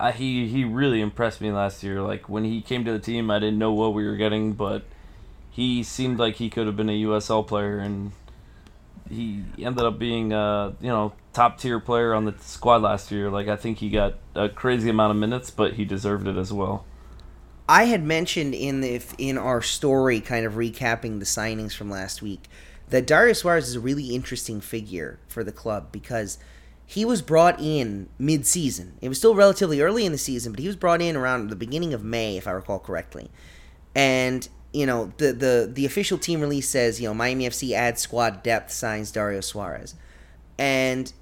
uh, 0.00 0.12
he 0.12 0.48
he 0.48 0.64
really 0.64 1.00
impressed 1.00 1.40
me 1.40 1.52
last 1.52 1.82
year. 1.82 2.00
Like 2.00 2.28
when 2.28 2.42
he 2.44 2.62
came 2.62 2.84
to 2.86 2.92
the 2.92 2.98
team, 2.98 3.30
I 3.30 3.38
didn't 3.38 3.58
know 3.58 3.72
what 3.72 3.92
we 3.92 4.06
were 4.06 4.16
getting, 4.16 4.54
but 4.54 4.84
he 5.50 5.82
seemed 5.82 6.18
like 6.18 6.36
he 6.36 6.48
could 6.48 6.66
have 6.66 6.76
been 6.76 6.88
a 6.88 7.02
USL 7.02 7.46
player, 7.46 7.78
and 7.78 8.12
he 9.10 9.44
ended 9.58 9.84
up 9.84 9.98
being 9.98 10.32
a 10.32 10.74
you 10.80 10.88
know 10.88 11.12
top 11.34 11.58
tier 11.58 11.78
player 11.78 12.14
on 12.14 12.24
the 12.24 12.34
squad 12.40 12.80
last 12.80 13.10
year. 13.12 13.30
Like 13.30 13.48
I 13.48 13.56
think 13.56 13.78
he 13.78 13.90
got 13.90 14.14
a 14.34 14.48
crazy 14.48 14.88
amount 14.88 15.10
of 15.10 15.18
minutes, 15.18 15.50
but 15.50 15.74
he 15.74 15.84
deserved 15.84 16.26
it 16.26 16.38
as 16.38 16.50
well. 16.50 16.86
I 17.68 17.84
had 17.84 18.02
mentioned 18.02 18.54
in 18.54 18.80
the 18.80 19.02
in 19.18 19.36
our 19.36 19.60
story, 19.60 20.20
kind 20.20 20.46
of 20.46 20.54
recapping 20.54 21.18
the 21.18 21.26
signings 21.26 21.76
from 21.76 21.90
last 21.90 22.22
week, 22.22 22.48
that 22.88 23.06
Dario 23.06 23.34
Suarez 23.34 23.68
is 23.68 23.76
a 23.76 23.80
really 23.80 24.14
interesting 24.14 24.62
figure 24.62 25.18
for 25.28 25.44
the 25.44 25.52
club 25.52 25.92
because 25.92 26.38
he 26.90 27.04
was 27.04 27.22
brought 27.22 27.60
in 27.60 28.08
mid-season. 28.18 28.94
It 29.00 29.08
was 29.08 29.16
still 29.16 29.36
relatively 29.36 29.80
early 29.80 30.04
in 30.04 30.10
the 30.10 30.18
season, 30.18 30.50
but 30.50 30.58
he 30.58 30.66
was 30.66 30.74
brought 30.74 31.00
in 31.00 31.14
around 31.14 31.48
the 31.48 31.54
beginning 31.54 31.94
of 31.94 32.02
May, 32.02 32.36
if 32.36 32.48
I 32.48 32.50
recall 32.50 32.80
correctly. 32.80 33.30
And 33.94 34.48
you 34.72 34.86
know, 34.86 35.12
the 35.18 35.32
the 35.32 35.70
the 35.72 35.86
official 35.86 36.18
team 36.18 36.40
release 36.40 36.68
says, 36.68 37.00
you 37.00 37.06
know, 37.06 37.14
Miami 37.14 37.46
FC 37.46 37.74
adds 37.74 38.00
squad 38.00 38.42
depth, 38.42 38.72
signs 38.72 39.12
Dario 39.12 39.40
Suarez, 39.40 39.94
and 40.58 41.12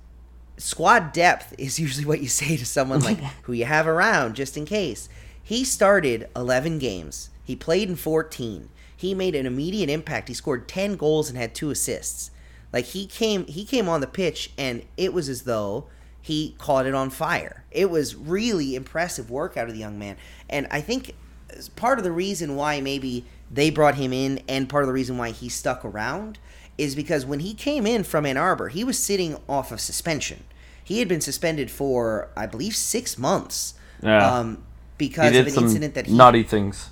squad 0.56 1.12
depth 1.12 1.54
is 1.58 1.78
usually 1.84 2.06
what 2.06 2.22
you 2.22 2.28
say 2.28 2.56
to 2.56 2.64
someone 2.64 3.00
like 3.00 3.18
who 3.42 3.52
you 3.52 3.66
have 3.66 3.86
around 3.86 4.36
just 4.36 4.56
in 4.56 4.64
case. 4.64 5.10
He 5.42 5.64
started 5.64 6.30
11 6.34 6.78
games. 6.78 7.28
He 7.44 7.54
played 7.54 7.90
in 7.90 7.96
14. 7.96 8.70
He 8.96 9.12
made 9.12 9.34
an 9.34 9.44
immediate 9.44 9.90
impact. 9.90 10.28
He 10.28 10.34
scored 10.34 10.66
10 10.66 10.96
goals 10.96 11.28
and 11.28 11.36
had 11.36 11.54
two 11.54 11.70
assists. 11.70 12.30
Like 12.72 12.86
he 12.86 13.06
came 13.06 13.46
he 13.46 13.64
came 13.64 13.88
on 13.88 14.00
the 14.00 14.06
pitch 14.06 14.50
and 14.58 14.82
it 14.96 15.12
was 15.12 15.28
as 15.28 15.42
though 15.42 15.86
he 16.20 16.54
caught 16.58 16.86
it 16.86 16.94
on 16.94 17.10
fire. 17.10 17.64
It 17.70 17.90
was 17.90 18.14
really 18.14 18.74
impressive 18.74 19.30
work 19.30 19.56
out 19.56 19.68
of 19.68 19.72
the 19.72 19.78
young 19.78 19.98
man. 19.98 20.16
And 20.48 20.66
I 20.70 20.80
think 20.80 21.14
part 21.76 21.98
of 21.98 22.04
the 22.04 22.12
reason 22.12 22.56
why 22.56 22.80
maybe 22.80 23.24
they 23.50 23.70
brought 23.70 23.94
him 23.94 24.12
in 24.12 24.42
and 24.48 24.68
part 24.68 24.82
of 24.82 24.88
the 24.88 24.92
reason 24.92 25.16
why 25.16 25.30
he 25.30 25.48
stuck 25.48 25.84
around 25.84 26.38
is 26.76 26.94
because 26.94 27.24
when 27.24 27.40
he 27.40 27.54
came 27.54 27.86
in 27.86 28.04
from 28.04 28.26
Ann 28.26 28.36
Arbor, 28.36 28.68
he 28.68 28.84
was 28.84 28.98
sitting 28.98 29.38
off 29.48 29.72
of 29.72 29.80
suspension. 29.80 30.44
He 30.84 31.00
had 31.00 31.08
been 31.08 31.20
suspended 31.20 31.70
for, 31.70 32.28
I 32.36 32.46
believe, 32.46 32.76
six 32.76 33.18
months. 33.18 33.74
Yeah. 34.02 34.38
Um, 34.38 34.64
because 34.96 35.36
of 35.36 35.46
an 35.46 35.54
incident 35.54 35.94
that 35.94 36.06
he 36.06 36.14
naughty 36.14 36.42
things. 36.42 36.90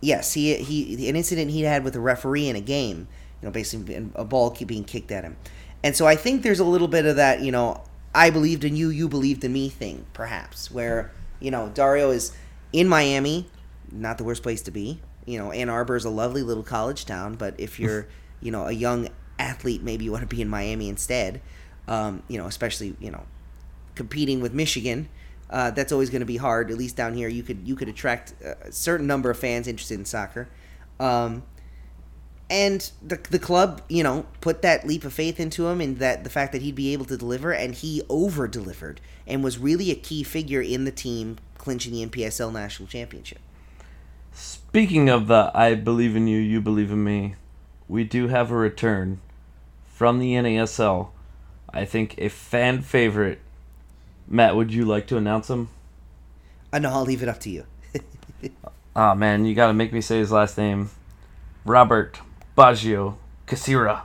Yes, 0.00 0.32
he 0.32 0.54
he 0.56 1.08
an 1.08 1.16
incident 1.16 1.50
he 1.50 1.62
had 1.62 1.82
with 1.84 1.96
a 1.96 2.00
referee 2.00 2.48
in 2.48 2.56
a 2.56 2.60
game. 2.60 3.08
You 3.40 3.46
know, 3.46 3.52
basically 3.52 4.10
a 4.14 4.24
ball 4.24 4.50
keep 4.50 4.68
being 4.68 4.84
kicked 4.84 5.12
at 5.12 5.24
him, 5.24 5.36
and 5.82 5.94
so 5.94 6.06
I 6.06 6.16
think 6.16 6.42
there's 6.42 6.60
a 6.60 6.64
little 6.64 6.88
bit 6.88 7.06
of 7.06 7.16
that. 7.16 7.40
You 7.40 7.52
know, 7.52 7.82
I 8.14 8.30
believed 8.30 8.64
in 8.64 8.76
you, 8.76 8.90
you 8.90 9.08
believed 9.08 9.44
in 9.44 9.52
me 9.52 9.68
thing, 9.68 10.06
perhaps, 10.12 10.70
where 10.70 11.12
you 11.40 11.50
know 11.50 11.70
Dario 11.72 12.10
is 12.10 12.32
in 12.72 12.88
Miami, 12.88 13.48
not 13.92 14.18
the 14.18 14.24
worst 14.24 14.42
place 14.42 14.62
to 14.62 14.70
be. 14.70 15.00
You 15.26 15.38
know, 15.38 15.52
Ann 15.52 15.68
Arbor 15.68 15.96
is 15.96 16.04
a 16.04 16.10
lovely 16.10 16.42
little 16.42 16.62
college 16.62 17.04
town, 17.04 17.34
but 17.34 17.54
if 17.58 17.78
you're 17.80 18.08
you 18.40 18.50
know 18.50 18.66
a 18.66 18.72
young 18.72 19.08
athlete, 19.38 19.82
maybe 19.82 20.04
you 20.04 20.12
want 20.12 20.28
to 20.28 20.34
be 20.34 20.42
in 20.42 20.48
Miami 20.48 20.88
instead. 20.88 21.40
Um, 21.86 22.22
you 22.28 22.38
know, 22.38 22.46
especially 22.46 22.96
you 23.00 23.10
know 23.10 23.24
competing 23.94 24.40
with 24.40 24.52
Michigan, 24.52 25.08
uh, 25.50 25.70
that's 25.70 25.92
always 25.92 26.10
going 26.10 26.20
to 26.20 26.26
be 26.26 26.36
hard. 26.36 26.70
At 26.70 26.76
least 26.76 26.96
down 26.96 27.14
here, 27.14 27.28
you 27.28 27.42
could 27.42 27.66
you 27.66 27.76
could 27.76 27.88
attract 27.88 28.34
a 28.42 28.72
certain 28.72 29.06
number 29.06 29.30
of 29.30 29.38
fans 29.38 29.66
interested 29.66 29.98
in 29.98 30.04
soccer, 30.04 30.48
um, 31.00 31.42
and 32.50 32.90
the 33.02 33.16
the 33.30 33.38
club, 33.38 33.82
you 33.88 34.02
know, 34.02 34.26
put 34.40 34.62
that 34.62 34.86
leap 34.86 35.04
of 35.04 35.12
faith 35.12 35.38
into 35.38 35.66
him, 35.66 35.80
and 35.80 35.98
that 35.98 36.24
the 36.24 36.30
fact 36.30 36.52
that 36.52 36.62
he'd 36.62 36.74
be 36.74 36.92
able 36.92 37.04
to 37.06 37.16
deliver, 37.16 37.52
and 37.52 37.74
he 37.74 38.02
over 38.08 38.48
delivered, 38.48 39.00
and 39.26 39.44
was 39.44 39.58
really 39.58 39.90
a 39.90 39.94
key 39.94 40.22
figure 40.22 40.62
in 40.62 40.84
the 40.84 40.92
team 40.92 41.38
clinching 41.58 41.92
the 41.92 42.06
NPSL 42.06 42.52
national 42.52 42.88
championship. 42.88 43.38
Speaking 44.32 45.08
of 45.08 45.26
the 45.26 45.50
I 45.54 45.74
believe 45.74 46.16
in 46.16 46.26
you, 46.26 46.38
you 46.38 46.60
believe 46.60 46.90
in 46.90 47.04
me, 47.04 47.34
we 47.88 48.04
do 48.04 48.28
have 48.28 48.50
a 48.50 48.56
return 48.56 49.20
from 49.86 50.18
the 50.18 50.32
NASL. 50.32 51.08
I 51.70 51.84
think 51.84 52.14
a 52.18 52.28
fan 52.28 52.80
favorite. 52.80 53.40
Matt, 54.26 54.56
would 54.56 54.72
you 54.72 54.84
like 54.84 55.06
to 55.08 55.16
announce 55.16 55.50
him? 55.50 55.68
i 56.72 56.78
know 56.78 56.90
I'll 56.90 57.04
leave 57.04 57.22
it 57.22 57.28
up 57.28 57.40
to 57.40 57.50
you. 57.50 57.64
Ah 58.96 59.14
man, 59.14 59.44
you 59.44 59.54
gotta 59.54 59.74
make 59.74 59.92
me 59.92 60.00
say 60.00 60.18
his 60.18 60.32
last 60.32 60.58
name. 60.58 60.90
Robert 61.64 62.20
Baggio 62.58 63.14
Kcira. 63.46 64.02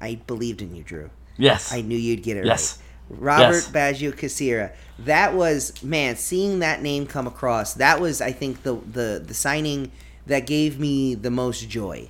I 0.00 0.14
believed 0.26 0.62
in 0.62 0.74
you, 0.74 0.82
Drew. 0.82 1.10
Yes. 1.36 1.72
I 1.72 1.82
knew 1.82 1.98
you'd 1.98 2.22
get 2.22 2.36
it 2.38 2.46
Yes. 2.46 2.78
right. 3.10 3.40
Robert 3.40 3.54
Yes. 3.54 3.68
Baggio 3.70 4.12
Kcira. 4.12 4.72
That 5.00 5.34
was 5.34 5.82
man, 5.82 6.16
seeing 6.16 6.60
that 6.60 6.80
name 6.80 7.06
come 7.06 7.26
across. 7.26 7.74
That 7.74 8.00
was, 8.00 8.20
I 8.22 8.32
think, 8.32 8.62
the 8.62 8.74
the 8.76 9.22
the 9.24 9.34
signing 9.34 9.92
that 10.26 10.46
gave 10.46 10.80
me 10.80 11.14
the 11.14 11.30
most 11.30 11.68
joy. 11.68 12.08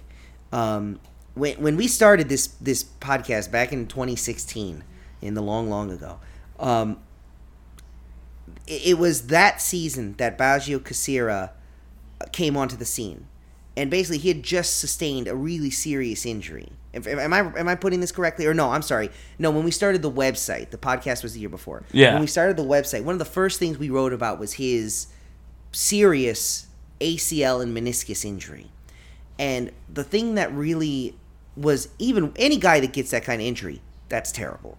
Um, 0.53 1.01
when 1.35 1.61
when 1.61 1.77
we 1.77 1.89
started 1.89 2.29
this 2.29 2.47
this 2.61 2.85
podcast 3.01 3.51
back 3.51 3.73
in 3.73 3.87
2016, 3.89 4.85
in 5.21 5.35
the 5.35 5.43
long 5.43 5.69
long 5.69 5.91
ago, 5.91 6.21
um, 6.61 6.99
it, 8.69 8.87
it 8.91 8.99
was 8.99 9.27
that 9.29 9.61
season 9.61 10.15
that 10.19 10.39
Baggio 10.39 10.79
Kcira 10.79 11.51
came 12.31 12.57
onto 12.57 12.77
the 12.77 12.85
scene, 12.85 13.27
and 13.77 13.91
basically 13.91 14.19
he 14.19 14.29
had 14.29 14.43
just 14.43 14.79
sustained 14.79 15.27
a 15.29 15.35
really 15.35 15.71
serious 15.71 16.25
injury. 16.25 16.71
If, 16.93 17.07
am 17.09 17.33
I 17.33 17.41
am 17.59 17.69
I 17.69 17.75
putting 17.75 18.01
this 18.01 18.13
correctly 18.13 18.47
or 18.47 18.55
no? 18.55 18.71
I'm 18.71 18.83
sorry. 18.83 19.11
No, 19.39 19.51
when 19.51 19.65
we 19.65 19.73
started 19.73 20.03
the 20.03 20.11
website, 20.11 20.71
the 20.71 20.79
podcast 20.79 21.23
was 21.23 21.35
the 21.35 21.41
year 21.41 21.49
before. 21.49 21.83
Yeah. 21.93 22.13
When 22.13 22.21
we 22.21 22.29
started 22.29 22.57
the 22.57 22.65
website, 22.65 23.03
one 23.03 23.15
of 23.15 23.19
the 23.19 23.25
first 23.25 23.59
things 23.59 23.79
we 23.79 23.91
wrote 23.91 24.13
about 24.13 24.39
was 24.39 24.55
his 24.55 25.09
serious 25.73 26.69
ACL 27.01 27.61
and 27.63 27.77
meniscus 27.77 28.25
injury. 28.25 28.71
And 29.39 29.73
the 29.93 30.05
thing 30.05 30.37
that 30.37 30.53
really 30.53 31.17
was 31.57 31.89
even 31.99 32.33
any 32.37 32.57
guy 32.57 32.81
that 32.81 32.93
gets 32.93 33.11
that 33.11 33.25
kind 33.25 33.41
of 33.41 33.47
injury, 33.47 33.81
that's 34.09 34.31
terrible. 34.31 34.79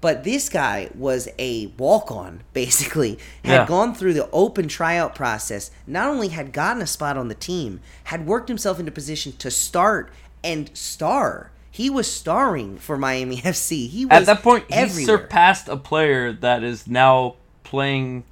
But 0.00 0.24
this 0.24 0.48
guy 0.48 0.90
was 0.94 1.28
a 1.38 1.66
walk 1.78 2.10
on, 2.10 2.42
basically. 2.52 3.18
Had 3.44 3.52
Yeah. 3.62 3.66
gone 3.66 3.94
through 3.94 4.14
the 4.14 4.28
open 4.30 4.68
tryout 4.68 5.14
process, 5.14 5.70
not 5.86 6.08
only 6.08 6.28
had 6.28 6.52
gotten 6.52 6.82
a 6.82 6.86
spot 6.86 7.16
on 7.16 7.28
the 7.28 7.34
team, 7.34 7.80
had 8.04 8.26
worked 8.26 8.48
himself 8.48 8.78
into 8.78 8.92
position 8.92 9.32
to 9.38 9.50
start 9.50 10.10
and 10.44 10.70
star. 10.74 11.50
He 11.70 11.90
was 11.90 12.10
starring 12.10 12.78
for 12.78 12.96
Miami 12.96 13.38
FC. 13.42 13.88
He 13.88 14.06
was 14.06 14.20
At 14.20 14.26
that 14.26 14.42
point, 14.42 14.64
he 14.72 14.88
surpassed 14.88 15.68
a 15.68 15.76
player 15.76 16.32
that 16.32 16.62
is 16.62 16.86
now 16.86 17.36
playing, 17.64 18.24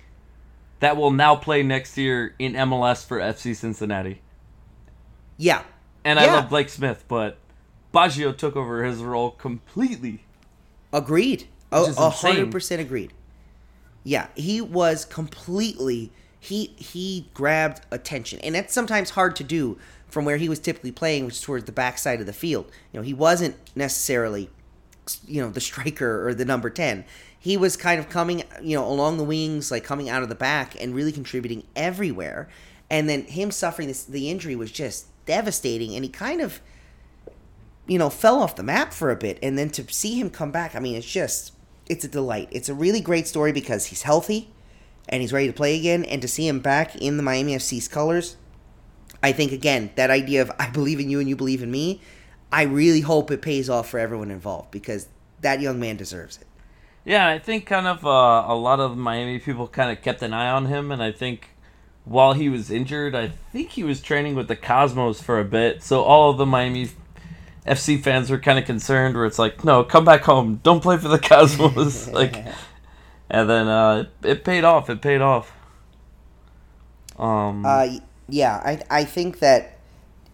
that 0.81 0.97
will 0.97 1.11
now 1.11 1.35
play 1.35 1.63
next 1.63 1.97
year 1.99 2.35
in 2.39 2.55
MLS 2.55 3.05
for 3.05 3.19
FC 3.19 3.55
Cincinnati. 3.57 4.21
yeah. 5.37 5.63
And 6.07 6.21
I 6.21 6.27
love 6.27 6.51
Blake 6.51 6.69
Smith, 6.69 7.05
but 7.09 7.39
Baggio 7.95 8.37
took 8.37 8.57
over 8.57 8.85
his 8.85 8.99
role 8.99 9.31
completely. 9.31 10.23
Agreed. 10.93 11.49
A 11.75 12.11
hundred 12.11 12.51
percent 12.51 12.81
agreed. 12.81 13.13
Yeah, 14.03 14.29
he 14.35 14.61
was 14.61 15.05
completely 15.05 16.13
he 16.39 16.75
he 16.77 17.29
grabbed 17.35 17.81
attention, 17.91 18.39
and 18.41 18.55
that's 18.55 18.73
sometimes 18.73 19.11
hard 19.11 19.35
to 19.37 19.45
do 19.45 19.79
from 20.09 20.25
where 20.25 20.37
he 20.37 20.49
was 20.49 20.61
typically 20.61 20.93
playing, 20.93 21.25
which 21.25 21.35
is 21.35 21.41
towards 21.41 21.65
the 21.65 21.73
backside 21.73 22.21
of 22.21 22.27
the 22.27 22.33
field. 22.33 22.71
You 22.93 23.01
know, 23.01 23.05
he 23.05 23.15
wasn't 23.15 23.57
necessarily, 23.75 24.51
you 25.27 25.43
know, 25.43 25.51
the 25.51 25.61
striker 25.61 26.29
or 26.29 26.35
the 26.35 26.45
number 26.45 26.71
ten. 26.71 27.05
he 27.45 27.59
was 27.59 27.77
kind 27.77 28.01
of 28.01 28.09
coming, 28.09 28.43
you 28.63 28.75
know, 28.75 28.89
along 28.89 29.19
the 29.19 29.23
wings, 29.23 29.71
like 29.71 29.85
coming 29.85 30.09
out 30.09 30.23
of 30.23 30.31
the 30.31 30.35
back 30.35 30.81
and 30.81 30.95
really 30.95 31.13
contributing 31.13 31.63
everywhere. 31.77 32.49
And 32.89 33.07
then 33.07 33.25
him 33.25 33.51
suffering 33.51 33.87
this, 33.87 34.03
the 34.03 34.31
injury 34.31 34.57
was 34.57 34.73
just 34.73 35.09
devastating, 35.27 35.95
and 35.95 36.03
he 36.03 36.11
kind 36.11 36.41
of, 36.41 36.63
you 37.87 37.99
know, 37.99 38.09
fell 38.09 38.41
off 38.41 38.57
the 38.57 38.63
map 38.63 38.95
for 38.95 39.11
a 39.11 39.17
bit. 39.17 39.39
And 39.43 39.59
then 39.59 39.69
to 39.73 39.85
see 39.93 40.19
him 40.19 40.31
come 40.31 40.53
back, 40.53 40.75
I 40.75 40.79
mean, 40.79 40.97
it's 40.97 41.07
just, 41.07 41.53
it's 41.87 42.05
a 42.05 42.09
delight. 42.09 42.49
It's 42.51 42.69
a 42.69 42.75
really 42.75 43.01
great 43.01 43.27
story 43.27 43.53
because 43.53 43.87
he's 43.87 44.03
healthy 44.03 44.51
and 45.09 45.21
he's 45.21 45.33
ready 45.33 45.47
to 45.47 45.53
play 45.53 45.79
again. 45.79 46.05
And 46.05 46.23
to 46.23 46.29
see 46.29 46.49
him 46.49 46.61
back 46.61 46.97
in 46.97 47.17
the 47.17 47.23
Miami 47.23 47.55
FC's 47.57 47.89
colors, 47.89 48.37
I 49.23 49.33
think 49.33 49.53
again 49.53 49.91
that 49.97 50.11
idea 50.11 50.43
of 50.43 50.53
I 50.59 50.71
believe 50.71 51.01
in 51.01 51.09
you 51.09 51.21
and 51.21 51.29
you 51.29 51.37
believe 51.37 51.63
in 51.63 51.71
me. 51.71 52.01
I 52.53 52.63
really 52.63 53.01
hope 53.01 53.31
it 53.31 53.43
pays 53.43 53.69
off 53.69 53.89
for 53.89 53.99
everyone 53.99 54.31
involved 54.31 54.71
because 54.71 55.09
that 55.41 55.61
young 55.61 55.81
man 55.81 55.97
deserves 55.97 56.39
it. 56.39 56.47
Yeah, 57.05 57.29
I 57.29 57.39
think 57.39 57.67
kind 57.67 57.87
of 57.87 58.07
uh, 58.07 58.45
a 58.47 58.55
lot 58.55 58.81
of 58.81 58.97
Miami 58.97 59.39
people 59.39 59.67
kind 59.69 59.91
of 59.91 60.03
kept 60.03 60.23
an 60.23 60.33
eye 60.33 60.51
on 60.51 60.67
him, 60.67 60.91
and 60.91 61.03
I 61.03 61.13
think 61.13 61.51
while 62.05 62.33
he 62.33 62.49
was 62.49 62.71
injured, 62.71 63.15
I 63.15 63.29
think 63.29 63.71
he 63.71 63.85
was 63.85 64.01
training 64.01 64.35
with 64.35 64.49
the 64.49 64.57
Cosmos 64.57 65.21
for 65.21 65.41
a 65.41 65.45
bit. 65.45 65.83
So 65.83 66.03
all 66.03 66.31
of 66.31 66.39
the 66.39 66.47
Miami 66.47 66.91
FC 67.67 68.03
fans 68.03 68.31
were 68.31 68.39
kind 68.39 68.59
of 68.59 68.65
concerned, 68.65 69.17
where 69.17 69.25
it's 69.25 69.39
like, 69.39 69.65
no, 69.65 69.85
come 69.85 70.05
back 70.05 70.23
home, 70.23 70.61
don't 70.63 70.83
play 70.83 70.97
for 70.99 71.09
the 71.09 71.19
Cosmos, 71.19 72.09
like. 72.13 72.45
And 73.31 73.49
then 73.49 73.69
uh, 73.69 74.07
it, 74.23 74.29
it 74.29 74.45
paid 74.45 74.65
off. 74.65 74.91
It 74.91 75.01
paid 75.01 75.21
off. 75.23 75.53
Um, 77.19 77.65
Uh, 77.65 77.89
yeah, 78.29 78.61
I 78.65 78.83
I 78.91 79.05
think 79.05 79.39
that 79.39 79.79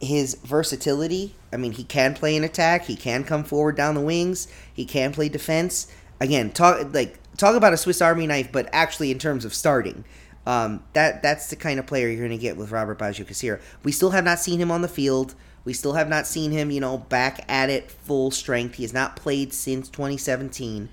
his 0.01 0.35
versatility. 0.45 1.35
I 1.53 1.57
mean, 1.57 1.73
he 1.73 1.85
can 1.85 2.15
play 2.15 2.37
in 2.37 2.45
attack. 2.45 2.85
He 2.87 2.97
can 2.97 3.25
come 3.25 3.45
forward 3.45 3.77
down 3.77 3.95
the 3.95 4.01
wings. 4.01 4.49
He 4.73 4.85
can 4.85 5.13
play 5.13 5.29
defense. 5.29 5.87
Again, 6.21 6.51
talk 6.51 6.93
like 6.93 7.19
talk 7.37 7.57
about 7.57 7.73
a 7.73 7.77
Swiss 7.77 8.01
Army 8.01 8.27
knife, 8.27 8.51
but 8.53 8.69
actually 8.73 9.11
in 9.11 9.19
terms 9.19 9.45
of 9.45 9.55
starting. 9.55 10.05
Um, 10.47 10.83
that 10.95 11.23
that's 11.23 11.49
the 11.49 11.57
kind 11.57 11.79
of 11.79 11.87
player 11.87 12.09
you're 12.09 12.27
going 12.27 12.31
to 12.31 12.39
get 12.39 12.57
with 12.57 12.71
Robert 12.71 12.99
Baggio 12.99 13.27
Kcira. 13.27 13.61
We 13.83 13.93
still 13.93 14.11
have 14.11 14.25
not 14.25 14.39
seen 14.39 14.61
him 14.61 14.71
on 14.71 14.83
the 14.83 14.89
field. 14.89 15.35
We 15.65 15.73
still 15.73 15.93
have 15.93 16.09
not 16.09 16.27
seen 16.27 16.53
him, 16.53 16.71
you 16.71 16.81
know, 16.81 16.99
back 16.99 17.45
at 17.49 17.69
it 17.71 17.91
full 17.91 18.31
strength. 18.31 18.77
He 18.77 18.83
has 18.85 18.93
not 18.95 19.15
played 19.17 19.53
since 19.53 19.89
2017. 19.91 20.89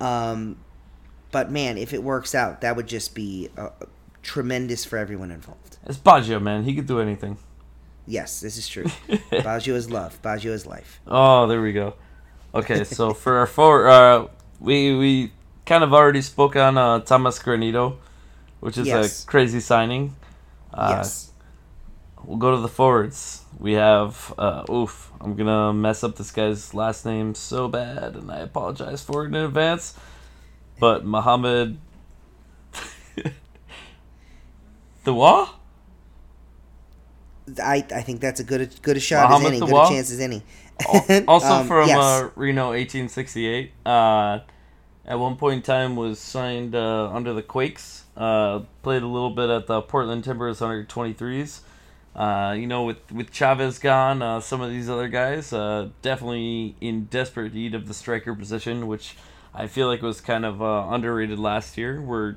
Um, 0.00 0.56
but 1.30 1.50
man, 1.50 1.76
if 1.76 1.92
it 1.92 2.02
works 2.02 2.34
out, 2.34 2.60
that 2.62 2.74
would 2.76 2.86
just 2.88 3.14
be 3.14 3.50
uh, 3.56 3.68
tremendous 4.22 4.84
for 4.84 4.96
everyone 4.96 5.30
involved. 5.30 5.76
it's 5.86 5.98
Baggio, 5.98 6.40
man. 6.40 6.64
He 6.64 6.74
could 6.74 6.86
do 6.86 7.00
anything. 7.00 7.36
Yes, 8.06 8.40
this 8.40 8.56
is 8.56 8.66
true. 8.66 8.84
Baggio 9.30 9.74
is 9.74 9.90
love. 9.90 10.20
Baggio 10.22 10.52
is 10.52 10.64
life. 10.66 11.00
Oh, 11.06 11.46
there 11.46 11.60
we 11.60 11.72
go. 11.72 11.94
Okay, 12.54 12.84
so 12.84 13.12
for 13.12 13.36
our 13.36 13.46
four, 13.46 13.88
uh, 13.88 14.26
we 14.58 14.96
we 14.96 15.32
kind 15.66 15.84
of 15.84 15.92
already 15.92 16.22
spoke 16.22 16.56
on 16.56 16.78
uh, 16.78 17.00
Thomas 17.00 17.38
Granito, 17.38 17.96
which 18.60 18.78
is 18.78 18.86
Yes. 18.86 19.22
a 19.24 19.26
crazy 19.26 19.60
signing. 19.60 20.16
Uh, 20.72 20.94
yes. 20.96 21.30
We'll 22.24 22.38
go 22.38 22.52
to 22.54 22.60
the 22.62 22.68
forwards. 22.68 23.42
We 23.58 23.72
have, 23.72 24.32
uh, 24.38 24.64
oof, 24.70 25.10
I'm 25.20 25.34
gonna 25.34 25.72
mess 25.72 26.04
up 26.04 26.16
this 26.16 26.30
guy's 26.30 26.74
last 26.74 27.04
name 27.04 27.34
so 27.34 27.66
bad, 27.66 28.14
and 28.14 28.30
I 28.30 28.38
apologize 28.38 29.02
for 29.02 29.24
it 29.24 29.28
in 29.28 29.34
advance. 29.34 29.94
But 30.78 31.04
Mohammed. 31.04 31.78
Thua? 35.04 35.50
I, 37.62 37.84
I 37.94 38.02
think 38.02 38.20
that's 38.20 38.40
a 38.40 38.44
good 38.44 38.70
good 38.82 38.96
a 38.96 39.00
shot 39.00 39.30
Mohamed 39.30 39.54
as 39.54 39.62
any, 39.62 39.70
good 39.70 39.84
a 39.84 39.88
chance 39.88 40.10
as 40.12 40.20
any. 40.20 40.42
also 41.26 41.46
Um, 41.54 41.66
from 41.66 41.88
yes. 41.88 41.98
uh, 41.98 42.30
Reno 42.36 42.66
1868. 42.68 43.72
Uh, 43.84 44.40
at 45.04 45.18
one 45.18 45.36
point 45.36 45.56
in 45.56 45.62
time 45.62 45.96
was 45.96 46.20
signed 46.20 46.74
uh, 46.76 47.10
under 47.10 47.32
the 47.32 47.42
Quakes. 47.42 48.04
Uh, 48.16 48.60
played 48.82 49.02
a 49.02 49.06
little 49.06 49.30
bit 49.30 49.48
at 49.50 49.66
the 49.66 49.80
Portland 49.80 50.22
Timbers 50.22 50.60
under 50.60 50.84
23s. 50.84 51.60
Uh, 52.18 52.52
you 52.58 52.66
know, 52.66 52.82
with 52.82 53.12
with 53.12 53.30
Chavez 53.30 53.78
gone, 53.78 54.22
uh, 54.22 54.40
some 54.40 54.60
of 54.60 54.70
these 54.70 54.90
other 54.90 55.06
guys 55.06 55.52
uh, 55.52 55.88
definitely 56.02 56.74
in 56.80 57.04
desperate 57.04 57.54
need 57.54 57.76
of 57.76 57.86
the 57.86 57.94
striker 57.94 58.34
position, 58.34 58.88
which 58.88 59.14
I 59.54 59.68
feel 59.68 59.86
like 59.86 60.02
was 60.02 60.20
kind 60.20 60.44
of 60.44 60.60
uh, 60.60 60.88
underrated 60.90 61.38
last 61.38 61.78
year. 61.78 62.02
Where 62.02 62.36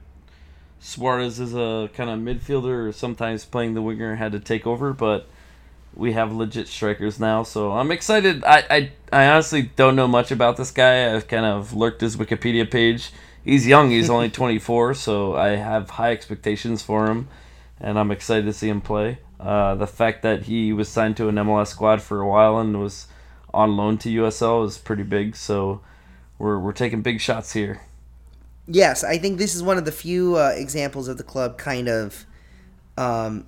Suarez 0.79 1.39
is 1.39 1.55
a 1.55 1.89
kind 1.95 2.11
of 2.11 2.19
midfielder, 2.19 2.93
sometimes 2.93 3.43
playing 3.43 3.73
the 3.73 3.82
winger, 3.82 4.17
had 4.17 4.34
to 4.34 4.39
take 4.39 4.67
over, 4.67 4.93
but 4.93 5.27
we 5.95 6.13
have 6.13 6.32
legit 6.32 6.67
strikers 6.67 7.19
now, 7.19 7.41
so 7.41 7.71
I'm 7.71 7.89
excited. 7.89 8.43
I, 8.43 8.63
I 8.69 8.91
I 9.11 9.27
honestly 9.29 9.63
don't 9.75 9.95
know 9.95 10.07
much 10.07 10.29
about 10.29 10.57
this 10.57 10.69
guy. 10.69 11.11
I've 11.11 11.27
kind 11.27 11.45
of 11.45 11.73
lurked 11.73 12.01
his 12.01 12.17
Wikipedia 12.17 12.69
page. 12.69 13.09
He's 13.43 13.65
young. 13.65 13.89
He's 13.89 14.11
only 14.11 14.29
24, 14.41 14.93
so 14.93 15.36
I 15.36 15.55
have 15.55 15.89
high 15.89 16.11
expectations 16.11 16.84
for 16.84 17.07
him, 17.07 17.29
and 17.79 17.97
I'm 17.97 18.11
excited 18.11 18.45
to 18.45 18.53
see 18.53 18.69
him 18.69 18.79
play. 18.79 19.17
Uh, 19.42 19.74
the 19.76 19.88
fact 19.88 20.22
that 20.22 20.44
he 20.44 20.72
was 20.72 20.88
signed 20.88 21.18
to 21.18 21.28
an 21.28 21.36
MLS 21.36 21.68
squad 21.68 22.02
for 22.02 22.22
a 22.22 22.28
while 22.28 22.60
and 22.60 22.80
was 22.80 23.08
on 23.54 23.76
loan 23.76 23.98
to 23.98 24.10
USL 24.10 24.66
is 24.68 24.78
pretty 24.78 25.04
big. 25.04 25.36
So 25.36 25.82
we're 26.38 26.60
we're 26.60 26.74
taking 26.74 27.02
big 27.02 27.20
shots 27.20 27.54
here. 27.54 27.82
Yes, 28.68 29.04
I 29.04 29.18
think 29.18 29.39
this 29.39 29.56
is 29.56 29.64
one 29.64 29.78
of 29.78 29.86
the 29.86 29.92
few 29.92 30.36
uh, 30.38 30.54
examples 30.56 31.08
of 31.08 31.18
the 31.18 31.24
club 31.24 31.58
kind 31.58 31.89
of 31.89 32.26
um, 32.98 33.48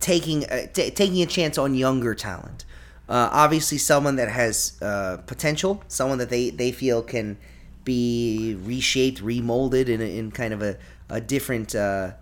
taking 0.00 0.44
uh, 0.46 0.66
t- 0.72 0.90
taking 0.90 1.22
a 1.22 1.26
chance 1.26 1.56
on 1.56 1.74
younger 1.74 2.14
talent. 2.14 2.64
Uh, 3.08 3.28
obviously, 3.32 3.78
someone 3.78 4.16
that 4.16 4.30
has 4.30 4.80
uh, 4.80 5.18
potential, 5.26 5.82
someone 5.88 6.18
that 6.18 6.30
they, 6.30 6.50
they 6.50 6.72
feel 6.72 7.02
can 7.02 7.36
be 7.84 8.56
reshaped, 8.62 9.20
remolded 9.20 9.90
in, 9.90 10.00
a, 10.00 10.18
in 10.18 10.30
kind 10.30 10.54
of 10.54 10.62
a, 10.62 10.78
a 11.10 11.20
different 11.20 11.74
uh, 11.74 12.12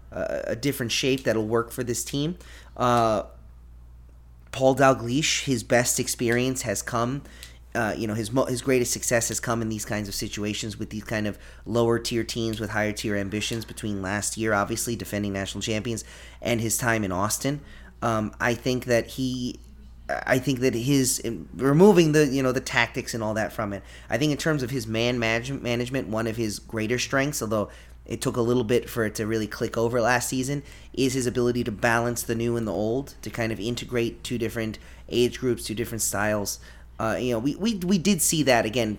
a, 0.49 0.57
different 0.57 0.93
shape 0.93 1.25
that'll 1.25 1.47
work 1.47 1.71
for 1.71 1.83
this 1.83 2.05
team. 2.05 2.37
Uh, 2.77 3.25
Paul 4.51 4.77
Dalglish, 4.77 5.45
his 5.45 5.63
best 5.63 5.99
experience 5.99 6.63
has 6.63 6.83
come. 6.83 7.23
Uh, 7.75 7.95
you 7.97 8.07
know, 8.07 8.13
his 8.13 8.31
mo- 8.31 8.45
his 8.45 8.61
greatest 8.61 8.93
success 8.93 9.29
has 9.29 9.41
come 9.41 9.63
in 9.63 9.71
these 9.71 9.87
kinds 9.87 10.07
of 10.07 10.15
situations 10.15 10.79
with 10.79 10.91
these 10.91 11.05
kind 11.05 11.27
of 11.27 11.39
lower 11.65 11.99
tier 11.99 12.23
teams 12.23 12.61
with 12.61 12.71
higher 12.71 12.93
tier 12.93 13.17
ambitions. 13.17 13.65
Between 13.65 14.03
last 14.03 14.37
year, 14.37 14.53
obviously 14.53 14.95
defending 14.95 15.33
national 15.33 15.63
champions, 15.63 16.05
and 16.43 16.61
his 16.61 16.77
time 16.77 17.03
in 17.03 17.13
Austin, 17.13 17.63
um, 18.03 18.35
I 18.39 18.53
think 18.53 18.85
that 18.85 19.07
he, 19.07 19.59
I 20.11 20.39
think 20.39 20.61
that 20.61 20.75
his 20.75 21.19
in- 21.21 21.49
removing 21.55 22.13
the 22.13 22.27
you 22.27 22.43
know 22.43 22.53
the 22.53 22.61
tactics 22.61 23.15
and 23.15 23.23
all 23.23 23.33
that 23.35 23.55
from 23.55 23.73
it. 23.73 23.83
I 24.11 24.19
think 24.19 24.33
in 24.33 24.39
terms 24.39 24.63
of 24.63 24.69
his 24.69 24.87
man 24.87 25.19
management, 25.19 26.09
one 26.09 26.27
of 26.27 26.37
his 26.37 26.59
greater 26.59 26.99
strengths, 26.99 27.41
although 27.41 27.71
it 28.07 28.21
took 28.21 28.37
a 28.37 28.41
little 28.41 28.65
bit 28.65 28.91
for 28.91 29.05
it 29.05 29.15
to 29.17 29.27
really 29.27 29.47
click 29.47 29.77
over 29.77 30.01
last 30.01 30.29
season, 30.29 30.63
is 30.93 31.15
his 31.15 31.27
ability 31.27 31.65
to 31.65 31.73
balance 31.73 32.23
the 32.23 32.35
new 32.35 32.57
and 32.57 32.67
the 32.67 32.73
old, 32.73 33.15
to 33.23 33.31
kind 33.31 33.53
of 33.53 33.61
integrate 33.61 34.25
two 34.25 34.39
different 34.39 34.79
age 35.09 35.39
groups, 35.39 35.65
two 35.65 35.75
different 35.75 36.03
styles. 36.03 36.59
Uh, 36.99 37.17
you 37.19 37.33
know, 37.33 37.39
we, 37.39 37.57
we 37.57 37.77
we 37.77 37.99
did 37.99 38.21
see 38.21 38.43
that 38.43 38.67
again 38.67 38.99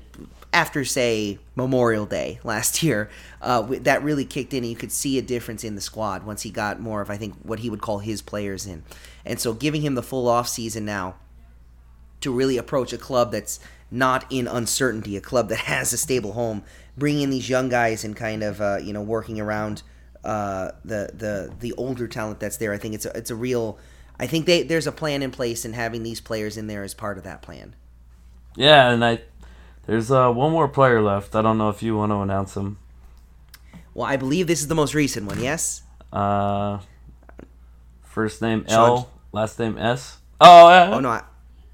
after 0.51 0.85
say 0.85 1.39
Memorial 1.55 2.05
Day 2.05 2.39
last 2.43 2.83
year. 2.83 3.09
Uh, 3.41 3.61
that 3.81 4.03
really 4.03 4.25
kicked 4.25 4.53
in, 4.53 4.63
and 4.63 4.69
you 4.69 4.75
could 4.75 4.91
see 4.91 5.17
a 5.17 5.21
difference 5.21 5.63
in 5.63 5.75
the 5.75 5.81
squad 5.81 6.23
once 6.23 6.43
he 6.43 6.49
got 6.49 6.79
more 6.79 7.01
of 7.01 7.09
I 7.09 7.17
think 7.17 7.35
what 7.43 7.59
he 7.59 7.69
would 7.69 7.81
call 7.81 7.99
his 7.99 8.21
players 8.21 8.65
in. 8.65 8.83
And 9.25 9.39
so, 9.39 9.53
giving 9.53 9.81
him 9.81 9.95
the 9.95 10.03
full 10.03 10.27
off 10.27 10.47
season 10.47 10.85
now 10.85 11.15
to 12.21 12.31
really 12.31 12.57
approach 12.57 12.93
a 12.93 12.97
club 12.97 13.31
that's 13.31 13.59
not 13.93 14.25
in 14.29 14.47
uncertainty, 14.47 15.15
a 15.15 15.21
club 15.21 15.49
that 15.49 15.57
has 15.59 15.93
a 15.93 15.97
stable 15.97 16.33
home, 16.33 16.63
bringing 16.97 17.23
in 17.23 17.29
these 17.29 17.47
young 17.47 17.69
guys 17.69 18.03
and 18.03 18.15
kind 18.15 18.43
of 18.43 18.59
uh, 18.59 18.77
you 18.81 18.91
know 18.91 19.01
working 19.01 19.39
around 19.39 19.83
uh, 20.23 20.71
the 20.83 21.11
the 21.13 21.53
the 21.59 21.73
older 21.73 22.07
talent 22.07 22.39
that's 22.39 22.57
there. 22.57 22.73
I 22.73 22.77
think 22.77 22.95
it's 22.95 23.05
a, 23.05 23.15
it's 23.15 23.29
a 23.31 23.35
real. 23.35 23.77
I 24.19 24.27
think 24.27 24.45
they, 24.45 24.61
there's 24.61 24.85
a 24.85 24.91
plan 24.91 25.23
in 25.23 25.31
place, 25.31 25.65
and 25.65 25.73
having 25.73 26.03
these 26.03 26.21
players 26.21 26.55
in 26.57 26.67
there 26.67 26.83
is 26.83 26.93
part 26.93 27.17
of 27.17 27.23
that 27.23 27.41
plan. 27.41 27.75
Yeah, 28.55 28.91
and 28.91 29.03
I 29.03 29.21
there's 29.85 30.11
uh, 30.11 30.31
one 30.31 30.51
more 30.51 30.67
player 30.67 31.01
left. 31.01 31.35
I 31.35 31.41
don't 31.41 31.57
know 31.57 31.69
if 31.69 31.83
you 31.83 31.95
want 31.95 32.11
to 32.11 32.17
announce 32.17 32.55
him. 32.55 32.77
Well, 33.93 34.07
I 34.07 34.17
believe 34.17 34.47
this 34.47 34.61
is 34.61 34.67
the 34.67 34.75
most 34.75 34.93
recent 34.95 35.27
one. 35.27 35.41
Yes. 35.41 35.83
Uh, 36.11 36.79
first 38.01 38.41
name 38.41 38.65
Sean- 38.67 38.89
L, 38.89 39.09
last 39.31 39.59
name 39.59 39.77
S. 39.77 40.17
Oh, 40.41 40.69
yeah. 40.69 40.91
Oh 40.93 40.99
no, 40.99 41.09
I, 41.09 41.23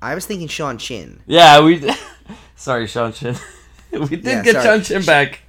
I 0.02 0.16
was 0.16 0.26
thinking 0.26 0.47
Sean 0.47 0.78
Chin. 0.78 1.22
Yeah, 1.26 1.62
we. 1.62 1.89
sorry, 2.56 2.88
Sean 2.88 3.12
Chin. 3.14 3.36
we 3.91 4.08
did 4.08 4.26
Yeah, 4.26 4.43
get 4.43 4.54
sorry. 4.56 4.66
Sean 4.66 4.82
Chin 4.84 5.06
back. 5.06 5.41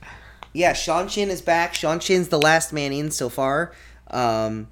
Yeah, 0.52 0.72
Sean 0.72 1.08
Chin 1.08 1.30
is 1.30 1.40
back. 1.42 1.74
Sean 1.74 2.00
Chin's 2.00 2.28
the 2.28 2.38
last 2.38 2.72
man 2.72 2.92
in 2.92 3.10
so 3.12 3.28
far. 3.28 3.72
Um, 4.10 4.66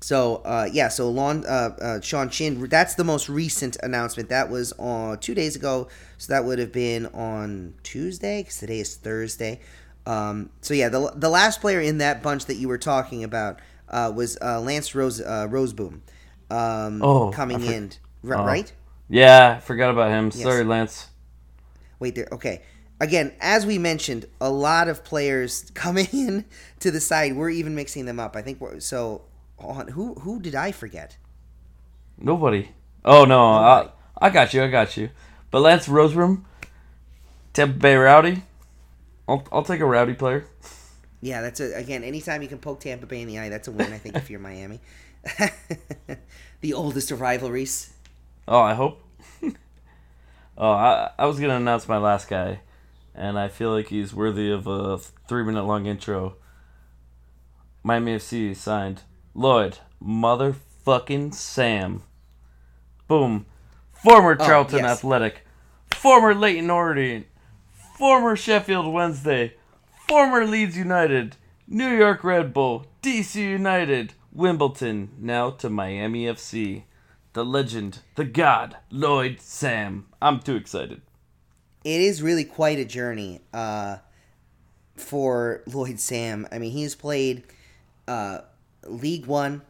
so 0.00 0.36
uh, 0.44 0.68
yeah, 0.72 0.88
so 0.88 1.10
Lon, 1.10 1.44
uh, 1.46 1.76
uh, 1.80 2.00
Sean 2.00 2.28
Chin. 2.30 2.68
That's 2.68 2.94
the 2.94 3.04
most 3.04 3.28
recent 3.28 3.76
announcement. 3.82 4.28
That 4.28 4.50
was 4.50 4.72
on 4.78 5.18
two 5.18 5.34
days 5.34 5.56
ago. 5.56 5.88
So 6.18 6.32
that 6.32 6.44
would 6.44 6.58
have 6.60 6.70
been 6.72 7.06
on 7.06 7.74
Tuesday 7.82 8.42
because 8.42 8.58
today 8.58 8.78
is 8.80 8.94
Thursday. 8.96 9.60
Um, 10.06 10.50
so 10.60 10.74
yeah, 10.74 10.88
the 10.88 11.12
the 11.16 11.28
last 11.28 11.60
player 11.60 11.80
in 11.80 11.98
that 11.98 12.22
bunch 12.22 12.44
that 12.46 12.54
you 12.56 12.68
were 12.68 12.78
talking 12.78 13.24
about 13.24 13.58
uh, 13.88 14.12
was 14.14 14.38
uh, 14.40 14.60
Lance 14.60 14.94
Rose 14.94 15.20
uh, 15.20 15.48
Rozeboom. 15.50 16.00
Um, 16.50 17.02
Oh, 17.02 17.30
coming 17.32 17.58
for- 17.60 17.72
in, 17.72 17.90
oh. 18.24 18.44
right? 18.44 18.72
Yeah, 19.12 19.60
forgot 19.60 19.90
about 19.90 20.10
him. 20.10 20.30
Sorry, 20.32 20.64
Lance. 20.64 21.08
Wait 22.00 22.14
there. 22.14 22.28
Okay. 22.32 22.62
again, 23.00 23.34
as 23.40 23.66
we 23.66 23.78
mentioned, 23.78 24.26
a 24.40 24.50
lot 24.50 24.88
of 24.88 25.04
players 25.04 25.70
coming 25.74 26.08
in 26.12 26.46
to 26.80 26.90
the 26.90 27.00
side. 27.00 27.36
We're 27.36 27.50
even 27.50 27.74
mixing 27.74 28.06
them 28.06 28.20
up. 28.20 28.36
I 28.36 28.42
think 28.42 28.60
so. 28.80 29.22
On 29.58 29.88
who 29.88 30.14
who 30.14 30.40
did 30.40 30.54
I 30.56 30.72
forget? 30.72 31.18
Nobody. 32.18 32.70
Oh 33.04 33.24
no, 33.26 33.40
I, 33.44 33.90
I 34.18 34.30
got 34.30 34.54
you. 34.54 34.62
I 34.64 34.68
got 34.68 34.96
you. 34.96 35.10
But 35.50 35.60
Lance 35.62 35.88
Rozeboom, 35.88 36.44
Tampa 37.52 37.78
Bay 37.78 37.96
Rowdy. 37.96 38.44
I'll 39.28 39.46
I'll 39.52 39.64
take 39.64 39.80
a 39.80 39.86
Rowdy 39.86 40.14
player. 40.14 40.46
Yeah, 41.20 41.42
that's 41.42 41.60
a 41.60 41.74
again. 41.76 42.04
Anytime 42.04 42.42
you 42.42 42.48
can 42.48 42.58
poke 42.58 42.80
Tampa 42.80 43.06
Bay 43.06 43.22
in 43.22 43.28
the 43.28 43.38
eye, 43.38 43.50
that's 43.50 43.68
a 43.68 43.72
win. 43.72 43.92
I 43.92 43.98
think 43.98 44.16
if 44.16 44.30
you're 44.30 44.40
Miami, 44.40 44.80
the 46.60 46.74
oldest 46.74 47.10
of 47.12 47.20
rivalries. 47.20 47.91
Oh, 48.48 48.60
I 48.60 48.74
hope. 48.74 49.00
oh, 50.58 50.70
I 50.72 51.10
I 51.18 51.26
was 51.26 51.38
gonna 51.38 51.56
announce 51.56 51.88
my 51.88 51.98
last 51.98 52.28
guy, 52.28 52.60
and 53.14 53.38
I 53.38 53.48
feel 53.48 53.70
like 53.70 53.88
he's 53.88 54.14
worthy 54.14 54.50
of 54.50 54.66
a 54.66 54.98
three 54.98 55.44
minute 55.44 55.64
long 55.64 55.86
intro. 55.86 56.36
Miami 57.82 58.16
FC 58.16 58.54
signed 58.54 59.02
Lloyd 59.34 59.78
motherfucking 60.02 61.34
Sam. 61.34 62.02
Boom. 63.08 63.46
Former 63.92 64.36
Oh, 64.38 64.44
Charlton 64.44 64.80
yes. 64.80 64.98
Athletic, 64.98 65.46
former 65.92 66.34
Leyton 66.34 66.70
Orient, 66.70 67.26
former 67.96 68.34
Sheffield 68.34 68.92
Wednesday, 68.92 69.54
former 70.08 70.44
Leeds 70.44 70.76
United, 70.76 71.36
New 71.68 71.88
York 71.96 72.24
Red 72.24 72.52
Bull, 72.52 72.86
DC 73.02 73.36
United, 73.36 74.14
Wimbledon, 74.32 75.10
now 75.18 75.50
to 75.50 75.70
Miami 75.70 76.24
FC. 76.24 76.82
The 77.34 77.44
legend, 77.44 78.00
the 78.16 78.24
god, 78.24 78.76
Lloyd 78.90 79.40
Sam. 79.40 80.06
I'm 80.20 80.40
too 80.40 80.56
excited. 80.56 81.00
it 81.84 82.00
is 82.00 82.22
really 82.22 82.44
quite 82.44 82.78
a 82.78 82.84
journey 82.84 83.40
uh, 83.54 83.96
for 84.96 85.62
Lloyd 85.66 85.98
Sam. 85.98 86.46
I 86.52 86.58
mean, 86.58 86.72
he's 86.72 86.94
played 86.94 87.44
uh, 88.06 88.40
League 88.84 89.26
One, 89.26 89.62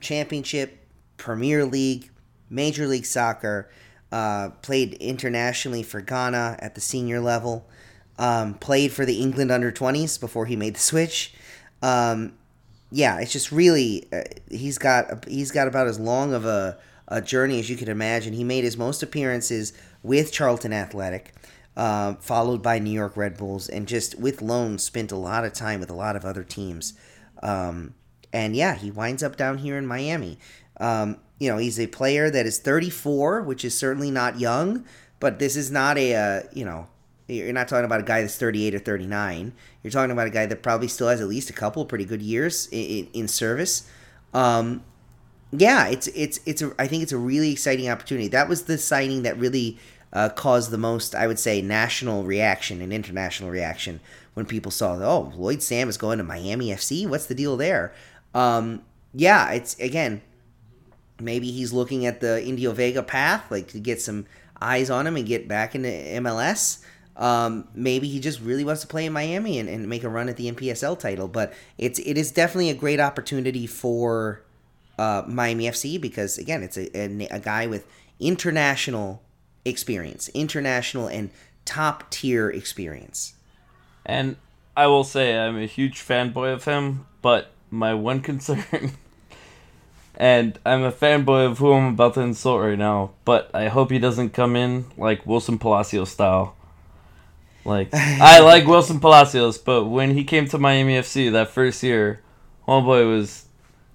Championship, 0.00 0.86
Premier 1.16 1.64
League, 1.64 2.10
Major 2.50 2.86
League 2.86 3.06
Soccer, 3.06 3.70
uh, 4.10 4.50
played 4.62 4.94
internationally 4.94 5.82
for 5.84 6.00
Ghana 6.00 6.56
at 6.58 6.74
the 6.74 6.80
senior 6.80 7.20
level, 7.20 7.66
um, 8.18 8.54
played 8.54 8.92
for 8.92 9.04
the 9.06 9.20
England 9.20 9.50
under 9.52 9.70
20s 9.72 10.18
before 10.18 10.46
he 10.46 10.56
made 10.56 10.74
the 10.74 10.80
switch. 10.80 11.32
Um, 11.80 12.34
yeah, 12.90 13.20
it's 13.20 13.32
just 13.32 13.50
really 13.52 14.06
uh, 14.12 14.22
he's 14.50 14.78
got 14.78 15.26
he's 15.28 15.50
got 15.50 15.66
about 15.68 15.86
as 15.86 15.98
long 15.98 16.32
of 16.34 16.44
a, 16.44 16.78
journey 17.20 17.58
as 17.60 17.70
you 17.70 17.76
can 17.76 17.88
imagine. 17.88 18.32
He 18.32 18.44
made 18.44 18.64
his 18.64 18.76
most 18.76 19.02
appearances 19.02 19.72
with 20.02 20.32
Charlton 20.32 20.72
Athletic, 20.72 21.34
uh, 21.76 22.14
followed 22.14 22.62
by 22.62 22.78
New 22.78 22.90
York 22.90 23.16
Red 23.16 23.36
Bulls, 23.36 23.68
and 23.68 23.86
just 23.86 24.18
with 24.18 24.42
loans 24.42 24.82
spent 24.82 25.12
a 25.12 25.16
lot 25.16 25.44
of 25.44 25.52
time 25.52 25.80
with 25.80 25.90
a 25.90 25.94
lot 25.94 26.16
of 26.16 26.24
other 26.24 26.44
teams. 26.44 26.94
Um, 27.42 27.94
and 28.32 28.56
yeah, 28.56 28.74
he 28.74 28.90
winds 28.90 29.22
up 29.22 29.36
down 29.36 29.58
here 29.58 29.78
in 29.78 29.86
Miami. 29.86 30.38
Um, 30.78 31.18
you 31.38 31.48
know, 31.50 31.58
he's 31.58 31.78
a 31.78 31.86
player 31.86 32.30
that 32.30 32.46
is 32.46 32.58
34, 32.58 33.42
which 33.42 33.64
is 33.64 33.76
certainly 33.76 34.10
not 34.10 34.40
young, 34.40 34.84
but 35.20 35.38
this 35.38 35.56
is 35.56 35.70
not 35.70 35.96
a 35.98 36.14
uh, 36.14 36.42
you 36.52 36.64
know 36.64 36.88
you're 37.26 37.52
not 37.52 37.68
talking 37.68 37.84
about 37.84 38.00
a 38.00 38.04
guy 38.04 38.20
that's 38.20 38.36
38 38.36 38.74
or 38.74 38.78
39. 38.78 39.52
You're 39.82 39.90
talking 39.90 40.10
about 40.10 40.26
a 40.26 40.30
guy 40.30 40.46
that 40.46 40.62
probably 40.62 40.88
still 40.88 41.08
has 41.08 41.20
at 41.20 41.28
least 41.28 41.48
a 41.48 41.54
couple 41.54 41.84
pretty 41.86 42.04
good 42.04 42.20
years 42.20 42.66
in, 42.66 42.78
in, 42.78 43.06
in 43.14 43.28
service. 43.28 43.88
Um, 44.34 44.84
yeah, 45.60 45.86
it's 45.88 46.06
it's 46.08 46.40
it's 46.46 46.62
a, 46.62 46.72
I 46.78 46.86
think 46.86 47.02
it's 47.02 47.12
a 47.12 47.18
really 47.18 47.52
exciting 47.52 47.88
opportunity. 47.88 48.28
That 48.28 48.48
was 48.48 48.64
the 48.64 48.78
signing 48.78 49.22
that 49.22 49.38
really 49.38 49.78
uh, 50.12 50.28
caused 50.30 50.70
the 50.70 50.78
most, 50.78 51.14
I 51.14 51.26
would 51.26 51.38
say, 51.38 51.60
national 51.60 52.24
reaction 52.24 52.80
and 52.80 52.92
international 52.92 53.50
reaction 53.50 54.00
when 54.34 54.46
people 54.46 54.70
saw, 54.70 54.94
oh, 54.94 55.32
Lloyd 55.36 55.62
Sam 55.62 55.88
is 55.88 55.96
going 55.96 56.18
to 56.18 56.24
Miami 56.24 56.68
FC. 56.68 57.06
What's 57.06 57.26
the 57.26 57.34
deal 57.34 57.56
there? 57.56 57.92
Um, 58.34 58.82
yeah, 59.12 59.50
it's 59.50 59.78
again, 59.78 60.22
maybe 61.20 61.50
he's 61.50 61.72
looking 61.72 62.06
at 62.06 62.20
the 62.20 62.44
Indio 62.44 62.72
Vega 62.72 63.02
path, 63.02 63.50
like 63.50 63.68
to 63.68 63.80
get 63.80 64.00
some 64.00 64.26
eyes 64.60 64.90
on 64.90 65.06
him 65.06 65.16
and 65.16 65.26
get 65.26 65.48
back 65.48 65.74
into 65.74 65.88
MLS. 65.88 66.82
Um, 67.16 67.68
maybe 67.74 68.08
he 68.08 68.18
just 68.18 68.40
really 68.40 68.64
wants 68.64 68.80
to 68.80 68.88
play 68.88 69.06
in 69.06 69.12
Miami 69.12 69.58
and, 69.60 69.68
and 69.68 69.88
make 69.88 70.02
a 70.02 70.08
run 70.08 70.28
at 70.28 70.36
the 70.36 70.50
NPSL 70.50 70.98
title. 70.98 71.28
But 71.28 71.52
it's 71.78 71.98
it 72.00 72.18
is 72.18 72.32
definitely 72.32 72.70
a 72.70 72.74
great 72.74 73.00
opportunity 73.00 73.66
for 73.66 74.42
uh, 74.98 75.22
Miami 75.26 75.64
FC 75.64 76.00
because 76.00 76.38
again, 76.38 76.62
it's 76.62 76.76
a, 76.76 76.96
a, 76.96 77.28
a 77.30 77.40
guy 77.40 77.66
with 77.66 77.86
international 78.20 79.22
experience, 79.64 80.28
international 80.34 81.06
and 81.06 81.30
top 81.64 82.10
tier 82.10 82.50
experience. 82.50 83.34
And 84.06 84.36
I 84.76 84.86
will 84.86 85.04
say 85.04 85.36
I'm 85.36 85.56
a 85.56 85.66
huge 85.66 86.00
fanboy 86.00 86.52
of 86.52 86.64
him, 86.64 87.06
but 87.22 87.50
my 87.70 87.94
one 87.94 88.20
concern 88.22 88.92
and 90.16 90.58
I'm 90.64 90.82
a 90.82 90.92
fanboy 90.92 91.46
of 91.46 91.58
who 91.58 91.72
I'm 91.72 91.94
about 91.94 92.14
to 92.14 92.20
insult 92.20 92.62
right 92.62 92.78
now, 92.78 93.12
but 93.24 93.50
I 93.52 93.68
hope 93.68 93.90
he 93.90 93.98
doesn't 93.98 94.30
come 94.30 94.54
in 94.54 94.86
like 94.96 95.26
Wilson 95.26 95.58
Palacios 95.58 96.10
style. 96.10 96.56
Like 97.64 97.88
I 97.92 98.40
like 98.40 98.66
Wilson 98.66 99.00
Palacios, 99.00 99.58
but 99.58 99.86
when 99.86 100.14
he 100.14 100.24
came 100.24 100.46
to 100.48 100.58
Miami 100.58 100.94
FC 100.94 101.32
that 101.32 101.50
first 101.50 101.82
year, 101.82 102.20
homeboy 102.68 103.08
was 103.08 103.43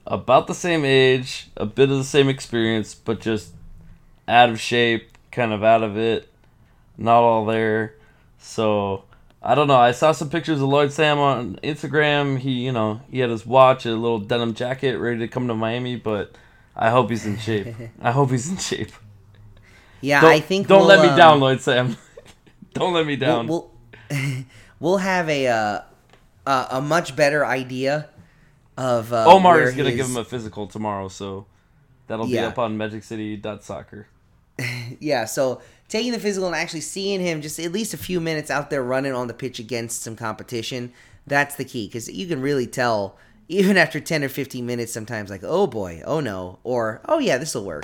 about 0.09 0.47
the 0.47 0.55
same 0.55 0.83
age, 0.83 1.47
a 1.55 1.65
bit 1.65 1.89
of 1.89 1.97
the 1.97 2.03
same 2.03 2.27
experience, 2.27 2.95
but 2.95 3.21
just 3.21 3.53
out 4.27 4.49
of 4.49 4.59
shape, 4.59 5.11
kind 5.31 5.53
of 5.53 5.63
out 5.63 5.83
of 5.83 5.97
it, 5.97 6.27
not 6.97 7.21
all 7.21 7.45
there. 7.45 7.95
So 8.39 9.03
I 9.41 9.53
don't 9.53 9.67
know. 9.67 9.77
I 9.77 9.91
saw 9.91 10.11
some 10.11 10.29
pictures 10.29 10.61
of 10.61 10.67
Lloyd 10.67 10.91
Sam 10.91 11.19
on 11.19 11.59
Instagram. 11.63 12.39
He, 12.39 12.51
you 12.65 12.71
know, 12.71 13.01
he 13.11 13.19
had 13.19 13.29
his 13.29 13.45
watch, 13.45 13.85
a 13.85 13.91
little 13.91 14.19
denim 14.19 14.55
jacket, 14.55 14.97
ready 14.97 15.19
to 15.19 15.27
come 15.27 15.47
to 15.47 15.53
Miami. 15.53 15.95
But 15.95 16.31
I 16.75 16.89
hope 16.89 17.11
he's 17.11 17.25
in 17.25 17.37
shape. 17.37 17.67
I 18.01 18.11
hope 18.11 18.31
he's 18.31 18.49
in 18.49 18.57
shape. 18.57 18.91
Yeah, 20.01 20.21
Don't, 20.21 20.31
I 20.31 20.39
think 20.39 20.67
don't 20.67 20.79
we'll, 20.79 20.87
let 20.87 21.01
me 21.01 21.09
um, 21.09 21.17
down, 21.17 21.39
Lloyd 21.39 21.61
Sam. 21.61 21.97
don't 22.73 22.93
let 22.93 23.05
me 23.05 23.15
down. 23.15 23.47
We'll 23.47 23.69
we'll, 24.09 24.45
we'll 24.79 24.97
have 24.97 25.29
a 25.29 25.47
uh, 25.47 25.81
a 26.47 26.67
a 26.71 26.81
much 26.81 27.15
better 27.15 27.45
idea 27.45 28.09
of 28.79 29.11
uh, 29.11 29.25
Omar 29.27 29.61
is 29.61 29.75
gonna 29.75 29.91
give 29.91 30.07
him 30.07 30.15
a 30.15 30.23
physical 30.23 30.65
tomorrow, 30.65 31.09
so 31.09 31.45
that'll 32.07 32.27
be 32.27 32.39
up 32.39 32.57
on 32.57 32.77
MagicCity.soccer. 32.77 34.07
yeah. 34.99 35.25
So 35.25 35.61
taking 35.89 36.13
the 36.13 36.19
physical 36.19 36.47
and 36.47 36.55
actually 36.55 36.81
seeing 36.81 37.19
him 37.19 37.41
just 37.41 37.59
at 37.59 37.73
least 37.73 37.93
a 37.93 37.97
few 37.97 38.21
minutes 38.21 38.49
out 38.49 38.69
there 38.69 38.81
running 38.81 39.13
on 39.13 39.27
the 39.27 39.33
pitch 39.33 39.59
against 39.59 40.01
some 40.01 40.15
competition. 40.15 40.93
That's 41.27 41.55
the 41.55 41.65
key 41.65 41.87
because 41.87 42.09
you 42.09 42.25
can 42.25 42.41
really 42.41 42.67
tell 42.67 43.17
even 43.49 43.75
after 43.77 43.99
ten 43.99 44.23
or 44.23 44.29
fifteen 44.29 44.65
minutes 44.65 44.93
sometimes 44.93 45.29
like 45.29 45.41
oh 45.43 45.67
boy 45.67 46.01
oh 46.05 46.21
no 46.21 46.59
or 46.63 47.01
oh 47.09 47.19
yeah 47.19 47.37
this 47.37 47.55
will 47.55 47.65
work. 47.65 47.83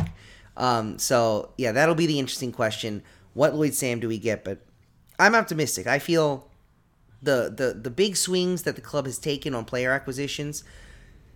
Um, 0.56 0.98
so 0.98 1.52
yeah, 1.58 1.74
that'll 1.74 1.96
be 1.96 2.06
the 2.06 2.20
interesting 2.20 2.54
question. 2.54 3.04
What 3.34 3.54
Lloyd 3.54 3.74
Sam 3.74 4.00
do 4.00 4.08
we 4.08 4.18
get? 4.18 4.46
But 4.46 4.60
I'm 5.20 5.36
optimistic. 5.36 5.88
I 5.88 6.00
feel 6.00 6.48
the 7.22 7.54
the 7.54 7.78
the 7.78 7.90
big 7.90 8.16
swings 8.16 8.64
that 8.64 8.76
the 8.76 8.82
club 8.82 9.06
has 9.06 9.18
taken 9.18 9.54
on 9.54 9.66
player 9.66 9.92
acquisitions 9.92 10.64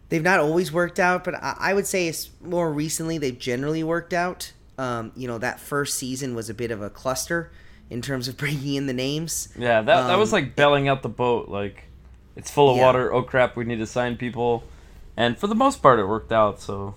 they've 0.09 0.23
not 0.23 0.39
always 0.39 0.71
worked 0.71 0.99
out, 0.99 1.23
but 1.23 1.35
I, 1.35 1.55
I 1.59 1.73
would 1.73 1.87
say 1.87 2.07
it's 2.07 2.29
more 2.41 2.71
recently 2.71 3.17
they've 3.17 3.37
generally 3.37 3.83
worked 3.83 4.13
out. 4.13 4.53
Um, 4.77 5.11
you 5.15 5.27
know, 5.27 5.37
that 5.39 5.59
first 5.59 5.97
season 5.97 6.35
was 6.35 6.49
a 6.49 6.53
bit 6.53 6.71
of 6.71 6.81
a 6.81 6.89
cluster 6.89 7.51
in 7.89 8.01
terms 8.01 8.27
of 8.27 8.37
bringing 8.43 8.75
in 8.75 8.87
the 8.87 8.93
names. 8.93 9.49
Yeah, 9.57 9.81
that 9.81 10.07
that 10.07 10.17
was 10.17 10.29
Um, 10.29 10.33
like 10.41 10.55
bailing 10.55 10.87
out 10.87 11.01
the 11.01 11.09
boat. 11.09 11.49
Like 11.49 11.83
it's 12.35 12.49
full 12.51 12.69
of 12.69 12.77
Yeah. 12.77 12.85
water. 12.85 13.13
Oh 13.13 13.23
crap, 13.23 13.55
we 13.55 13.65
need 13.65 13.79
to 13.79 13.87
sign 13.87 14.17
people. 14.17 14.63
And 15.17 15.37
for 15.37 15.47
the 15.47 15.55
most 15.55 15.81
part, 15.81 15.99
it 15.99 16.05
worked 16.05 16.31
out. 16.31 16.61
So 16.61 16.95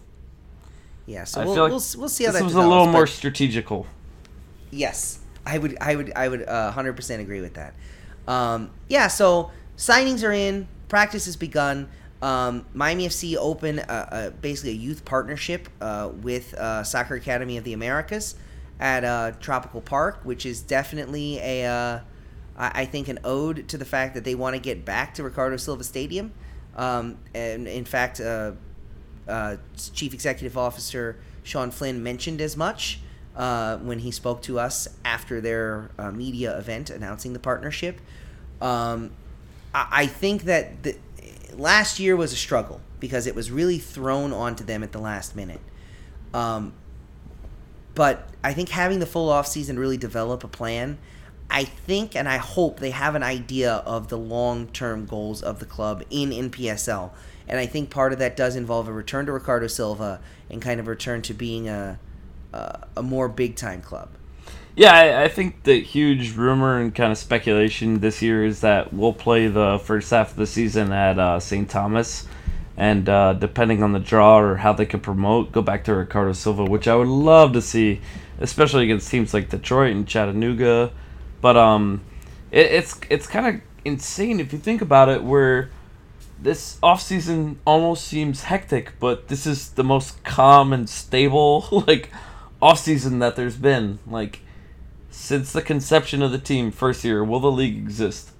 Yeah, 1.07 1.25
so 1.25 1.41
I 1.41 1.45
we'll, 1.45 1.55
feel 1.55 1.63
like 1.65 1.71
we'll, 1.73 1.83
we'll 1.99 2.09
see 2.09 2.25
how 2.25 2.31
this 2.33 2.41
that 2.41 2.45
was 2.45 2.55
a 2.55 2.61
little 2.61 2.87
more 2.87 3.07
strategical. 3.09 3.87
Yes, 4.71 5.19
I 5.45 5.59
would, 5.59 5.77
I 5.81 5.97
would, 5.97 6.13
I 6.15 6.29
would, 6.29 6.49
uh, 6.49 6.71
hundred 6.71 6.95
percent 6.95 7.21
agree 7.21 7.41
with 7.41 7.55
that. 7.55 7.75
Um, 8.29 8.71
yeah, 8.89 9.09
so 9.09 9.51
signings 9.77 10.27
are 10.27 10.33
in, 10.33 10.69
practice 10.89 11.25
has 11.27 11.37
begun. 11.37 11.89
Um, 12.23 12.65
Miami 12.73 13.09
FC 13.09 13.37
open 13.37 13.81
uh, 13.81 13.83
uh, 14.13 14.31
basically 14.31 14.71
a 14.71 14.75
youth 14.75 15.05
partnership 15.05 15.69
uh, 15.81 16.11
with 16.23 16.55
uh, 16.55 16.85
Soccer 16.85 17.17
Academy 17.17 17.57
of 17.57 17.65
the 17.65 17.73
Americas 17.73 18.37
at 18.79 19.03
uh, 19.03 19.33
Tropical 19.41 19.81
Park, 19.81 20.21
which 20.23 20.47
is 20.47 20.63
definitely 20.63 21.39
a, 21.41 21.67
uh, 21.67 22.01
I 22.57 22.85
think, 22.85 23.09
an 23.09 23.19
ode 23.25 23.69
to 23.69 23.77
the 23.77 23.85
fact 23.85 24.15
that 24.15 24.23
they 24.23 24.37
want 24.37 24.55
to 24.55 24.61
get 24.61 24.85
back 24.85 25.15
to 25.15 25.25
Ricardo 25.25 25.57
Silva 25.57 25.83
Stadium. 25.83 26.33
Um, 26.77 27.19
and 27.35 27.67
in 27.67 27.85
fact, 27.85 28.21
uh, 28.21 28.53
uh, 29.27 29.57
Chief 29.93 30.15
Executive 30.15 30.57
Officer 30.57 31.19
Sean 31.43 31.73
Flynn 31.73 32.05
mentioned 32.05 32.41
as 32.41 32.57
much 32.57 33.01
when 33.35 33.99
he 33.99 34.13
spoke 34.13 34.43
to 34.43 34.61
us 34.61 34.87
after 35.05 35.41
their 35.41 35.91
media 36.13 36.57
event 36.57 36.89
announcing 36.89 37.33
the 37.33 37.41
partnership. 37.41 38.01
Um, 38.61 39.11
I, 39.75 39.89
I 39.91 40.07
think 40.07 40.45
that 40.45 40.85
the, 40.85 40.97
last 41.57 41.99
year 41.99 42.17
was 42.17 42.33
a 42.33 42.37
struggle 42.37 42.81
because 43.01 43.27
it 43.27 43.35
was 43.35 43.51
really 43.51 43.79
thrown 43.79 44.33
onto 44.33 44.65
them 44.65 44.83
at 44.83 44.93
the 44.93 44.99
last 44.99 45.35
minute. 45.37 45.61
Um, 46.33 46.73
but 47.95 48.29
I 48.43 48.55
think 48.55 48.71
having 48.71 49.01
the 49.01 49.07
full 49.07 49.29
off 49.29 49.47
season 49.47 49.79
really 49.79 49.97
develop 49.97 50.45
a 50.45 50.49
plan, 50.49 50.99
I 51.51 51.65
think 51.65 52.17
and 52.17 52.29
I 52.29 52.39
hope 52.39 52.81
they 52.81 52.91
have 52.91 53.15
an 53.15 53.23
idea 53.23 53.75
of 53.87 54.09
the 54.09 54.19
long 54.19 54.69
term 54.69 55.05
goals 55.05 55.43
of 55.43 55.59
the 55.59 55.67
club 55.67 56.03
in 56.11 56.31
NPSL. 56.31 57.11
And 57.47 57.59
I 57.59 57.67
think 57.67 57.91
part 57.91 58.13
of 58.13 58.19
that 58.21 58.37
does 58.37 58.57
involve 58.57 58.89
a 58.89 58.93
return 58.93 59.27
to 59.27 59.33
Ricardo 59.33 59.67
Silva 59.67 60.21
and 60.49 60.63
kind 60.63 60.81
of 60.81 60.87
return 60.87 61.23
to 61.23 61.35
being 61.35 61.69
a 61.69 61.99
a, 62.53 62.87
a 62.97 63.03
more 63.03 63.29
big 63.29 63.57
time 63.57 63.81
club. 63.81 64.09
Yeah, 64.75 64.93
I, 64.95 65.25
I 65.25 65.29
think 65.29 65.65
the 65.65 65.81
huge 65.83 66.35
rumor 66.35 66.81
and 66.81 66.95
kind 66.95 67.13
of 67.13 67.19
speculation 67.19 68.01
this 68.01 68.23
year 68.23 68.45
is 68.45 68.63
that 68.63 68.93
we'll 68.93 69.13
play 69.13 69.47
the 69.49 69.79
first 69.85 70.11
half 70.11 70.31
of 70.31 70.37
the 70.37 70.47
season 70.47 70.93
at 70.93 71.19
uh, 71.19 71.41
St. 71.41 71.69
Thomas, 71.69 72.27
and 72.75 73.07
uh, 73.07 73.35
depending 73.35 73.83
on 73.83 73.93
the 73.93 73.99
draw 74.01 74.39
or 74.39 74.57
how 74.57 74.73
they 74.73 74.87
can 74.87 75.01
promote, 75.01 75.53
go 75.53 75.61
back 75.61 75.85
to 75.85 75.95
Ricardo 75.95 76.33
Silva, 76.33 76.65
which 76.65 76.89
I 76.89 76.95
would 76.95 77.09
love 77.09 77.53
to 77.53 77.61
see, 77.61 78.01
especially 78.41 78.85
against 78.85 79.11
teams 79.11 79.35
like 79.35 79.51
Detroit 79.51 79.95
and 79.95 80.09
Chattanooga. 80.09 80.91
But 81.43 81.59
um, 81.59 82.01
it, 82.51 82.67
it's 82.67 82.99
it's 83.11 83.27
kind 83.27 83.47
of 83.57 83.63
insane 83.85 84.41
if 84.41 84.55
you 84.55 84.59
think 84.59 84.81
about 84.81 85.11
it, 85.11 85.23
where 85.23 85.69
this 86.41 86.79
offseason 86.83 87.57
almost 87.67 88.05
seems 88.09 88.45
hectic, 88.45 88.95
but 88.99 89.29
this 89.29 89.47
is 89.47 89.69
the 89.71 89.85
most 89.85 90.25
calm 90.25 90.73
and 90.73 90.89
stable 90.89 91.69
like 91.87 92.11
offseason 92.63 93.21
that 93.21 93.37
there's 93.37 93.59
been. 93.59 93.99
Like 94.07 94.41
since 95.13 95.53
the 95.53 95.63
conception 95.63 96.23
of 96.23 96.33
the 96.33 96.39
team 96.39 96.71
first 96.71 97.05
year, 97.05 97.23
will 97.23 97.41
the 97.41 97.51
league 97.51 97.77
exist? 97.77 98.31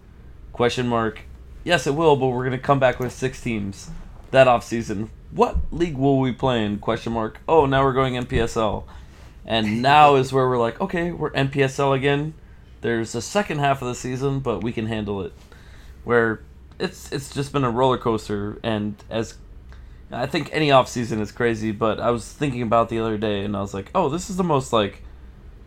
Question 0.53 0.89
mark. 0.89 1.21
Yes, 1.65 1.87
it 1.87 1.95
will, 1.95 2.17
but 2.17 2.29
we're 2.29 2.45
gonna 2.45 2.59
come 2.59 2.81
back 2.81 2.99
with 2.99 3.13
six 3.13 3.41
teams 3.41 3.91
that 4.33 4.47
offseason. 4.47 5.09
What 5.31 5.59
league 5.71 5.97
will 5.97 6.19
we 6.19 6.33
play 6.33 6.65
in? 6.65 6.79
Question 6.79 7.13
mark. 7.13 7.41
Oh, 7.47 7.67
now 7.67 7.85
we're 7.85 7.93
going 7.93 8.15
NPSL. 8.15 8.85
And 9.45 9.83
now 9.83 10.17
is 10.17 10.33
where 10.33 10.49
we're 10.49 10.59
like, 10.59 10.81
okay, 10.81 11.13
we're 11.13 11.31
NPSL 11.31 11.95
again. 11.95 12.35
There's 12.81 13.15
a 13.15 13.23
second 13.23 13.59
half 13.59 13.81
of 13.81 13.89
the 13.89 13.95
season, 13.95 14.41
but 14.41 14.63
we 14.63 14.73
can 14.73 14.87
handle 14.87 15.23
it. 15.23 15.33
Where 16.05 16.43
it's 16.79 17.13
it's 17.13 17.33
just 17.33 17.53
been 17.53 17.65
a 17.65 17.71
roller 17.71 17.99
coaster, 17.99 18.59
and 18.65 18.97
as 19.09 19.37
I 20.11 20.27
think 20.27 20.51
any 20.53 20.71
off 20.71 20.89
season 20.89 21.21
is 21.21 21.31
crazy, 21.31 21.71
but 21.71 22.01
I 22.01 22.11
was 22.11 22.31
thinking 22.31 22.63
about 22.63 22.89
the 22.89 22.99
other 22.99 23.17
day, 23.17 23.45
and 23.45 23.57
I 23.57 23.61
was 23.61 23.73
like, 23.73 23.91
oh, 23.95 24.09
this 24.09 24.29
is 24.29 24.37
the 24.37 24.45
most 24.45 24.73
like 24.73 25.03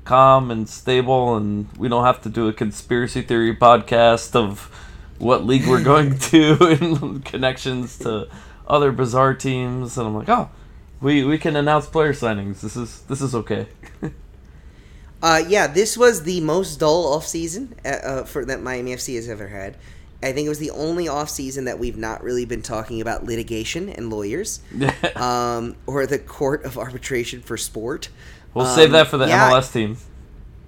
calm 0.06 0.51
and 0.51 0.70
stable, 0.70 1.36
and 1.36 1.68
we 1.78 1.89
don't 1.89 2.06
have 2.06 2.22
to 2.22 2.30
do 2.30 2.47
a 2.47 2.53
conspiracy 2.53 3.22
theory 3.22 3.56
podcast 3.56 4.36
of 4.36 4.72
what 5.18 5.45
league 5.45 5.68
we're 5.68 5.84
going 5.84 6.18
to 6.32 6.58
and 6.62 7.26
connections 7.26 7.97
to 7.99 8.30
other 8.68 8.91
bizarre 8.91 9.34
teams, 9.34 9.97
and 9.97 10.08
I'm 10.08 10.16
like, 10.16 10.30
oh, 10.30 10.49
we 11.01 11.24
we 11.26 11.38
can 11.38 11.56
announce 11.56 11.88
player 11.88 12.14
signings. 12.14 12.62
This 12.62 12.76
is 12.78 13.01
this 13.01 13.22
is 13.22 13.36
okay. 13.36 13.68
Uh, 15.24 15.43
yeah, 15.47 15.66
this 15.66 15.97
was 15.97 16.22
the 16.22 16.39
most 16.41 16.80
dull 16.80 17.14
off 17.14 17.26
season 17.26 17.74
uh, 17.84 17.88
uh, 17.88 18.24
for 18.26 18.45
that 18.45 18.62
Miami 18.62 18.93
FC 18.93 19.16
has 19.16 19.28
ever 19.28 19.47
had. 19.47 19.76
I 20.22 20.34
think 20.34 20.45
it 20.45 20.49
was 20.49 20.60
the 20.60 20.70
only 20.70 21.08
off 21.08 21.30
season 21.30 21.66
that 21.66 21.80
we've 21.80 21.97
not 21.97 22.22
really 22.22 22.45
been 22.45 22.62
talking 22.62 23.01
about 23.01 23.24
litigation 23.24 23.89
and 23.89 24.12
lawyers, 24.12 24.60
um, 25.16 25.78
or 25.88 26.06
the 26.06 26.20
court 26.20 26.64
of 26.64 26.78
arbitration 26.78 27.41
for 27.41 27.58
sport. 27.58 28.10
We'll 28.56 28.66
save 28.66 28.91
Um, 28.91 28.93
that 28.93 29.10
for 29.10 29.18
the 29.20 29.28
yeah, 29.28 29.51
MLS 29.51 29.72
team. 29.74 29.97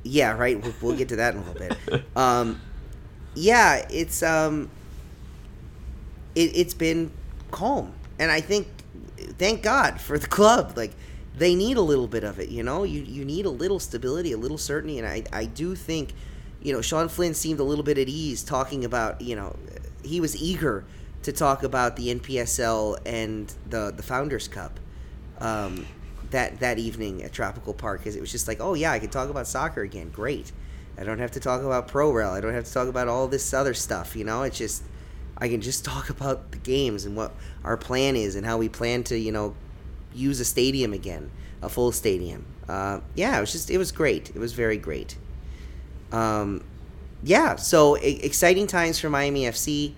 Yeah, 0.03 0.33
right. 0.37 0.61
We'll, 0.61 0.75
we'll 0.81 0.95
get 0.95 1.09
to 1.09 1.17
that 1.17 1.35
in 1.35 1.41
a 1.41 1.43
little 1.43 1.55
bit. 1.59 1.77
Um, 2.15 2.61
yeah, 3.35 3.85
it's 3.89 4.23
um, 4.23 4.71
it, 6.35 6.51
it's 6.55 6.73
been 6.73 7.11
calm, 7.51 7.93
and 8.19 8.31
I 8.31 8.41
think, 8.41 8.67
thank 9.37 9.63
God 9.63 10.01
for 10.01 10.17
the 10.17 10.27
club. 10.27 10.73
Like 10.77 10.93
they 11.35 11.55
need 11.55 11.77
a 11.77 11.81
little 11.81 12.07
bit 12.07 12.23
of 12.23 12.39
it, 12.39 12.49
you 12.49 12.63
know. 12.63 12.83
You 12.83 13.01
you 13.01 13.25
need 13.25 13.45
a 13.45 13.49
little 13.49 13.79
stability, 13.79 14.31
a 14.31 14.37
little 14.37 14.57
certainty, 14.57 14.97
and 14.99 15.07
I 15.07 15.23
I 15.33 15.45
do 15.45 15.75
think, 15.75 16.13
you 16.61 16.73
know, 16.73 16.81
Sean 16.81 17.09
Flynn 17.09 17.33
seemed 17.33 17.59
a 17.59 17.63
little 17.63 17.83
bit 17.83 17.97
at 17.97 18.09
ease 18.09 18.43
talking 18.43 18.85
about, 18.85 19.21
you 19.21 19.35
know, 19.35 19.57
he 20.03 20.21
was 20.21 20.35
eager 20.41 20.85
to 21.23 21.31
talk 21.33 21.63
about 21.63 21.95
the 21.95 22.09
NPSL 22.11 22.97
and 23.05 23.53
the 23.69 23.91
the 23.95 24.03
Founders 24.03 24.47
Cup. 24.47 24.79
Um, 25.39 25.87
that 26.31 26.59
that 26.59 26.77
evening 26.79 27.23
at 27.23 27.33
Tropical 27.33 27.73
Park 27.73 27.99
because 27.99 28.15
it 28.15 28.21
was 28.21 28.31
just 28.31 28.47
like, 28.47 28.59
oh 28.59 28.73
yeah, 28.73 28.91
I 28.91 28.99
can 28.99 29.09
talk 29.09 29.29
about 29.29 29.47
soccer 29.47 29.81
again. 29.81 30.09
Great. 30.09 30.51
I 30.97 31.03
don't 31.03 31.19
have 31.19 31.31
to 31.31 31.39
talk 31.39 31.61
about 31.61 31.87
pro 31.87 32.11
rel. 32.11 32.33
I 32.33 32.41
don't 32.41 32.53
have 32.53 32.65
to 32.65 32.73
talk 32.73 32.87
about 32.87 33.07
all 33.07 33.27
this 33.27 33.53
other 33.53 33.73
stuff. 33.73 34.15
You 34.15 34.25
know, 34.25 34.43
it's 34.43 34.57
just 34.57 34.83
I 35.37 35.47
can 35.47 35.61
just 35.61 35.85
talk 35.93 36.09
about 36.09 36.51
the 36.51 36.57
games 36.57 37.05
and 37.05 37.15
what 37.15 37.33
our 37.63 37.77
plan 37.77 38.15
is 38.15 38.35
and 38.35 38.45
how 38.45 38.57
we 38.57 38.69
plan 38.69 39.03
to 39.05 39.17
you 39.17 39.31
know 39.31 39.55
use 40.13 40.39
a 40.39 40.45
stadium 40.45 40.93
again, 40.93 41.31
a 41.61 41.69
full 41.69 41.91
stadium. 41.91 42.45
Uh, 42.67 42.99
yeah, 43.15 43.37
it 43.37 43.41
was 43.41 43.51
just 43.51 43.69
it 43.69 43.77
was 43.77 43.91
great. 43.91 44.29
It 44.29 44.39
was 44.39 44.53
very 44.53 44.77
great. 44.77 45.17
Um, 46.11 46.63
yeah, 47.23 47.55
so 47.55 47.95
exciting 47.95 48.67
times 48.67 48.99
for 48.99 49.09
Miami 49.09 49.43
FC. 49.43 49.93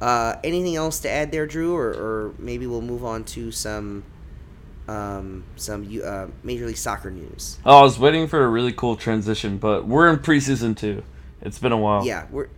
Uh, 0.00 0.36
anything 0.42 0.76
else 0.76 1.00
to 1.00 1.10
add 1.10 1.30
there, 1.30 1.46
Drew, 1.46 1.76
or, 1.76 1.88
or 1.88 2.34
maybe 2.38 2.66
we'll 2.66 2.80
move 2.80 3.04
on 3.04 3.24
to 3.24 3.52
some 3.52 4.02
um, 4.90 5.44
some 5.54 5.88
uh, 6.04 6.26
Major 6.42 6.66
League 6.66 6.76
Soccer 6.76 7.10
news. 7.10 7.58
Oh, 7.64 7.78
I 7.78 7.82
was 7.82 7.98
waiting 7.98 8.26
for 8.26 8.44
a 8.44 8.48
really 8.48 8.72
cool 8.72 8.96
transition, 8.96 9.56
but 9.56 9.86
we're 9.86 10.08
in 10.08 10.18
preseason 10.18 10.76
too. 10.76 11.04
It's 11.40 11.60
been 11.60 11.70
a 11.70 11.76
while. 11.76 12.04
Yeah, 12.04 12.26
we're 12.30 12.48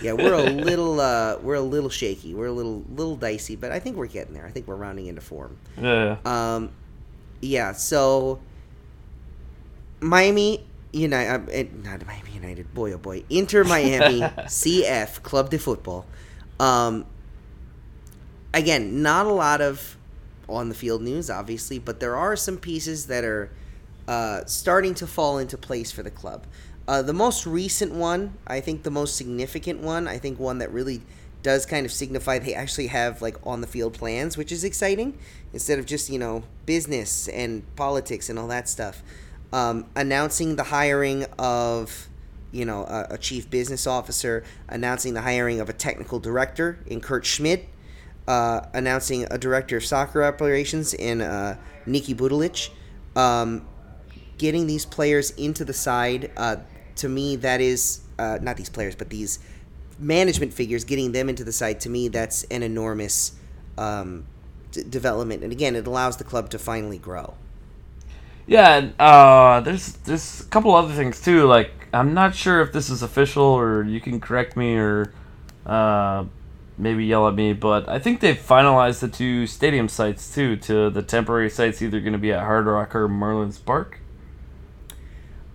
yeah 0.00 0.12
we're 0.12 0.34
a 0.34 0.44
little 0.50 1.00
uh, 1.00 1.38
we're 1.42 1.54
a 1.54 1.60
little 1.60 1.90
shaky. 1.90 2.32
We're 2.32 2.46
a 2.46 2.52
little 2.52 2.84
little 2.94 3.16
dicey, 3.16 3.56
but 3.56 3.72
I 3.72 3.80
think 3.80 3.96
we're 3.96 4.06
getting 4.06 4.34
there. 4.34 4.46
I 4.46 4.50
think 4.50 4.68
we're 4.68 4.76
rounding 4.76 5.06
into 5.06 5.20
form. 5.20 5.58
Yeah. 5.80 6.18
Um, 6.24 6.70
yeah. 7.40 7.72
So 7.72 8.38
Miami 9.98 10.64
United, 10.92 11.84
not 11.84 12.06
Miami 12.06 12.30
United. 12.30 12.72
Boy, 12.72 12.92
oh 12.92 12.98
boy, 12.98 13.24
Inter 13.28 13.64
Miami 13.64 14.20
CF 14.46 15.24
Club 15.24 15.50
de 15.50 15.58
Football. 15.58 16.06
Um, 16.60 17.04
again, 18.54 19.02
not 19.02 19.26
a 19.26 19.32
lot 19.32 19.60
of 19.60 19.96
on 20.50 20.68
the 20.68 20.74
field 20.74 21.02
news, 21.02 21.30
obviously, 21.30 21.78
but 21.78 22.00
there 22.00 22.16
are 22.16 22.36
some 22.36 22.58
pieces 22.58 23.06
that 23.06 23.24
are 23.24 23.50
uh, 24.08 24.44
starting 24.46 24.94
to 24.94 25.06
fall 25.06 25.38
into 25.38 25.56
place 25.56 25.92
for 25.92 26.02
the 26.02 26.10
club. 26.10 26.46
Uh, 26.88 27.02
the 27.02 27.12
most 27.12 27.46
recent 27.46 27.92
one, 27.92 28.34
I 28.46 28.60
think 28.60 28.82
the 28.82 28.90
most 28.90 29.16
significant 29.16 29.80
one, 29.80 30.08
I 30.08 30.18
think 30.18 30.40
one 30.40 30.58
that 30.58 30.72
really 30.72 31.02
does 31.42 31.64
kind 31.64 31.86
of 31.86 31.92
signify 31.92 32.38
they 32.38 32.54
actually 32.54 32.88
have 32.88 33.22
like 33.22 33.36
on 33.46 33.60
the 33.60 33.66
field 33.66 33.94
plans, 33.94 34.36
which 34.36 34.52
is 34.52 34.64
exciting 34.64 35.18
instead 35.52 35.78
of 35.78 35.86
just, 35.86 36.10
you 36.10 36.18
know, 36.18 36.42
business 36.66 37.28
and 37.28 37.62
politics 37.76 38.28
and 38.28 38.38
all 38.38 38.48
that 38.48 38.68
stuff. 38.68 39.02
Um, 39.52 39.86
announcing 39.96 40.56
the 40.56 40.64
hiring 40.64 41.24
of, 41.38 42.08
you 42.52 42.64
know, 42.64 42.84
a, 42.84 43.14
a 43.14 43.18
chief 43.18 43.48
business 43.50 43.86
officer, 43.86 44.44
announcing 44.68 45.14
the 45.14 45.22
hiring 45.22 45.60
of 45.60 45.68
a 45.68 45.72
technical 45.72 46.18
director 46.18 46.78
in 46.86 47.00
Kurt 47.00 47.24
Schmidt, 47.24 47.68
uh, 48.30 48.64
announcing 48.74 49.26
a 49.28 49.36
director 49.36 49.76
of 49.76 49.84
soccer 49.84 50.22
operations 50.22 50.94
in 50.94 51.20
uh, 51.20 51.56
Niki 51.84 52.14
Budalic. 52.14 52.70
Um, 53.16 53.66
getting 54.38 54.68
these 54.68 54.86
players 54.86 55.32
into 55.32 55.64
the 55.64 55.72
side, 55.72 56.30
uh, 56.36 56.56
to 56.94 57.08
me, 57.08 57.34
that 57.36 57.60
is 57.60 58.02
uh, 58.20 58.38
not 58.40 58.56
these 58.56 58.70
players, 58.70 58.94
but 58.94 59.10
these 59.10 59.40
management 59.98 60.54
figures, 60.54 60.84
getting 60.84 61.10
them 61.10 61.28
into 61.28 61.42
the 61.42 61.50
side, 61.50 61.80
to 61.80 61.90
me, 61.90 62.06
that's 62.06 62.44
an 62.44 62.62
enormous 62.62 63.32
um, 63.76 64.24
d- 64.70 64.84
development. 64.88 65.42
And 65.42 65.50
again, 65.50 65.74
it 65.74 65.88
allows 65.88 66.16
the 66.16 66.24
club 66.24 66.50
to 66.50 66.58
finally 66.58 66.98
grow. 66.98 67.34
Yeah, 68.46 68.90
uh, 69.00 69.60
there's 69.60 69.94
there's 70.04 70.40
a 70.40 70.44
couple 70.44 70.74
other 70.74 70.94
things 70.94 71.20
too. 71.20 71.46
Like 71.46 71.72
I'm 71.92 72.14
not 72.14 72.34
sure 72.34 72.60
if 72.60 72.72
this 72.72 72.90
is 72.90 73.02
official 73.02 73.44
or 73.44 73.82
you 73.84 74.00
can 74.00 74.20
correct 74.20 74.56
me 74.56 74.76
or 74.76 75.12
uh, 75.66 76.24
maybe 76.80 77.04
yell 77.04 77.28
at 77.28 77.34
me, 77.34 77.52
but 77.52 77.88
I 77.88 77.98
think 77.98 78.20
they've 78.20 78.36
finalized 78.36 79.00
the 79.00 79.08
two 79.08 79.46
stadium 79.46 79.88
sites 79.88 80.34
too. 80.34 80.56
To 80.56 80.90
the 80.90 81.02
temporary 81.02 81.50
sites, 81.50 81.80
either 81.82 82.00
going 82.00 82.12
to 82.12 82.18
be 82.18 82.32
at 82.32 82.40
Hard 82.40 82.66
Rock 82.66 82.94
or 82.94 83.08
Marlins 83.08 83.64
Park. 83.64 84.00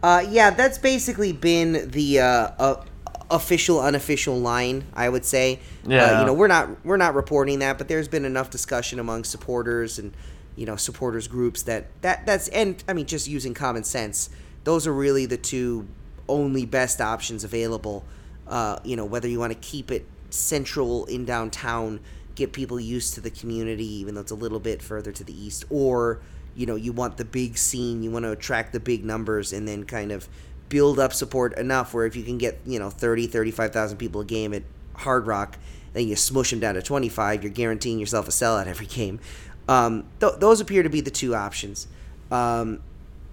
Uh, 0.03 0.23
yeah, 0.29 0.51
that's 0.51 0.77
basically 0.77 1.33
been 1.33 1.89
the 1.89 2.19
uh, 2.19 2.25
uh, 2.59 2.85
official, 3.31 3.81
unofficial 3.81 4.39
line. 4.39 4.85
I 4.93 5.09
would 5.09 5.25
say. 5.25 5.59
Uh, 5.85 5.89
Yeah. 5.89 6.19
you 6.19 6.25
know, 6.27 6.33
we're 6.33 6.47
not 6.47 6.85
we're 6.85 6.97
not 6.97 7.15
reporting 7.15 7.59
that, 7.59 7.77
but 7.77 7.87
there's 7.87 8.07
been 8.07 8.25
enough 8.25 8.49
discussion 8.49 8.99
among 8.99 9.23
supporters 9.23 9.97
and 9.99 10.13
you 10.55 10.65
know 10.65 10.75
supporters 10.75 11.27
groups 11.27 11.63
that 11.63 11.87
that 12.01 12.25
that's 12.25 12.47
and 12.49 12.81
I 12.87 12.93
mean 12.93 13.07
just 13.07 13.27
using 13.27 13.53
common 13.53 13.83
sense, 13.83 14.29
those 14.63 14.85
are 14.87 14.93
really 14.93 15.25
the 15.25 15.37
two 15.37 15.87
only 16.29 16.65
best 16.65 17.01
options 17.01 17.43
available. 17.43 18.03
Uh, 18.47 18.77
you 18.83 18.95
know, 18.95 19.05
whether 19.05 19.27
you 19.27 19.39
want 19.39 19.53
to 19.53 19.59
keep 19.59 19.91
it 19.91 20.05
central 20.35 21.05
in 21.05 21.25
downtown, 21.25 21.99
get 22.35 22.53
people 22.53 22.79
used 22.79 23.13
to 23.15 23.21
the 23.21 23.29
community, 23.29 23.85
even 23.85 24.15
though 24.15 24.21
it's 24.21 24.31
a 24.31 24.35
little 24.35 24.59
bit 24.59 24.81
further 24.81 25.11
to 25.11 25.23
the 25.23 25.33
east, 25.33 25.65
or 25.69 26.19
you 26.55 26.65
know, 26.65 26.75
you 26.75 26.93
want 26.93 27.17
the 27.17 27.25
big 27.25 27.57
scene, 27.57 28.01
you 28.01 28.09
want 28.09 28.23
to 28.23 28.31
attract 28.31 28.71
the 28.71 28.79
big 28.79 29.03
numbers, 29.03 29.51
and 29.51 29.67
then 29.67 29.83
kind 29.83 30.11
of 30.11 30.29
build 30.69 30.99
up 30.99 31.13
support 31.13 31.57
enough 31.57 31.93
where 31.93 32.05
if 32.05 32.15
you 32.15 32.23
can 32.23 32.37
get 32.37 32.59
you 32.65 32.79
know 32.79 32.89
30 32.89 33.27
35,000 33.27 33.97
people 33.97 34.21
a 34.21 34.25
game 34.25 34.53
at 34.53 34.63
Hard 34.95 35.27
Rock 35.27 35.57
then 35.93 36.07
you 36.07 36.15
smush 36.15 36.49
them 36.49 36.59
down 36.59 36.73
to 36.75 36.81
25 36.81 37.43
you're 37.43 37.51
guaranteeing 37.51 37.99
yourself 37.99 38.27
a 38.27 38.31
sellout 38.31 38.67
every 38.67 38.87
game. 38.87 39.19
Um, 39.67 40.05
th- 40.19 40.33
those 40.37 40.61
appear 40.61 40.83
to 40.83 40.89
be 40.89 41.01
the 41.01 41.11
two 41.11 41.35
options. 41.35 41.87
Um, 42.31 42.81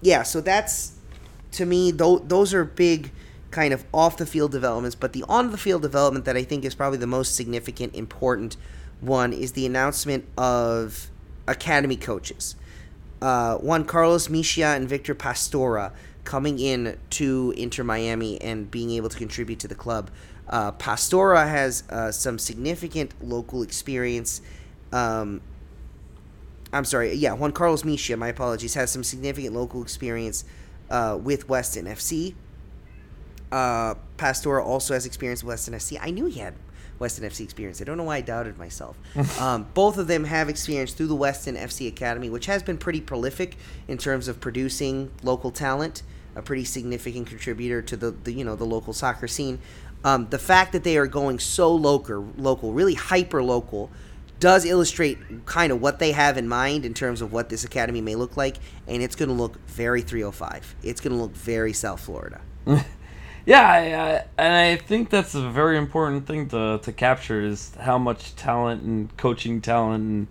yeah 0.01 0.23
so 0.23 0.41
that's 0.41 0.93
to 1.53 1.65
me 1.65 1.91
th- 1.91 2.21
those 2.25 2.53
are 2.53 2.63
big 2.63 3.11
kind 3.53 3.73
of 3.73 3.85
off 3.93 4.17
the 4.17 4.25
field 4.25 4.51
developments, 4.51 4.95
but 4.95 5.13
the 5.13 5.23
on 5.29 5.51
the 5.51 5.57
field 5.57 5.81
development 5.81 6.25
that 6.25 6.35
I 6.35 6.43
think 6.43 6.65
is 6.65 6.75
probably 6.75 6.97
the 6.97 7.07
most 7.07 7.35
significant, 7.35 7.95
important 7.95 8.57
one 8.99 9.31
is 9.31 9.53
the 9.53 9.65
announcement 9.65 10.25
of 10.37 11.09
academy 11.47 11.95
coaches. 11.95 12.55
Uh, 13.21 13.55
Juan 13.57 13.85
Carlos 13.85 14.27
Mishia 14.27 14.75
and 14.75 14.89
Victor 14.89 15.15
Pastora 15.15 15.91
coming 16.23 16.59
in 16.59 16.97
to 17.11 17.53
Inter 17.55 17.83
Miami 17.83 18.41
and 18.41 18.69
being 18.71 18.91
able 18.91 19.09
to 19.09 19.17
contribute 19.17 19.59
to 19.59 19.67
the 19.67 19.75
club. 19.75 20.09
Uh, 20.49 20.71
Pastora 20.73 21.47
has 21.47 21.83
uh, 21.89 22.11
some 22.11 22.39
significant 22.39 23.13
local 23.21 23.61
experience. 23.61 24.41
Um, 24.91 25.41
I'm 26.71 26.85
sorry, 26.85 27.13
yeah, 27.13 27.33
Juan 27.33 27.51
Carlos 27.51 27.83
Mishia, 27.83 28.17
my 28.17 28.29
apologies, 28.29 28.73
has 28.73 28.91
some 28.91 29.03
significant 29.03 29.53
local 29.53 29.83
experience 29.83 30.43
uh, 30.89 31.17
with 31.21 31.47
Weston 31.47 31.85
FC. 31.85 32.33
Uh, 33.53 33.93
Pastora 34.17 34.65
also 34.65 34.95
has 34.95 35.05
experience 35.05 35.43
with 35.43 35.53
Weston 35.53 35.75
FC. 35.75 35.99
I 36.01 36.09
knew 36.09 36.25
he 36.25 36.39
had 36.39 36.55
Weston 36.97 37.23
FC 37.23 37.41
experience. 37.41 37.81
I 37.81 37.83
don't 37.83 37.97
know 37.97 38.05
why 38.05 38.17
I 38.17 38.21
doubted 38.21 38.57
myself. 38.57 38.97
um, 39.39 39.67
both 39.75 39.99
of 39.99 40.07
them 40.07 40.23
have 40.23 40.49
experience 40.49 40.93
through 40.93 41.05
the 41.05 41.15
Weston 41.15 41.55
FC 41.55 41.87
Academy, 41.87 42.31
which 42.31 42.47
has 42.47 42.63
been 42.63 42.79
pretty 42.79 42.99
prolific 42.99 43.57
in 43.87 43.99
terms 43.99 44.27
of 44.27 44.41
producing 44.41 45.11
local 45.21 45.51
talent. 45.51 46.01
A 46.35 46.41
pretty 46.41 46.65
significant 46.65 47.27
contributor 47.27 47.83
to 47.83 47.95
the, 47.95 48.09
the 48.09 48.33
you 48.33 48.43
know 48.43 48.55
the 48.55 48.65
local 48.65 48.91
soccer 48.91 49.27
scene. 49.27 49.59
Um, 50.03 50.29
the 50.31 50.39
fact 50.39 50.71
that 50.71 50.83
they 50.83 50.97
are 50.97 51.05
going 51.05 51.37
so 51.37 51.75
local, 51.75 52.27
local, 52.35 52.73
really 52.73 52.95
hyper 52.95 53.43
local, 53.43 53.91
does 54.39 54.65
illustrate 54.65 55.45
kind 55.45 55.71
of 55.71 55.79
what 55.79 55.99
they 55.99 56.11
have 56.11 56.39
in 56.39 56.47
mind 56.47 56.85
in 56.85 56.95
terms 56.95 57.21
of 57.21 57.31
what 57.31 57.49
this 57.49 57.63
academy 57.63 58.01
may 58.01 58.15
look 58.15 58.35
like, 58.35 58.57
and 58.87 59.03
it's 59.03 59.15
going 59.15 59.29
to 59.29 59.35
look 59.35 59.63
very 59.67 60.01
305. 60.01 60.75
It's 60.81 60.99
going 60.99 61.15
to 61.15 61.21
look 61.21 61.35
very 61.35 61.71
South 61.71 61.99
Florida. 61.99 62.41
Yeah, 63.45 63.69
I, 63.69 63.77
I, 63.77 64.25
and 64.37 64.53
I 64.53 64.75
think 64.77 65.09
that's 65.09 65.35
a 65.35 65.49
very 65.49 65.77
important 65.77 66.27
thing 66.27 66.47
to, 66.49 66.79
to 66.81 66.91
capture 66.93 67.41
is 67.41 67.75
how 67.75 67.97
much 67.97 68.35
talent 68.35 68.83
and 68.83 69.15
coaching 69.17 69.59
talent 69.59 70.03
and 70.03 70.27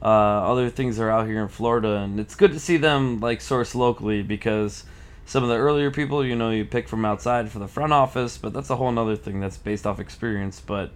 uh, 0.00 0.06
other 0.50 0.70
things 0.70 0.98
are 0.98 1.10
out 1.10 1.26
here 1.26 1.42
in 1.42 1.48
Florida, 1.48 1.96
and 1.96 2.18
it's 2.18 2.34
good 2.34 2.52
to 2.52 2.60
see 2.60 2.76
them 2.76 3.20
like 3.20 3.40
source 3.40 3.74
locally 3.74 4.22
because 4.22 4.84
some 5.26 5.42
of 5.42 5.48
the 5.48 5.56
earlier 5.56 5.90
people, 5.90 6.24
you 6.24 6.36
know, 6.36 6.50
you 6.50 6.64
pick 6.64 6.88
from 6.88 7.04
outside 7.04 7.50
for 7.50 7.58
the 7.58 7.68
front 7.68 7.92
office, 7.92 8.36
but 8.38 8.52
that's 8.52 8.70
a 8.70 8.76
whole 8.76 8.98
other 8.98 9.16
thing 9.16 9.40
that's 9.40 9.56
based 9.56 9.86
off 9.86 10.00
experience. 10.00 10.60
But 10.60 10.92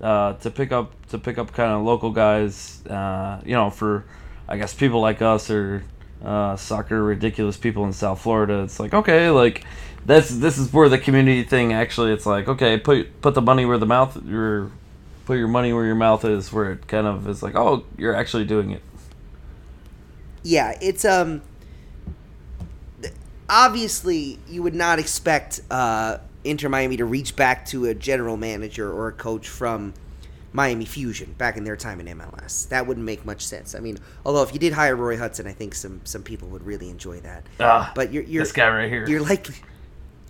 uh, 0.00 0.34
to 0.34 0.50
pick 0.50 0.72
up 0.72 0.92
to 1.08 1.18
pick 1.18 1.38
up 1.38 1.52
kind 1.52 1.72
of 1.72 1.82
local 1.82 2.10
guys, 2.10 2.84
uh, 2.86 3.40
you 3.44 3.54
know, 3.54 3.70
for 3.70 4.04
I 4.48 4.56
guess 4.56 4.74
people 4.74 5.00
like 5.00 5.22
us 5.22 5.50
or 5.50 5.84
uh, 6.24 6.56
soccer 6.56 7.02
ridiculous 7.02 7.56
people 7.56 7.84
in 7.84 7.92
South 7.92 8.20
Florida, 8.20 8.62
it's 8.62 8.80
like 8.80 8.94
okay, 8.94 9.30
like 9.30 9.64
that's 10.06 10.30
this 10.30 10.58
is 10.58 10.72
where 10.72 10.88
the 10.88 10.98
community 10.98 11.42
thing 11.42 11.72
actually. 11.72 12.12
It's 12.12 12.26
like 12.26 12.48
okay, 12.48 12.78
put 12.78 13.20
put 13.20 13.34
the 13.34 13.42
money 13.42 13.64
where 13.64 13.78
the 13.78 13.86
mouth 13.86 14.22
your 14.24 14.70
put 15.26 15.38
your 15.38 15.48
money 15.48 15.72
where 15.72 15.84
your 15.84 15.94
mouth 15.94 16.24
is, 16.24 16.52
where 16.52 16.72
it 16.72 16.86
kind 16.86 17.06
of 17.06 17.28
is 17.28 17.42
like 17.42 17.54
oh, 17.54 17.84
you're 17.96 18.14
actually 18.14 18.44
doing 18.44 18.70
it. 18.70 18.82
Yeah, 20.42 20.76
it's 20.80 21.04
um. 21.04 21.42
Obviously, 23.52 24.38
you 24.48 24.62
would 24.62 24.76
not 24.76 25.00
expect 25.00 25.60
uh, 25.72 26.18
Inter 26.44 26.68
Miami 26.68 26.96
to 26.98 27.04
reach 27.04 27.34
back 27.34 27.66
to 27.66 27.86
a 27.86 27.94
general 27.94 28.36
manager 28.36 28.92
or 28.92 29.08
a 29.08 29.12
coach 29.12 29.48
from 29.48 29.92
Miami 30.52 30.84
Fusion 30.84 31.34
back 31.38 31.56
in 31.56 31.64
their 31.64 31.76
time 31.76 32.00
in 32.00 32.18
MLS. 32.18 32.68
That 32.68 32.86
wouldn't 32.86 33.04
make 33.06 33.24
much 33.24 33.44
sense. 33.46 33.74
I 33.74 33.80
mean, 33.80 33.98
although 34.24 34.42
if 34.42 34.52
you 34.52 34.58
did 34.58 34.72
hire 34.72 34.96
Ray 34.96 35.16
Hudson, 35.16 35.46
I 35.46 35.52
think 35.52 35.74
some 35.74 36.00
some 36.04 36.22
people 36.22 36.48
would 36.48 36.64
really 36.64 36.90
enjoy 36.90 37.20
that. 37.20 37.44
Ah, 37.58 37.92
but 37.94 38.12
you're, 38.12 38.24
you're 38.24 38.44
this 38.44 38.52
guy 38.52 38.68
right 38.68 38.88
here. 38.88 39.06
You're 39.06 39.20
likely, 39.20 39.56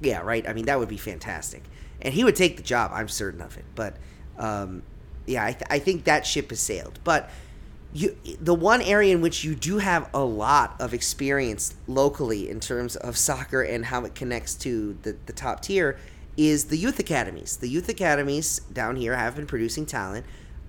yeah, 0.01 0.21
right. 0.21 0.49
I 0.49 0.53
mean, 0.53 0.67
that 0.67 0.79
would 0.79 0.89
be 0.89 0.97
fantastic, 0.97 1.63
and 2.01 2.15
he 2.15 2.25
would 2.25 2.37
take 2.37 2.57
the 2.57 2.63
job. 2.63 2.91
I'm 2.95 3.09
certain 3.09 3.41
of 3.41 3.57
it. 3.57 3.65
But 3.75 3.97
um, 4.39 4.83
yeah, 5.27 5.45
I, 5.45 5.53
th- 5.53 5.67
I 5.71 5.79
think 5.79 6.05
that 6.05 6.27
ship 6.27 6.51
has 6.51 6.61
sailed. 6.61 6.99
But 7.05 7.31
you, 7.93 8.17
the 8.41 8.55
one 8.55 8.81
area 8.83 9.15
in 9.15 9.21
which 9.21 9.45
you 9.45 9.55
do 9.55 9.79
have 9.79 10.09
a 10.15 10.25
lot 10.25 10.77
of 10.81 10.95
experience 10.95 11.75
locally 11.87 12.49
in 12.49 12.61
terms 12.61 12.97
of 12.97 13.17
soccer 13.17 13.63
and 13.63 13.87
how 13.87 14.05
it 14.05 14.15
connects 14.15 14.55
to 14.57 14.97
the, 15.03 15.17
the 15.27 15.33
top 15.33 15.61
tier 15.63 15.99
is 16.37 16.67
the 16.67 16.77
youth 16.77 16.99
academies. 16.99 17.57
The 17.57 17.69
youth 17.69 17.89
academies 17.89 18.61
down 18.73 18.97
here 18.97 19.17
have 19.17 19.37
been 19.37 19.47
producing 19.47 19.87
talent 19.87 20.25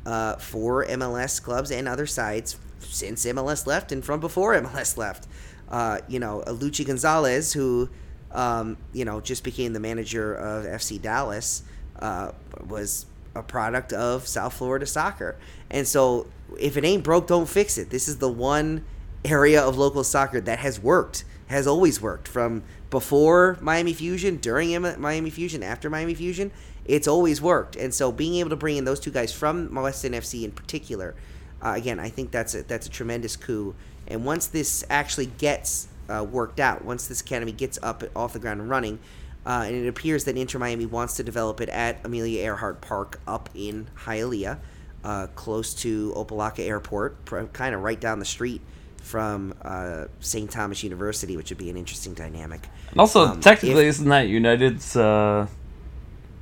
uh, 0.05 0.35
for 0.37 0.85
MLS 0.85 1.41
clubs 1.41 1.71
and 1.71 1.87
other 1.87 2.07
sides 2.07 2.57
since 2.79 3.25
MLS 3.25 3.67
left 3.67 3.91
and 3.91 4.03
from 4.03 4.19
before 4.19 4.55
MLS 4.55 4.97
left. 4.97 5.27
Uh, 5.69 5.99
you 6.07 6.19
know, 6.19 6.43
Luchi 6.47 6.85
Gonzalez, 6.85 7.53
who 7.53 7.89
um, 8.33 8.77
you 8.93 9.05
know 9.05 9.21
just 9.21 9.43
became 9.43 9.73
the 9.73 9.79
manager 9.79 10.33
of 10.33 10.65
FC 10.65 11.01
Dallas, 11.01 11.63
uh, 11.99 12.31
was 12.67 13.05
a 13.35 13.43
product 13.43 13.93
of 13.93 14.27
South 14.27 14.53
Florida 14.53 14.85
soccer. 14.85 15.37
And 15.69 15.87
so, 15.87 16.27
if 16.59 16.77
it 16.77 16.83
ain't 16.83 17.03
broke, 17.03 17.27
don't 17.27 17.47
fix 17.47 17.77
it. 17.77 17.89
This 17.89 18.07
is 18.07 18.17
the 18.17 18.29
one 18.29 18.83
area 19.23 19.61
of 19.61 19.77
local 19.77 20.03
soccer 20.03 20.41
that 20.41 20.59
has 20.59 20.79
worked, 20.79 21.23
has 21.47 21.67
always 21.67 22.01
worked 22.01 22.27
from 22.27 22.63
before 22.89 23.57
Miami 23.61 23.93
Fusion, 23.93 24.37
during 24.37 24.81
Miami 24.99 25.29
Fusion, 25.29 25.63
after 25.63 25.89
Miami 25.89 26.13
Fusion. 26.13 26.51
It's 26.85 27.07
always 27.07 27.41
worked. 27.41 27.75
And 27.75 27.93
so, 27.93 28.11
being 28.11 28.35
able 28.35 28.49
to 28.49 28.55
bring 28.55 28.77
in 28.77 28.85
those 28.85 28.99
two 28.99 29.11
guys 29.11 29.31
from 29.31 29.73
Weston 29.73 30.13
FC 30.13 30.43
in 30.43 30.51
particular, 30.51 31.15
uh, 31.61 31.73
again, 31.75 31.99
I 31.99 32.09
think 32.09 32.31
that's 32.31 32.55
a, 32.55 32.63
that's 32.63 32.87
a 32.87 32.89
tremendous 32.89 33.35
coup. 33.35 33.75
And 34.07 34.25
once 34.25 34.47
this 34.47 34.83
actually 34.89 35.27
gets 35.27 35.87
uh, 36.11 36.23
worked 36.23 36.59
out, 36.59 36.83
once 36.83 37.07
this 37.07 37.21
academy 37.21 37.51
gets 37.51 37.79
up 37.81 38.03
off 38.15 38.33
the 38.33 38.39
ground 38.39 38.59
and 38.61 38.69
running, 38.69 38.99
uh, 39.45 39.63
and 39.65 39.75
it 39.75 39.87
appears 39.87 40.25
that 40.25 40.37
Inter 40.37 40.59
Miami 40.59 40.85
wants 40.85 41.15
to 41.15 41.23
develop 41.23 41.61
it 41.61 41.69
at 41.69 42.03
Amelia 42.05 42.41
Earhart 42.43 42.81
Park 42.81 43.19
up 43.27 43.49
in 43.55 43.87
Hialeah, 44.05 44.57
uh, 45.03 45.27
close 45.35 45.73
to 45.75 46.11
Opa-locka 46.15 46.59
Airport, 46.67 47.25
pr- 47.25 47.43
kind 47.53 47.73
of 47.73 47.81
right 47.81 47.99
down 47.99 48.19
the 48.19 48.25
street 48.25 48.61
from 49.01 49.55
uh, 49.63 50.05
St. 50.19 50.51
Thomas 50.51 50.83
University, 50.83 51.35
which 51.35 51.49
would 51.49 51.57
be 51.57 51.69
an 51.71 51.77
interesting 51.77 52.13
dynamic. 52.13 52.67
And 52.91 52.99
also, 52.99 53.25
Um, 53.27 53.41
technically, 53.41 53.85
if- 53.85 53.95
isn't 53.95 54.09
that 54.09 54.27
United's? 54.27 54.95
Uh, 54.95 55.47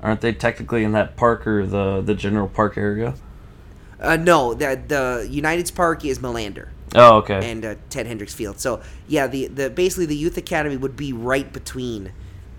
aren't 0.01 0.21
they 0.21 0.33
technically 0.33 0.83
in 0.83 0.91
that 0.93 1.15
park 1.15 1.45
or 1.47 1.65
the 1.65 2.01
the 2.01 2.15
general 2.15 2.47
park 2.49 2.77
area? 2.77 3.13
Uh, 4.01 4.15
no, 4.17 4.53
the 4.53 4.79
the 4.87 5.27
United's 5.29 5.71
Park 5.71 6.03
is 6.05 6.21
Milander. 6.21 6.69
Oh, 6.95 7.17
okay. 7.17 7.51
and 7.51 7.65
uh, 7.65 7.75
Ted 7.89 8.07
Hendricks 8.07 8.33
Field. 8.33 8.59
So 8.59 8.81
yeah, 9.07 9.27
the 9.27 9.47
the 9.47 9.69
basically 9.69 10.05
the 10.05 10.15
youth 10.15 10.37
academy 10.37 10.77
would 10.77 10.95
be 10.95 11.13
right 11.13 11.51
between 11.51 12.11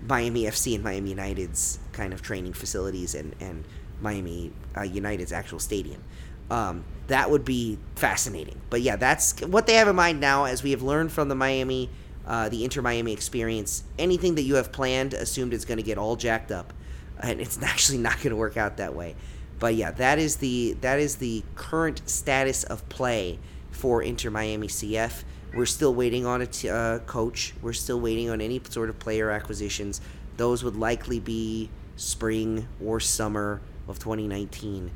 Miami 0.07 0.43
FC 0.43 0.75
and 0.75 0.83
Miami 0.83 1.09
United's 1.11 1.79
kind 1.91 2.13
of 2.13 2.21
training 2.21 2.53
facilities 2.53 3.13
and 3.13 3.35
and 3.39 3.65
Miami 3.99 4.51
uh, 4.75 4.83
United's 4.83 5.31
actual 5.31 5.59
stadium. 5.59 6.01
Um, 6.49 6.83
that 7.07 7.29
would 7.29 7.45
be 7.45 7.77
fascinating. 7.95 8.59
But 8.69 8.81
yeah, 8.81 8.95
that's 8.95 9.39
what 9.41 9.67
they 9.67 9.73
have 9.75 9.87
in 9.87 9.95
mind 9.95 10.19
now. 10.19 10.45
As 10.45 10.63
we 10.63 10.71
have 10.71 10.81
learned 10.81 11.11
from 11.11 11.29
the 11.29 11.35
Miami, 11.35 11.89
uh, 12.25 12.49
the 12.49 12.63
Inter 12.63 12.81
Miami 12.81 13.13
experience, 13.13 13.83
anything 13.99 14.35
that 14.35 14.43
you 14.43 14.55
have 14.55 14.71
planned, 14.71 15.13
assumed 15.13 15.53
it's 15.53 15.65
going 15.65 15.77
to 15.77 15.83
get 15.83 15.97
all 15.97 16.15
jacked 16.15 16.51
up, 16.51 16.73
and 17.19 17.41
it's 17.41 17.61
actually 17.63 17.97
not 17.97 18.15
going 18.17 18.29
to 18.29 18.35
work 18.35 18.57
out 18.57 18.77
that 18.77 18.95
way. 18.95 19.15
But 19.59 19.75
yeah, 19.75 19.91
that 19.91 20.19
is 20.19 20.37
the 20.37 20.77
that 20.81 20.99
is 20.99 21.17
the 21.17 21.43
current 21.55 22.01
status 22.09 22.63
of 22.63 22.87
play 22.89 23.39
for 23.81 24.03
Inter 24.03 24.29
Miami 24.29 24.67
CF. 24.67 25.23
We're 25.55 25.65
still 25.65 25.93
waiting 25.93 26.23
on 26.23 26.43
a 26.43 26.45
t- 26.45 26.69
uh, 26.69 26.99
coach. 26.99 27.53
We're 27.63 27.73
still 27.73 27.99
waiting 27.99 28.29
on 28.29 28.39
any 28.39 28.61
sort 28.69 28.89
of 28.89 28.99
player 28.99 29.31
acquisitions. 29.31 29.99
Those 30.37 30.63
would 30.63 30.75
likely 30.75 31.19
be 31.19 31.71
spring 31.95 32.67
or 32.79 32.99
summer 32.99 33.59
of 33.87 33.97
2019. 33.97 34.91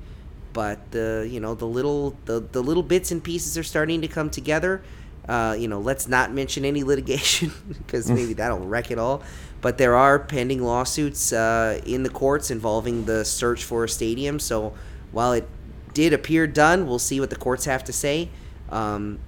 But 0.54 0.92
the 0.92 1.28
you 1.30 1.40
know 1.40 1.56
the 1.56 1.66
little 1.66 2.16
the, 2.26 2.40
the 2.40 2.62
little 2.62 2.84
bits 2.84 3.12
and 3.12 3.24
pieces 3.24 3.58
are 3.58 3.64
starting 3.64 4.02
to 4.02 4.08
come 4.08 4.30
together. 4.30 4.84
Uh, 5.28 5.56
you 5.58 5.68
know, 5.68 5.80
let's 5.80 6.08
not 6.08 6.32
mention 6.32 6.64
any 6.64 6.84
litigation 6.84 7.52
because 7.68 8.12
maybe 8.12 8.34
that'll 8.42 8.60
wreck 8.60 8.92
it 8.92 9.00
all. 9.00 9.24
But 9.62 9.80
there 9.80 9.96
are 9.96 10.20
pending 10.20 10.64
lawsuits 10.64 11.34
uh, 11.34 11.82
in 11.88 12.04
the 12.04 12.10
courts 12.10 12.52
involving 12.52 13.06
the 13.06 13.26
search 13.26 13.64
for 13.64 13.84
a 13.84 13.90
stadium. 13.90 14.40
So 14.40 14.76
while 15.12 15.34
it 15.34 15.48
did 15.96 16.14
appear 16.14 16.46
done, 16.46 16.86
we'll 16.88 17.00
see 17.00 17.20
what 17.20 17.32
the 17.32 17.36
courts 17.36 17.66
have 17.66 17.84
to 17.86 17.92
say. 17.92 18.30
Um, 18.70 19.20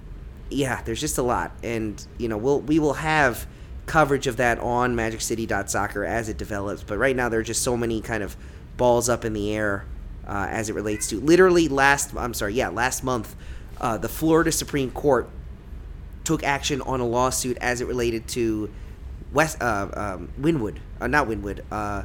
yeah, 0.50 0.82
there's 0.82 1.00
just 1.00 1.18
a 1.18 1.22
lot, 1.22 1.52
and 1.62 2.04
you 2.18 2.28
know 2.28 2.36
we'll 2.36 2.60
we 2.60 2.78
will 2.78 2.94
have 2.94 3.46
coverage 3.86 4.26
of 4.26 4.36
that 4.36 4.58
on 4.58 4.94
MagicCity.soccer 4.94 6.04
as 6.04 6.28
it 6.28 6.36
develops. 6.36 6.82
But 6.82 6.98
right 6.98 7.16
now 7.16 7.28
there 7.28 7.40
are 7.40 7.44
just 7.44 7.62
so 7.62 7.76
many 7.76 8.00
kind 8.00 8.22
of 8.22 8.36
balls 8.76 9.08
up 9.08 9.24
in 9.24 9.32
the 9.32 9.54
air 9.54 9.84
uh, 10.26 10.46
as 10.50 10.68
it 10.70 10.74
relates 10.74 11.08
to 11.08 11.20
literally 11.20 11.68
last. 11.68 12.14
I'm 12.16 12.34
sorry, 12.34 12.54
yeah, 12.54 12.68
last 12.68 13.02
month, 13.02 13.34
uh, 13.80 13.98
the 13.98 14.08
Florida 14.08 14.52
Supreme 14.52 14.90
Court 14.90 15.28
took 16.24 16.42
action 16.44 16.82
on 16.82 17.00
a 17.00 17.06
lawsuit 17.06 17.56
as 17.60 17.80
it 17.80 17.86
related 17.86 18.28
to 18.28 18.70
West 19.32 19.60
uh, 19.62 19.88
um, 19.94 20.28
Wynwood, 20.40 20.76
uh, 21.00 21.06
not 21.06 21.26
Wynwood, 21.26 21.60
uh, 21.70 22.04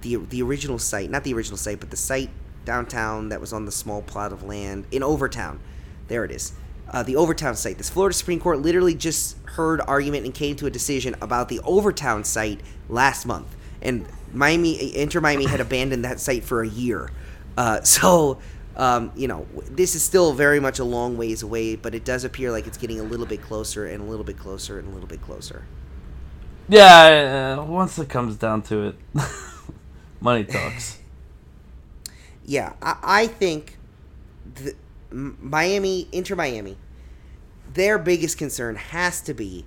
the 0.00 0.16
the 0.16 0.42
original 0.42 0.78
site, 0.78 1.10
not 1.10 1.24
the 1.24 1.34
original 1.34 1.56
site, 1.56 1.80
but 1.80 1.90
the 1.90 1.96
site 1.96 2.30
downtown 2.64 3.28
that 3.30 3.40
was 3.40 3.52
on 3.52 3.66
the 3.66 3.72
small 3.72 4.02
plot 4.02 4.32
of 4.32 4.42
land 4.42 4.86
in 4.90 5.02
Overtown. 5.02 5.60
There 6.08 6.24
it 6.24 6.30
is. 6.30 6.52
Uh, 6.88 7.02
the 7.02 7.16
Overtown 7.16 7.56
site. 7.56 7.78
This 7.78 7.90
Florida 7.90 8.14
Supreme 8.14 8.40
Court 8.40 8.60
literally 8.60 8.94
just 8.94 9.36
heard 9.44 9.80
argument 9.82 10.24
and 10.24 10.34
came 10.34 10.56
to 10.56 10.66
a 10.66 10.70
decision 10.70 11.14
about 11.20 11.48
the 11.48 11.60
Overtown 11.60 12.24
site 12.24 12.60
last 12.88 13.26
month. 13.26 13.56
and 13.80 14.06
Miami 14.32 14.94
Inter 14.96 15.20
Miami 15.20 15.46
had 15.46 15.60
abandoned 15.60 16.04
that 16.04 16.18
site 16.20 16.44
for 16.44 16.62
a 16.62 16.68
year. 16.68 17.10
Uh, 17.56 17.80
so 17.82 18.40
um, 18.76 19.12
you 19.14 19.28
know 19.28 19.46
this 19.70 19.94
is 19.94 20.02
still 20.02 20.32
very 20.32 20.60
much 20.60 20.78
a 20.78 20.84
long 20.84 21.16
ways 21.16 21.42
away, 21.42 21.76
but 21.76 21.94
it 21.94 22.04
does 22.04 22.24
appear 22.24 22.50
like 22.50 22.66
it's 22.66 22.78
getting 22.78 23.00
a 23.00 23.02
little 23.04 23.26
bit 23.26 23.42
closer 23.42 23.86
and 23.86 24.02
a 24.02 24.06
little 24.06 24.24
bit 24.24 24.38
closer 24.38 24.78
and 24.78 24.88
a 24.88 24.90
little 24.90 25.08
bit 25.08 25.22
closer. 25.22 25.68
Yeah, 26.68 27.56
uh, 27.58 27.64
once 27.64 27.98
it 27.98 28.08
comes 28.08 28.36
down 28.36 28.62
to 28.62 28.88
it, 28.88 28.96
money 30.20 30.44
talks. 30.44 30.98
Yeah, 32.44 32.72
I, 32.82 32.96
I 33.02 33.26
think 33.28 33.78
the, 34.54 34.70
M- 34.70 34.81
Miami, 35.12 36.08
Inter 36.12 36.34
Miami, 36.34 36.76
their 37.72 37.98
biggest 37.98 38.38
concern 38.38 38.76
has 38.76 39.20
to 39.22 39.34
be 39.34 39.64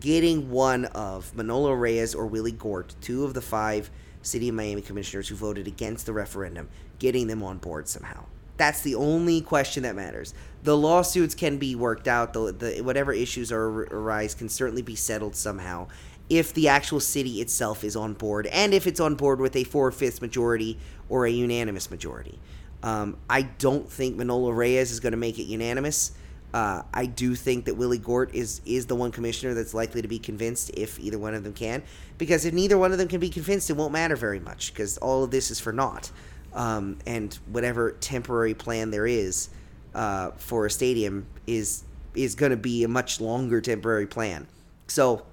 getting 0.00 0.50
one 0.50 0.84
of 0.86 1.34
Manolo 1.34 1.72
Reyes 1.72 2.14
or 2.14 2.26
Willie 2.26 2.52
Gort, 2.52 2.94
two 3.00 3.24
of 3.24 3.34
the 3.34 3.40
five 3.40 3.90
City 4.22 4.48
of 4.48 4.54
Miami 4.54 4.82
commissioners 4.82 5.28
who 5.28 5.34
voted 5.34 5.66
against 5.66 6.06
the 6.06 6.12
referendum, 6.12 6.68
getting 6.98 7.26
them 7.26 7.42
on 7.42 7.58
board 7.58 7.88
somehow. 7.88 8.24
That's 8.56 8.82
the 8.82 8.96
only 8.96 9.40
question 9.40 9.84
that 9.84 9.94
matters. 9.94 10.34
The 10.64 10.76
lawsuits 10.76 11.34
can 11.34 11.58
be 11.58 11.76
worked 11.76 12.08
out. 12.08 12.32
The, 12.32 12.52
the 12.52 12.80
whatever 12.82 13.12
issues 13.12 13.52
are 13.52 13.84
arise 13.84 14.34
can 14.34 14.48
certainly 14.48 14.82
be 14.82 14.96
settled 14.96 15.36
somehow 15.36 15.88
if 16.28 16.52
the 16.52 16.68
actual 16.68 17.00
city 17.00 17.40
itself 17.40 17.84
is 17.84 17.96
on 17.96 18.14
board 18.14 18.46
and 18.48 18.74
if 18.74 18.86
it's 18.86 19.00
on 19.00 19.14
board 19.14 19.40
with 19.40 19.56
a 19.56 19.64
four 19.64 19.90
fifths 19.90 20.20
majority 20.20 20.78
or 21.08 21.24
a 21.24 21.30
unanimous 21.30 21.90
majority. 21.90 22.38
Um, 22.82 23.16
I 23.28 23.42
don't 23.42 23.90
think 23.90 24.16
Manolo 24.16 24.50
Reyes 24.50 24.92
is 24.92 25.00
going 25.00 25.12
to 25.12 25.18
make 25.18 25.38
it 25.38 25.44
unanimous. 25.44 26.12
Uh, 26.54 26.82
I 26.94 27.06
do 27.06 27.34
think 27.34 27.66
that 27.66 27.76
Willie 27.76 27.98
Gort 27.98 28.34
is 28.34 28.62
is 28.64 28.86
the 28.86 28.94
one 28.94 29.10
commissioner 29.10 29.52
that's 29.52 29.74
likely 29.74 30.00
to 30.00 30.08
be 30.08 30.18
convinced 30.18 30.70
if 30.74 30.98
either 30.98 31.18
one 31.18 31.34
of 31.34 31.44
them 31.44 31.52
can, 31.52 31.82
because 32.16 32.46
if 32.46 32.54
neither 32.54 32.78
one 32.78 32.92
of 32.92 32.98
them 32.98 33.08
can 33.08 33.20
be 33.20 33.28
convinced, 33.28 33.68
it 33.68 33.74
won't 33.74 33.92
matter 33.92 34.16
very 34.16 34.40
much 34.40 34.72
because 34.72 34.96
all 34.98 35.24
of 35.24 35.30
this 35.30 35.50
is 35.50 35.60
for 35.60 35.72
naught. 35.72 36.10
Um, 36.54 36.98
and 37.06 37.34
whatever 37.50 37.92
temporary 37.92 38.54
plan 38.54 38.90
there 38.90 39.06
is 39.06 39.50
uh, 39.94 40.30
for 40.38 40.64
a 40.64 40.70
stadium 40.70 41.26
is 41.46 41.84
is 42.14 42.34
going 42.34 42.50
to 42.50 42.56
be 42.56 42.82
a 42.82 42.88
much 42.88 43.20
longer 43.20 43.60
temporary 43.60 44.06
plan. 44.06 44.46
So 44.86 45.26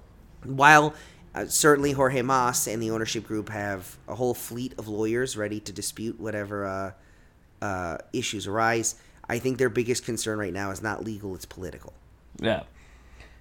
while 0.44 0.94
uh, 1.34 1.46
certainly 1.46 1.92
Jorge 1.92 2.20
Mas 2.20 2.66
and 2.66 2.82
the 2.82 2.90
ownership 2.90 3.26
group 3.26 3.48
have 3.48 3.96
a 4.06 4.14
whole 4.14 4.34
fleet 4.34 4.74
of 4.78 4.86
lawyers 4.86 5.36
ready 5.36 5.60
to 5.60 5.72
dispute 5.72 6.20
whatever 6.20 6.94
uh, 7.62 7.98
issues 8.12 8.46
arise, 8.46 8.96
I 9.28 9.38
think 9.38 9.58
their 9.58 9.68
biggest 9.70 10.04
concern 10.04 10.38
right 10.38 10.52
now 10.52 10.70
is 10.70 10.82
not 10.82 11.04
legal; 11.04 11.34
it's 11.34 11.46
political. 11.46 11.92
Yeah. 12.40 12.62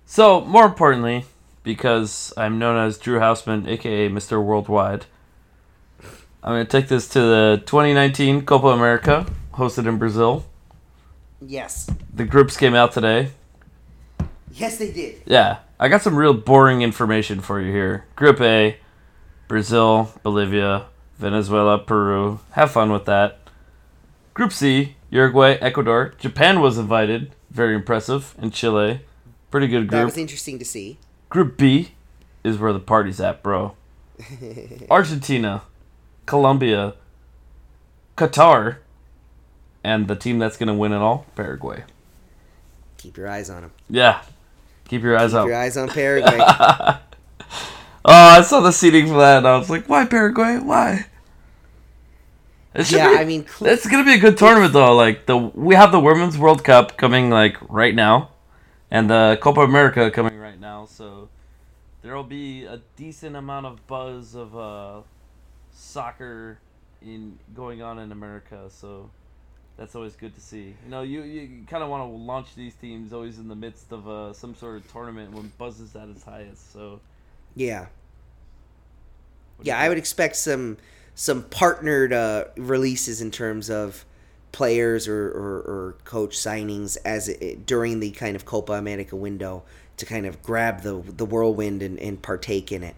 So 0.06 0.42
more 0.42 0.66
importantly, 0.66 1.26
because 1.64 2.32
I'm 2.38 2.60
known 2.60 2.78
as 2.78 2.98
Drew 2.98 3.20
Hausman, 3.20 3.68
aka 3.68 4.08
Mr. 4.10 4.44
Worldwide, 4.44 5.06
I'm 6.44 6.54
gonna 6.54 6.66
take 6.66 6.88
this 6.88 7.08
to 7.10 7.20
the 7.20 7.64
2019 7.66 8.46
Copa 8.46 8.68
America, 8.68 9.26
hosted 9.54 9.88
in 9.88 9.98
Brazil. 9.98 10.46
Yes, 11.42 11.90
The 12.14 12.24
groups 12.26 12.56
came 12.58 12.74
out 12.74 12.92
today. 12.94 13.32
yes, 14.52 14.78
they 14.78 14.92
did. 14.92 15.22
Yeah, 15.26 15.58
I 15.80 15.90
got 15.90 16.02
some 16.02 16.16
real 16.16 16.34
boring 16.34 16.82
information 16.82 17.42
for 17.42 17.60
you 17.60 17.72
here. 17.72 18.06
Group 18.16 18.40
A, 18.42 18.78
Brazil, 19.48 20.12
Bolivia, 20.24 20.86
Venezuela, 21.18 21.78
Peru. 21.78 22.40
Have 22.52 22.72
fun 22.72 22.92
with 22.92 23.06
that. 23.06 23.40
Group 24.36 24.52
C, 24.52 24.96
Uruguay, 25.10 25.54
Ecuador. 25.62 26.14
Japan 26.20 26.60
was 26.60 26.78
invited. 26.78 27.32
Very 27.50 27.74
impressive. 27.74 28.36
And 28.38 28.54
Chile. 28.54 29.02
Pretty 29.50 29.68
good 29.68 29.88
group. 29.88 29.92
That 29.92 30.06
was 30.06 30.18
interesting 30.18 30.60
to 30.60 30.66
see. 30.66 31.00
Group 31.30 31.58
B 31.58 31.94
is 32.44 32.60
where 32.60 32.74
the 32.74 32.80
party's 32.80 33.20
at, 33.20 33.42
bro. 33.42 33.76
Argentina, 34.92 35.64
Colombia, 36.26 36.96
Qatar, 38.18 38.78
and 39.84 40.08
the 40.08 40.16
team 40.16 40.38
that's 40.38 40.58
going 40.58 40.68
to 40.68 40.74
win 40.74 40.92
it 40.92 40.98
all, 40.98 41.26
Paraguay. 41.36 41.84
Keep 42.98 43.18
your 43.18 43.30
eyes 43.30 43.50
on 43.50 43.62
them. 43.62 43.72
Yeah. 43.90 44.22
Keep 44.90 45.04
your 45.04 45.18
eyes 45.18 45.34
on. 45.34 45.44
Keep 45.44 45.44
out. 45.44 45.48
your 45.48 45.58
eyes 45.58 45.78
on 45.78 45.88
Paraguay. 45.88 46.40
Oh, 48.08 48.14
I 48.14 48.42
saw 48.44 48.60
the 48.60 48.72
seating 48.72 49.08
for 49.08 49.18
that, 49.18 49.40
and 49.40 49.48
I 49.48 49.58
was 49.58 49.68
like, 49.68 49.90
"Why 49.90 50.06
Paraguay? 50.06 50.60
Why?" 50.60 51.08
It 52.76 52.92
Yeah, 52.92 53.10
be- 53.10 53.18
I 53.18 53.26
mean, 53.26 53.48
cl- 53.48 53.72
it's 53.72 53.88
gonna 53.88 54.04
be 54.04 54.14
a 54.14 54.20
good 54.20 54.38
tournament 54.38 54.74
though. 54.74 54.96
Like 54.96 55.26
the 55.26 55.38
we 55.38 55.76
have 55.76 55.92
the 55.92 56.00
Women's 56.00 56.38
World 56.38 56.64
Cup 56.64 56.98
coming 56.98 57.30
like 57.30 57.58
right 57.70 57.96
now, 57.96 58.30
and 58.92 59.10
the 59.10 59.38
Copa 59.42 59.62
America 59.62 60.12
coming 60.12 60.38
right 60.38 60.60
now. 60.60 60.86
So 60.86 61.30
there 62.02 62.16
will 62.16 62.24
be 62.24 62.66
a 62.66 62.82
decent 62.98 63.36
amount 63.36 63.66
of 63.66 63.88
buzz 63.88 64.36
of 64.36 64.58
uh, 64.58 65.02
soccer 65.72 66.60
in 67.02 67.40
going 67.54 67.82
on 67.82 67.98
in 68.00 68.12
America. 68.12 68.66
So 68.70 69.10
that's 69.78 69.96
always 69.96 70.16
good 70.16 70.36
to 70.36 70.42
see. 70.42 70.76
You 70.84 70.90
know, 70.90 71.02
you 71.02 71.24
you 71.24 71.66
kind 71.68 71.82
of 71.84 71.90
want 71.90 72.02
to 72.02 72.08
launch 72.08 72.56
these 72.56 72.76
teams 72.76 73.14
always 73.14 73.40
in 73.40 73.48
the 73.48 73.56
midst 73.56 73.92
of 73.92 74.08
uh, 74.08 74.34
some 74.34 74.54
sort 74.54 74.78
of 74.78 74.92
tournament 74.92 75.32
when 75.34 75.52
buzz 75.58 75.80
is 75.80 75.96
at 75.96 76.10
its 76.10 76.24
highest. 76.24 76.74
So. 76.74 77.00
yeah, 77.56 77.88
what 79.56 79.64
do 79.64 79.70
you 79.70 79.76
yeah. 79.76 79.80
I 79.80 79.88
would 79.90 79.98
expect 79.98 80.36
some 80.36 80.78
some 81.16 81.44
partnered 81.44 82.14
uh, 82.14 82.46
releases 82.58 83.22
in 83.22 83.32
terms 83.32 83.70
of 83.70 84.06
players 84.52 85.08
or, 85.08 85.28
or, 85.28 85.58
or 85.62 85.96
coach 86.06 86.38
signings 86.38 86.98
as 87.04 87.28
it, 87.28 87.66
during 87.66 88.00
the 88.00 88.12
kind 88.12 88.36
of 88.36 88.46
Copa 88.46 88.74
America 88.74 89.16
window 89.16 89.64
to 89.98 90.06
kind 90.06 90.26
of 90.26 90.42
grab 90.42 90.82
the 90.82 91.02
the 91.02 91.26
whirlwind 91.26 91.82
and, 91.82 91.98
and 92.00 92.22
partake 92.22 92.72
in 92.72 92.84
it. 92.84 92.96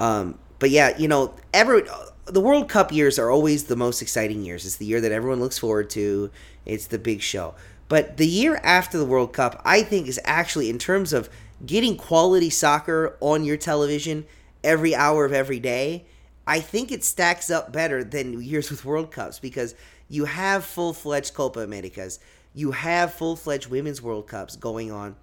Um, 0.00 0.38
but 0.58 0.70
yeah, 0.70 0.96
you 0.98 1.08
know, 1.08 1.34
every 1.52 1.82
the 2.24 2.40
World 2.40 2.68
Cup 2.68 2.92
years 2.92 3.18
are 3.18 3.30
always 3.30 3.64
the 3.64 3.76
most 3.76 4.02
exciting 4.02 4.44
years. 4.44 4.66
It's 4.66 4.76
the 4.76 4.86
year 4.86 5.00
that 5.00 5.12
everyone 5.12 5.40
looks 5.40 5.58
forward 5.58 5.90
to. 5.90 6.30
It's 6.66 6.86
the 6.86 6.98
big 6.98 7.22
show. 7.22 7.54
But 7.88 8.18
the 8.18 8.26
year 8.26 8.60
after 8.62 8.98
the 8.98 9.06
World 9.06 9.32
Cup, 9.32 9.60
I 9.64 9.82
think 9.82 10.08
is 10.08 10.20
actually 10.24 10.68
in 10.68 10.78
terms 10.78 11.12
of 11.12 11.30
getting 11.64 11.96
quality 11.96 12.50
soccer 12.50 13.16
on 13.20 13.44
your 13.44 13.56
television 13.56 14.26
every 14.62 14.94
hour 14.94 15.24
of 15.24 15.32
every 15.32 15.58
day. 15.58 16.04
I 16.48 16.60
think 16.60 16.90
it 16.90 17.04
stacks 17.04 17.50
up 17.50 17.72
better 17.72 18.02
than 18.02 18.40
years 18.42 18.70
with 18.70 18.82
World 18.82 19.12
Cups 19.12 19.38
because 19.38 19.74
you 20.08 20.24
have 20.24 20.64
full 20.64 20.94
fledged 20.94 21.34
Copa 21.34 21.60
Americas, 21.60 22.18
you 22.54 22.70
have 22.70 23.12
full 23.12 23.36
fledged 23.36 23.68
Women's 23.68 24.00
World 24.00 24.26
Cups 24.26 24.56
going 24.56 24.90
on, 24.90 25.16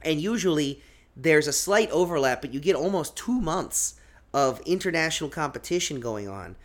and 0.00 0.18
usually 0.18 0.82
there's 1.14 1.46
a 1.46 1.52
slight 1.52 1.90
overlap, 1.90 2.40
but 2.40 2.54
you 2.54 2.60
get 2.60 2.74
almost 2.74 3.14
two 3.14 3.38
months 3.42 3.96
of 4.32 4.60
international 4.60 5.28
competition 5.28 6.00
going 6.00 6.28
on. 6.28 6.56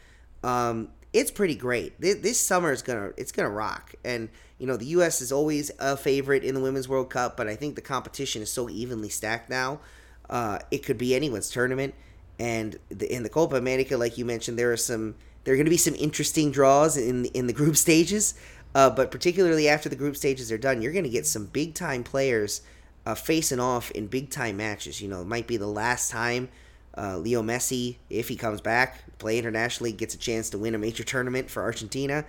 Um, 0.46 0.88
it's 1.12 1.30
pretty 1.30 1.56
great. 1.56 2.00
This, 2.00 2.40
summer 2.40 2.72
is 2.72 2.82
gonna 2.82 3.12
it's 3.18 3.34
gonna 3.34 3.50
rock, 3.50 3.96
and 4.06 4.30
you 4.60 4.66
know 4.66 4.78
the 4.78 4.86
U.S. 4.86 5.20
is 5.20 5.34
always 5.34 5.72
a 5.78 5.98
favorite 5.98 6.46
in 6.46 6.56
the 6.56 6.62
Women's 6.62 6.88
World 6.88 7.10
Cup, 7.10 7.36
but 7.36 7.50
I 7.50 7.58
think 7.58 7.76
the 7.76 7.82
competition 7.82 8.42
is 8.42 8.50
so 8.50 8.70
evenly 8.70 9.10
stacked 9.10 9.50
now. 9.50 9.82
Uh, 10.30 10.60
it 10.72 10.86
could 10.86 10.98
be 10.98 11.14
anyone's 11.14 11.50
tournament, 11.50 11.94
and 12.42 12.80
the, 12.90 13.14
in 13.14 13.22
the 13.22 13.30
Copa 13.30 13.56
America, 13.56 13.96
like 13.96 14.18
you 14.18 14.26
mentioned, 14.26 14.58
there 14.58 14.74
are 14.74 14.78
some 14.78 15.14
there 15.44 15.54
are 15.54 15.58
going 15.58 15.66
to 15.66 15.72
be 15.72 15.78
some 15.78 15.96
interesting 15.96 16.52
draws 16.52 16.98
in 16.98 17.26
in 17.26 17.46
the 17.46 17.54
group 17.54 17.78
stages. 17.78 18.34
Uh, 18.74 18.90
but 18.90 19.12
particularly 19.12 19.68
after 19.68 19.90
the 19.90 19.96
group 19.96 20.16
stages 20.16 20.52
are 20.52 20.58
done, 20.58 20.82
you're 20.82 20.94
going 20.94 21.04
to 21.04 21.10
get 21.10 21.28
some 21.28 21.46
big 21.46 21.76
time 21.76 22.04
players 22.04 22.62
uh, 23.06 23.14
facing 23.14 23.60
off 23.60 23.92
in 23.92 24.08
big 24.08 24.30
time 24.30 24.58
matches. 24.58 25.02
You 25.02 25.08
know, 25.08 25.22
it 25.22 25.28
might 25.28 25.46
be 25.46 25.58
the 25.58 25.68
last 25.68 26.10
time 26.10 26.50
uh, 26.98 27.18
Leo 27.18 27.44
Messi, 27.44 27.98
if 28.10 28.28
he 28.28 28.36
comes 28.36 28.60
back, 28.60 29.18
play 29.20 29.38
internationally, 29.38 29.92
gets 29.92 30.16
a 30.16 30.18
chance 30.18 30.50
to 30.52 30.58
win 30.58 30.74
a 30.74 30.78
major 30.78 31.04
tournament 31.04 31.50
for 31.50 31.62
Argentina. 31.62 32.26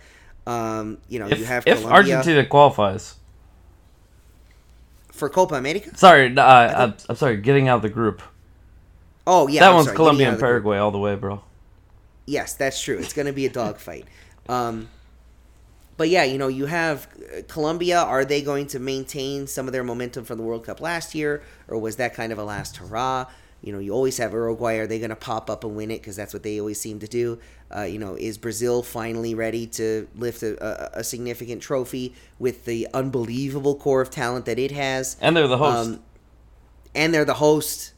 Um, 0.46 0.98
you 1.08 1.20
know, 1.20 1.28
If, 1.28 1.38
you 1.38 1.44
have 1.44 1.66
if 1.66 1.80
Colombia 1.80 2.16
Argentina 2.16 2.44
qualifies, 2.44 3.16
for 5.10 5.28
Copa 5.30 5.54
America. 5.54 5.96
sorry, 5.96 6.36
I'm, 6.36 6.94
I'm 7.08 7.16
sorry, 7.16 7.36
getting 7.36 7.68
out 7.68 7.76
of 7.76 7.82
the 7.82 7.88
group. 7.88 8.20
Oh 9.26 9.48
yeah, 9.48 9.62
that 9.62 9.70
I'm 9.70 9.74
one's 9.74 9.86
sorry, 9.86 9.96
Colombia 9.96 10.28
and 10.28 10.34
of 10.34 10.38
the 10.38 10.44
group. 10.44 10.64
Paraguay 10.64 10.78
all 10.78 10.90
the 10.90 10.98
way, 10.98 11.14
bro. 11.14 11.42
Yes, 12.26 12.54
that's 12.54 12.80
true. 12.80 12.98
It's 12.98 13.12
going 13.12 13.26
to 13.26 13.32
be 13.32 13.46
a 13.46 13.50
dogfight. 13.50 14.06
um, 14.48 14.88
but 15.96 16.08
yeah, 16.08 16.24
you 16.24 16.38
know, 16.38 16.48
you 16.48 16.66
have 16.66 17.06
uh, 17.36 17.42
Colombia. 17.48 18.00
Are 18.00 18.24
they 18.24 18.42
going 18.42 18.66
to 18.68 18.78
maintain 18.78 19.46
some 19.46 19.66
of 19.68 19.72
their 19.72 19.84
momentum 19.84 20.24
from 20.24 20.38
the 20.38 20.44
World 20.44 20.64
Cup 20.64 20.80
last 20.80 21.14
year, 21.14 21.42
or 21.68 21.78
was 21.78 21.96
that 21.96 22.14
kind 22.14 22.32
of 22.32 22.38
a 22.38 22.44
last 22.44 22.78
hurrah? 22.78 23.26
You 23.60 23.72
know, 23.72 23.78
you 23.78 23.92
always 23.92 24.18
have 24.18 24.32
Uruguay. 24.32 24.76
Are 24.78 24.86
they 24.88 24.98
going 24.98 25.10
to 25.10 25.16
pop 25.16 25.48
up 25.48 25.62
and 25.62 25.76
win 25.76 25.90
it? 25.92 26.00
Because 26.00 26.16
that's 26.16 26.32
what 26.34 26.42
they 26.42 26.58
always 26.58 26.80
seem 26.80 26.98
to 27.00 27.06
do. 27.06 27.38
Uh, 27.74 27.82
you 27.82 27.98
know, 27.98 28.16
is 28.16 28.36
Brazil 28.38 28.82
finally 28.82 29.34
ready 29.34 29.66
to 29.68 30.08
lift 30.16 30.42
a, 30.42 30.96
a, 30.96 31.00
a 31.00 31.04
significant 31.04 31.62
trophy 31.62 32.14
with 32.40 32.64
the 32.64 32.88
unbelievable 32.92 33.76
core 33.76 34.00
of 34.00 34.10
talent 34.10 34.46
that 34.46 34.58
it 34.58 34.72
has? 34.72 35.16
And 35.20 35.36
they're 35.36 35.46
the 35.46 35.58
host. 35.58 35.90
Um, 35.90 36.02
and 36.94 37.14
they're 37.14 37.24
the 37.24 37.34
host, 37.34 37.91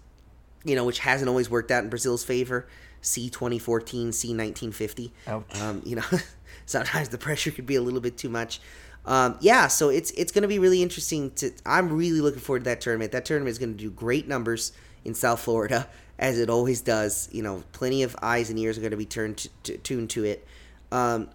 you 0.64 0.74
know, 0.74 0.84
which 0.84 1.00
hasn't 1.00 1.28
always 1.28 1.50
worked 1.50 1.70
out 1.70 1.84
in 1.84 1.90
Brazil's 1.90 2.24
favor. 2.24 2.66
C 3.00 3.28
twenty 3.28 3.58
fourteen, 3.58 4.12
C 4.12 4.32
nineteen 4.32 4.72
fifty. 4.72 5.12
Ouch. 5.26 5.60
Um, 5.60 5.82
you 5.84 5.96
know, 5.96 6.04
sometimes 6.66 7.10
the 7.10 7.18
pressure 7.18 7.50
could 7.50 7.66
be 7.66 7.76
a 7.76 7.82
little 7.82 8.00
bit 8.00 8.16
too 8.16 8.28
much. 8.28 8.60
Um, 9.06 9.36
yeah, 9.40 9.66
so 9.68 9.90
it's 9.90 10.10
it's 10.12 10.32
going 10.32 10.42
to 10.42 10.48
be 10.48 10.58
really 10.58 10.82
interesting. 10.82 11.30
To 11.32 11.52
I'm 11.66 11.92
really 11.92 12.20
looking 12.20 12.40
forward 12.40 12.60
to 12.60 12.64
that 12.70 12.80
tournament. 12.80 13.12
That 13.12 13.24
tournament 13.24 13.50
is 13.50 13.58
going 13.58 13.72
to 13.72 13.78
do 13.78 13.90
great 13.90 14.26
numbers 14.26 14.72
in 15.04 15.14
South 15.14 15.40
Florida, 15.40 15.88
as 16.18 16.38
it 16.38 16.48
always 16.48 16.80
does. 16.80 17.28
You 17.30 17.42
know, 17.42 17.62
plenty 17.72 18.02
of 18.02 18.16
eyes 18.22 18.48
and 18.48 18.58
ears 18.58 18.78
are 18.78 18.80
going 18.80 18.92
to 18.92 18.96
be 18.96 19.04
turned 19.04 19.38
to, 19.38 19.48
to, 19.64 19.78
tuned 19.78 20.10
to 20.10 20.24
it. 20.24 20.46
Um, 20.90 21.28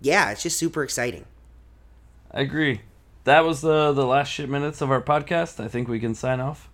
yeah, 0.00 0.30
it's 0.30 0.42
just 0.42 0.58
super 0.58 0.84
exciting. 0.84 1.24
I 2.30 2.42
agree. 2.42 2.82
That 3.24 3.44
was 3.44 3.60
the 3.60 3.92
the 3.92 4.06
last 4.06 4.28
shit 4.28 4.48
minutes 4.48 4.80
of 4.80 4.90
our 4.92 5.02
podcast. 5.02 5.62
I 5.62 5.66
think 5.66 5.88
we 5.88 5.98
can 5.98 6.14
sign 6.14 6.38
off. 6.38 6.68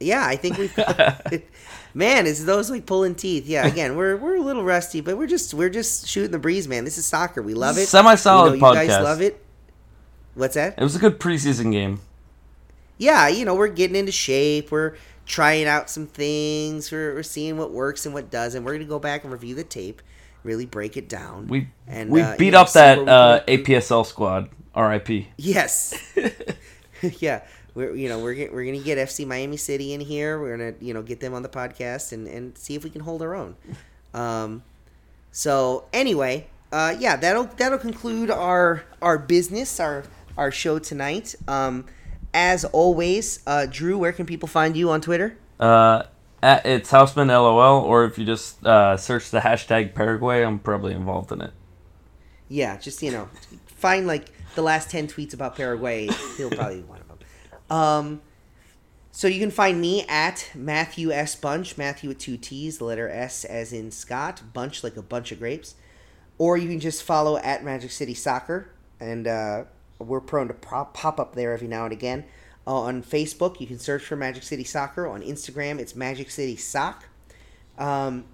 Yeah, 0.00 0.26
I 0.26 0.36
think 0.36 0.58
we've. 0.58 0.76
man, 1.94 2.26
is 2.26 2.44
those 2.44 2.70
like 2.70 2.86
pulling 2.86 3.14
teeth? 3.14 3.46
Yeah, 3.46 3.66
again, 3.66 3.96
we're 3.96 4.16
we're 4.16 4.36
a 4.36 4.42
little 4.42 4.64
rusty, 4.64 5.00
but 5.00 5.16
we're 5.16 5.26
just 5.26 5.54
we're 5.54 5.70
just 5.70 6.06
shooting 6.06 6.32
the 6.32 6.38
breeze, 6.38 6.68
man. 6.68 6.84
This 6.84 6.98
is 6.98 7.06
soccer. 7.06 7.42
We 7.42 7.54
love 7.54 7.78
it. 7.78 7.86
Semi-solid 7.86 8.52
We 8.52 8.58
know 8.60 8.68
You 8.70 8.74
guys 8.74 9.02
love 9.02 9.20
it. 9.20 9.44
What's 10.34 10.54
that? 10.54 10.74
It 10.76 10.82
was 10.82 10.96
a 10.96 10.98
good 10.98 11.20
preseason 11.20 11.70
game. 11.70 12.00
yeah, 12.98 13.28
you 13.28 13.44
know, 13.44 13.54
we're 13.54 13.68
getting 13.68 13.96
into 13.96 14.12
shape. 14.12 14.70
We're 14.70 14.96
trying 15.26 15.66
out 15.66 15.88
some 15.88 16.06
things. 16.06 16.90
We're, 16.90 17.14
we're 17.14 17.22
seeing 17.22 17.56
what 17.56 17.70
works 17.70 18.04
and 18.04 18.14
what 18.14 18.30
doesn't. 18.30 18.64
We're 18.64 18.74
gonna 18.74 18.84
go 18.84 18.98
back 18.98 19.22
and 19.22 19.32
review 19.32 19.54
the 19.54 19.64
tape, 19.64 20.02
really 20.42 20.66
break 20.66 20.96
it 20.96 21.08
down. 21.08 21.46
We 21.46 21.68
and 21.86 22.10
we 22.10 22.20
uh, 22.20 22.36
beat 22.36 22.46
you 22.46 22.50
know, 22.52 22.62
up 22.62 22.72
that 22.72 23.08
uh. 23.08 23.40
APSL 23.46 24.04
squad. 24.04 24.50
R.I.P. 24.74 25.28
Yes. 25.36 25.94
yeah. 27.20 27.42
We're 27.74 27.94
you 27.94 28.08
know 28.08 28.18
we're 28.20 28.34
get, 28.34 28.52
we're 28.52 28.64
gonna 28.64 28.84
get 28.84 28.98
FC 28.98 29.26
Miami 29.26 29.56
City 29.56 29.92
in 29.92 30.00
here. 30.00 30.40
We're 30.40 30.56
gonna 30.56 30.74
you 30.80 30.94
know 30.94 31.02
get 31.02 31.20
them 31.20 31.34
on 31.34 31.42
the 31.42 31.48
podcast 31.48 32.12
and 32.12 32.26
and 32.28 32.56
see 32.56 32.74
if 32.74 32.84
we 32.84 32.90
can 32.90 33.02
hold 33.02 33.22
our 33.22 33.34
own. 33.34 33.56
Um, 34.14 34.62
so 35.32 35.86
anyway, 35.92 36.46
uh, 36.70 36.94
yeah, 37.00 37.16
that'll 37.16 37.46
that'll 37.56 37.78
conclude 37.78 38.30
our 38.30 38.84
our 39.02 39.18
business 39.18 39.80
our 39.80 40.04
our 40.38 40.52
show 40.52 40.78
tonight. 40.78 41.34
Um, 41.48 41.86
as 42.32 42.64
always, 42.66 43.40
uh, 43.46 43.66
Drew, 43.66 43.98
where 43.98 44.12
can 44.12 44.26
people 44.26 44.48
find 44.48 44.76
you 44.76 44.90
on 44.90 45.00
Twitter? 45.00 45.36
Uh, 45.58 46.04
at, 46.42 46.66
it's 46.66 46.90
Houseman 46.90 47.28
LOL, 47.28 47.82
or 47.82 48.04
if 48.04 48.18
you 48.18 48.24
just 48.24 48.64
uh, 48.66 48.96
search 48.96 49.30
the 49.30 49.40
hashtag 49.40 49.94
Paraguay, 49.94 50.42
I'm 50.42 50.58
probably 50.58 50.92
involved 50.94 51.32
in 51.32 51.40
it. 51.40 51.52
Yeah, 52.48 52.76
just 52.76 53.02
you 53.02 53.10
know, 53.10 53.28
find 53.66 54.06
like 54.06 54.26
the 54.54 54.62
last 54.62 54.90
ten 54.90 55.08
tweets 55.08 55.34
about 55.34 55.56
Paraguay. 55.56 56.08
He'll 56.36 56.50
probably 56.50 56.76
be 56.76 56.82
one 56.82 57.00
of 57.00 57.03
them. 57.03 57.03
Um, 57.70 58.20
so 59.10 59.28
you 59.28 59.38
can 59.38 59.50
find 59.50 59.80
me 59.80 60.04
at 60.08 60.50
Matthew 60.54 61.12
S 61.12 61.36
Bunch, 61.36 61.78
Matthew 61.78 62.08
with 62.08 62.18
two 62.18 62.36
T's, 62.36 62.78
the 62.78 62.84
letter 62.84 63.08
S 63.08 63.44
as 63.44 63.72
in 63.72 63.90
Scott, 63.90 64.42
Bunch 64.52 64.82
like 64.82 64.96
a 64.96 65.02
bunch 65.02 65.30
of 65.32 65.38
grapes, 65.38 65.76
or 66.36 66.56
you 66.56 66.68
can 66.68 66.80
just 66.80 67.02
follow 67.02 67.36
at 67.38 67.64
Magic 67.64 67.90
City 67.90 68.14
Soccer, 68.14 68.70
and 68.98 69.26
uh, 69.26 69.64
we're 69.98 70.20
prone 70.20 70.48
to 70.48 70.54
pop, 70.54 70.94
pop 70.94 71.20
up 71.20 71.34
there 71.34 71.52
every 71.52 71.68
now 71.68 71.84
and 71.84 71.92
again. 71.92 72.24
Uh, 72.66 72.80
on 72.80 73.02
Facebook, 73.02 73.60
you 73.60 73.66
can 73.66 73.78
search 73.78 74.02
for 74.02 74.16
Magic 74.16 74.42
City 74.42 74.64
Soccer. 74.64 75.06
On 75.06 75.20
Instagram, 75.20 75.78
it's 75.78 75.94
Magic 75.94 76.30
City 76.30 76.56
Sock. 76.56 77.04
Um, 77.78 78.24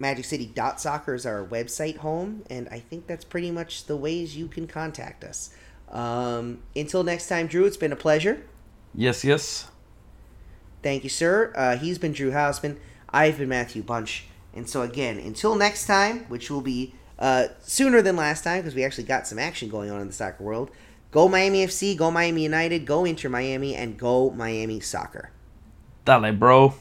MagicCity.soccer 0.00 1.14
is 1.14 1.24
our 1.24 1.46
website 1.46 1.98
home, 1.98 2.42
and 2.50 2.68
I 2.70 2.80
think 2.80 3.06
that's 3.06 3.24
pretty 3.24 3.50
much 3.50 3.86
the 3.86 3.96
ways 3.96 4.36
you 4.36 4.48
can 4.48 4.66
contact 4.66 5.22
us. 5.22 5.54
Um, 5.90 6.58
until 6.74 7.04
next 7.04 7.28
time, 7.28 7.46
Drew, 7.46 7.64
it's 7.64 7.76
been 7.76 7.92
a 7.92 7.96
pleasure. 7.96 8.42
Yes, 8.94 9.24
yes. 9.24 9.68
Thank 10.82 11.04
you, 11.04 11.10
sir. 11.10 11.52
Uh, 11.56 11.76
he's 11.76 11.98
been 11.98 12.12
Drew 12.12 12.32
Hausman. 12.32 12.76
I've 13.08 13.38
been 13.38 13.48
Matthew 13.48 13.82
Bunch. 13.82 14.26
And 14.54 14.68
so, 14.68 14.82
again, 14.82 15.18
until 15.18 15.54
next 15.54 15.86
time, 15.86 16.24
which 16.28 16.50
will 16.50 16.60
be 16.60 16.94
uh, 17.18 17.48
sooner 17.62 18.02
than 18.02 18.16
last 18.16 18.44
time 18.44 18.58
because 18.58 18.74
we 18.74 18.84
actually 18.84 19.04
got 19.04 19.26
some 19.26 19.38
action 19.38 19.68
going 19.68 19.90
on 19.90 20.00
in 20.00 20.08
the 20.08 20.12
soccer 20.12 20.42
world, 20.42 20.70
go 21.10 21.28
Miami 21.28 21.64
FC, 21.64 21.96
go 21.96 22.10
Miami 22.10 22.42
United, 22.42 22.84
go 22.84 23.04
Inter 23.04 23.28
Miami, 23.28 23.74
and 23.74 23.98
go 23.98 24.30
Miami 24.30 24.80
Soccer. 24.80 25.30
Dale, 26.04 26.32
bro. 26.32 26.74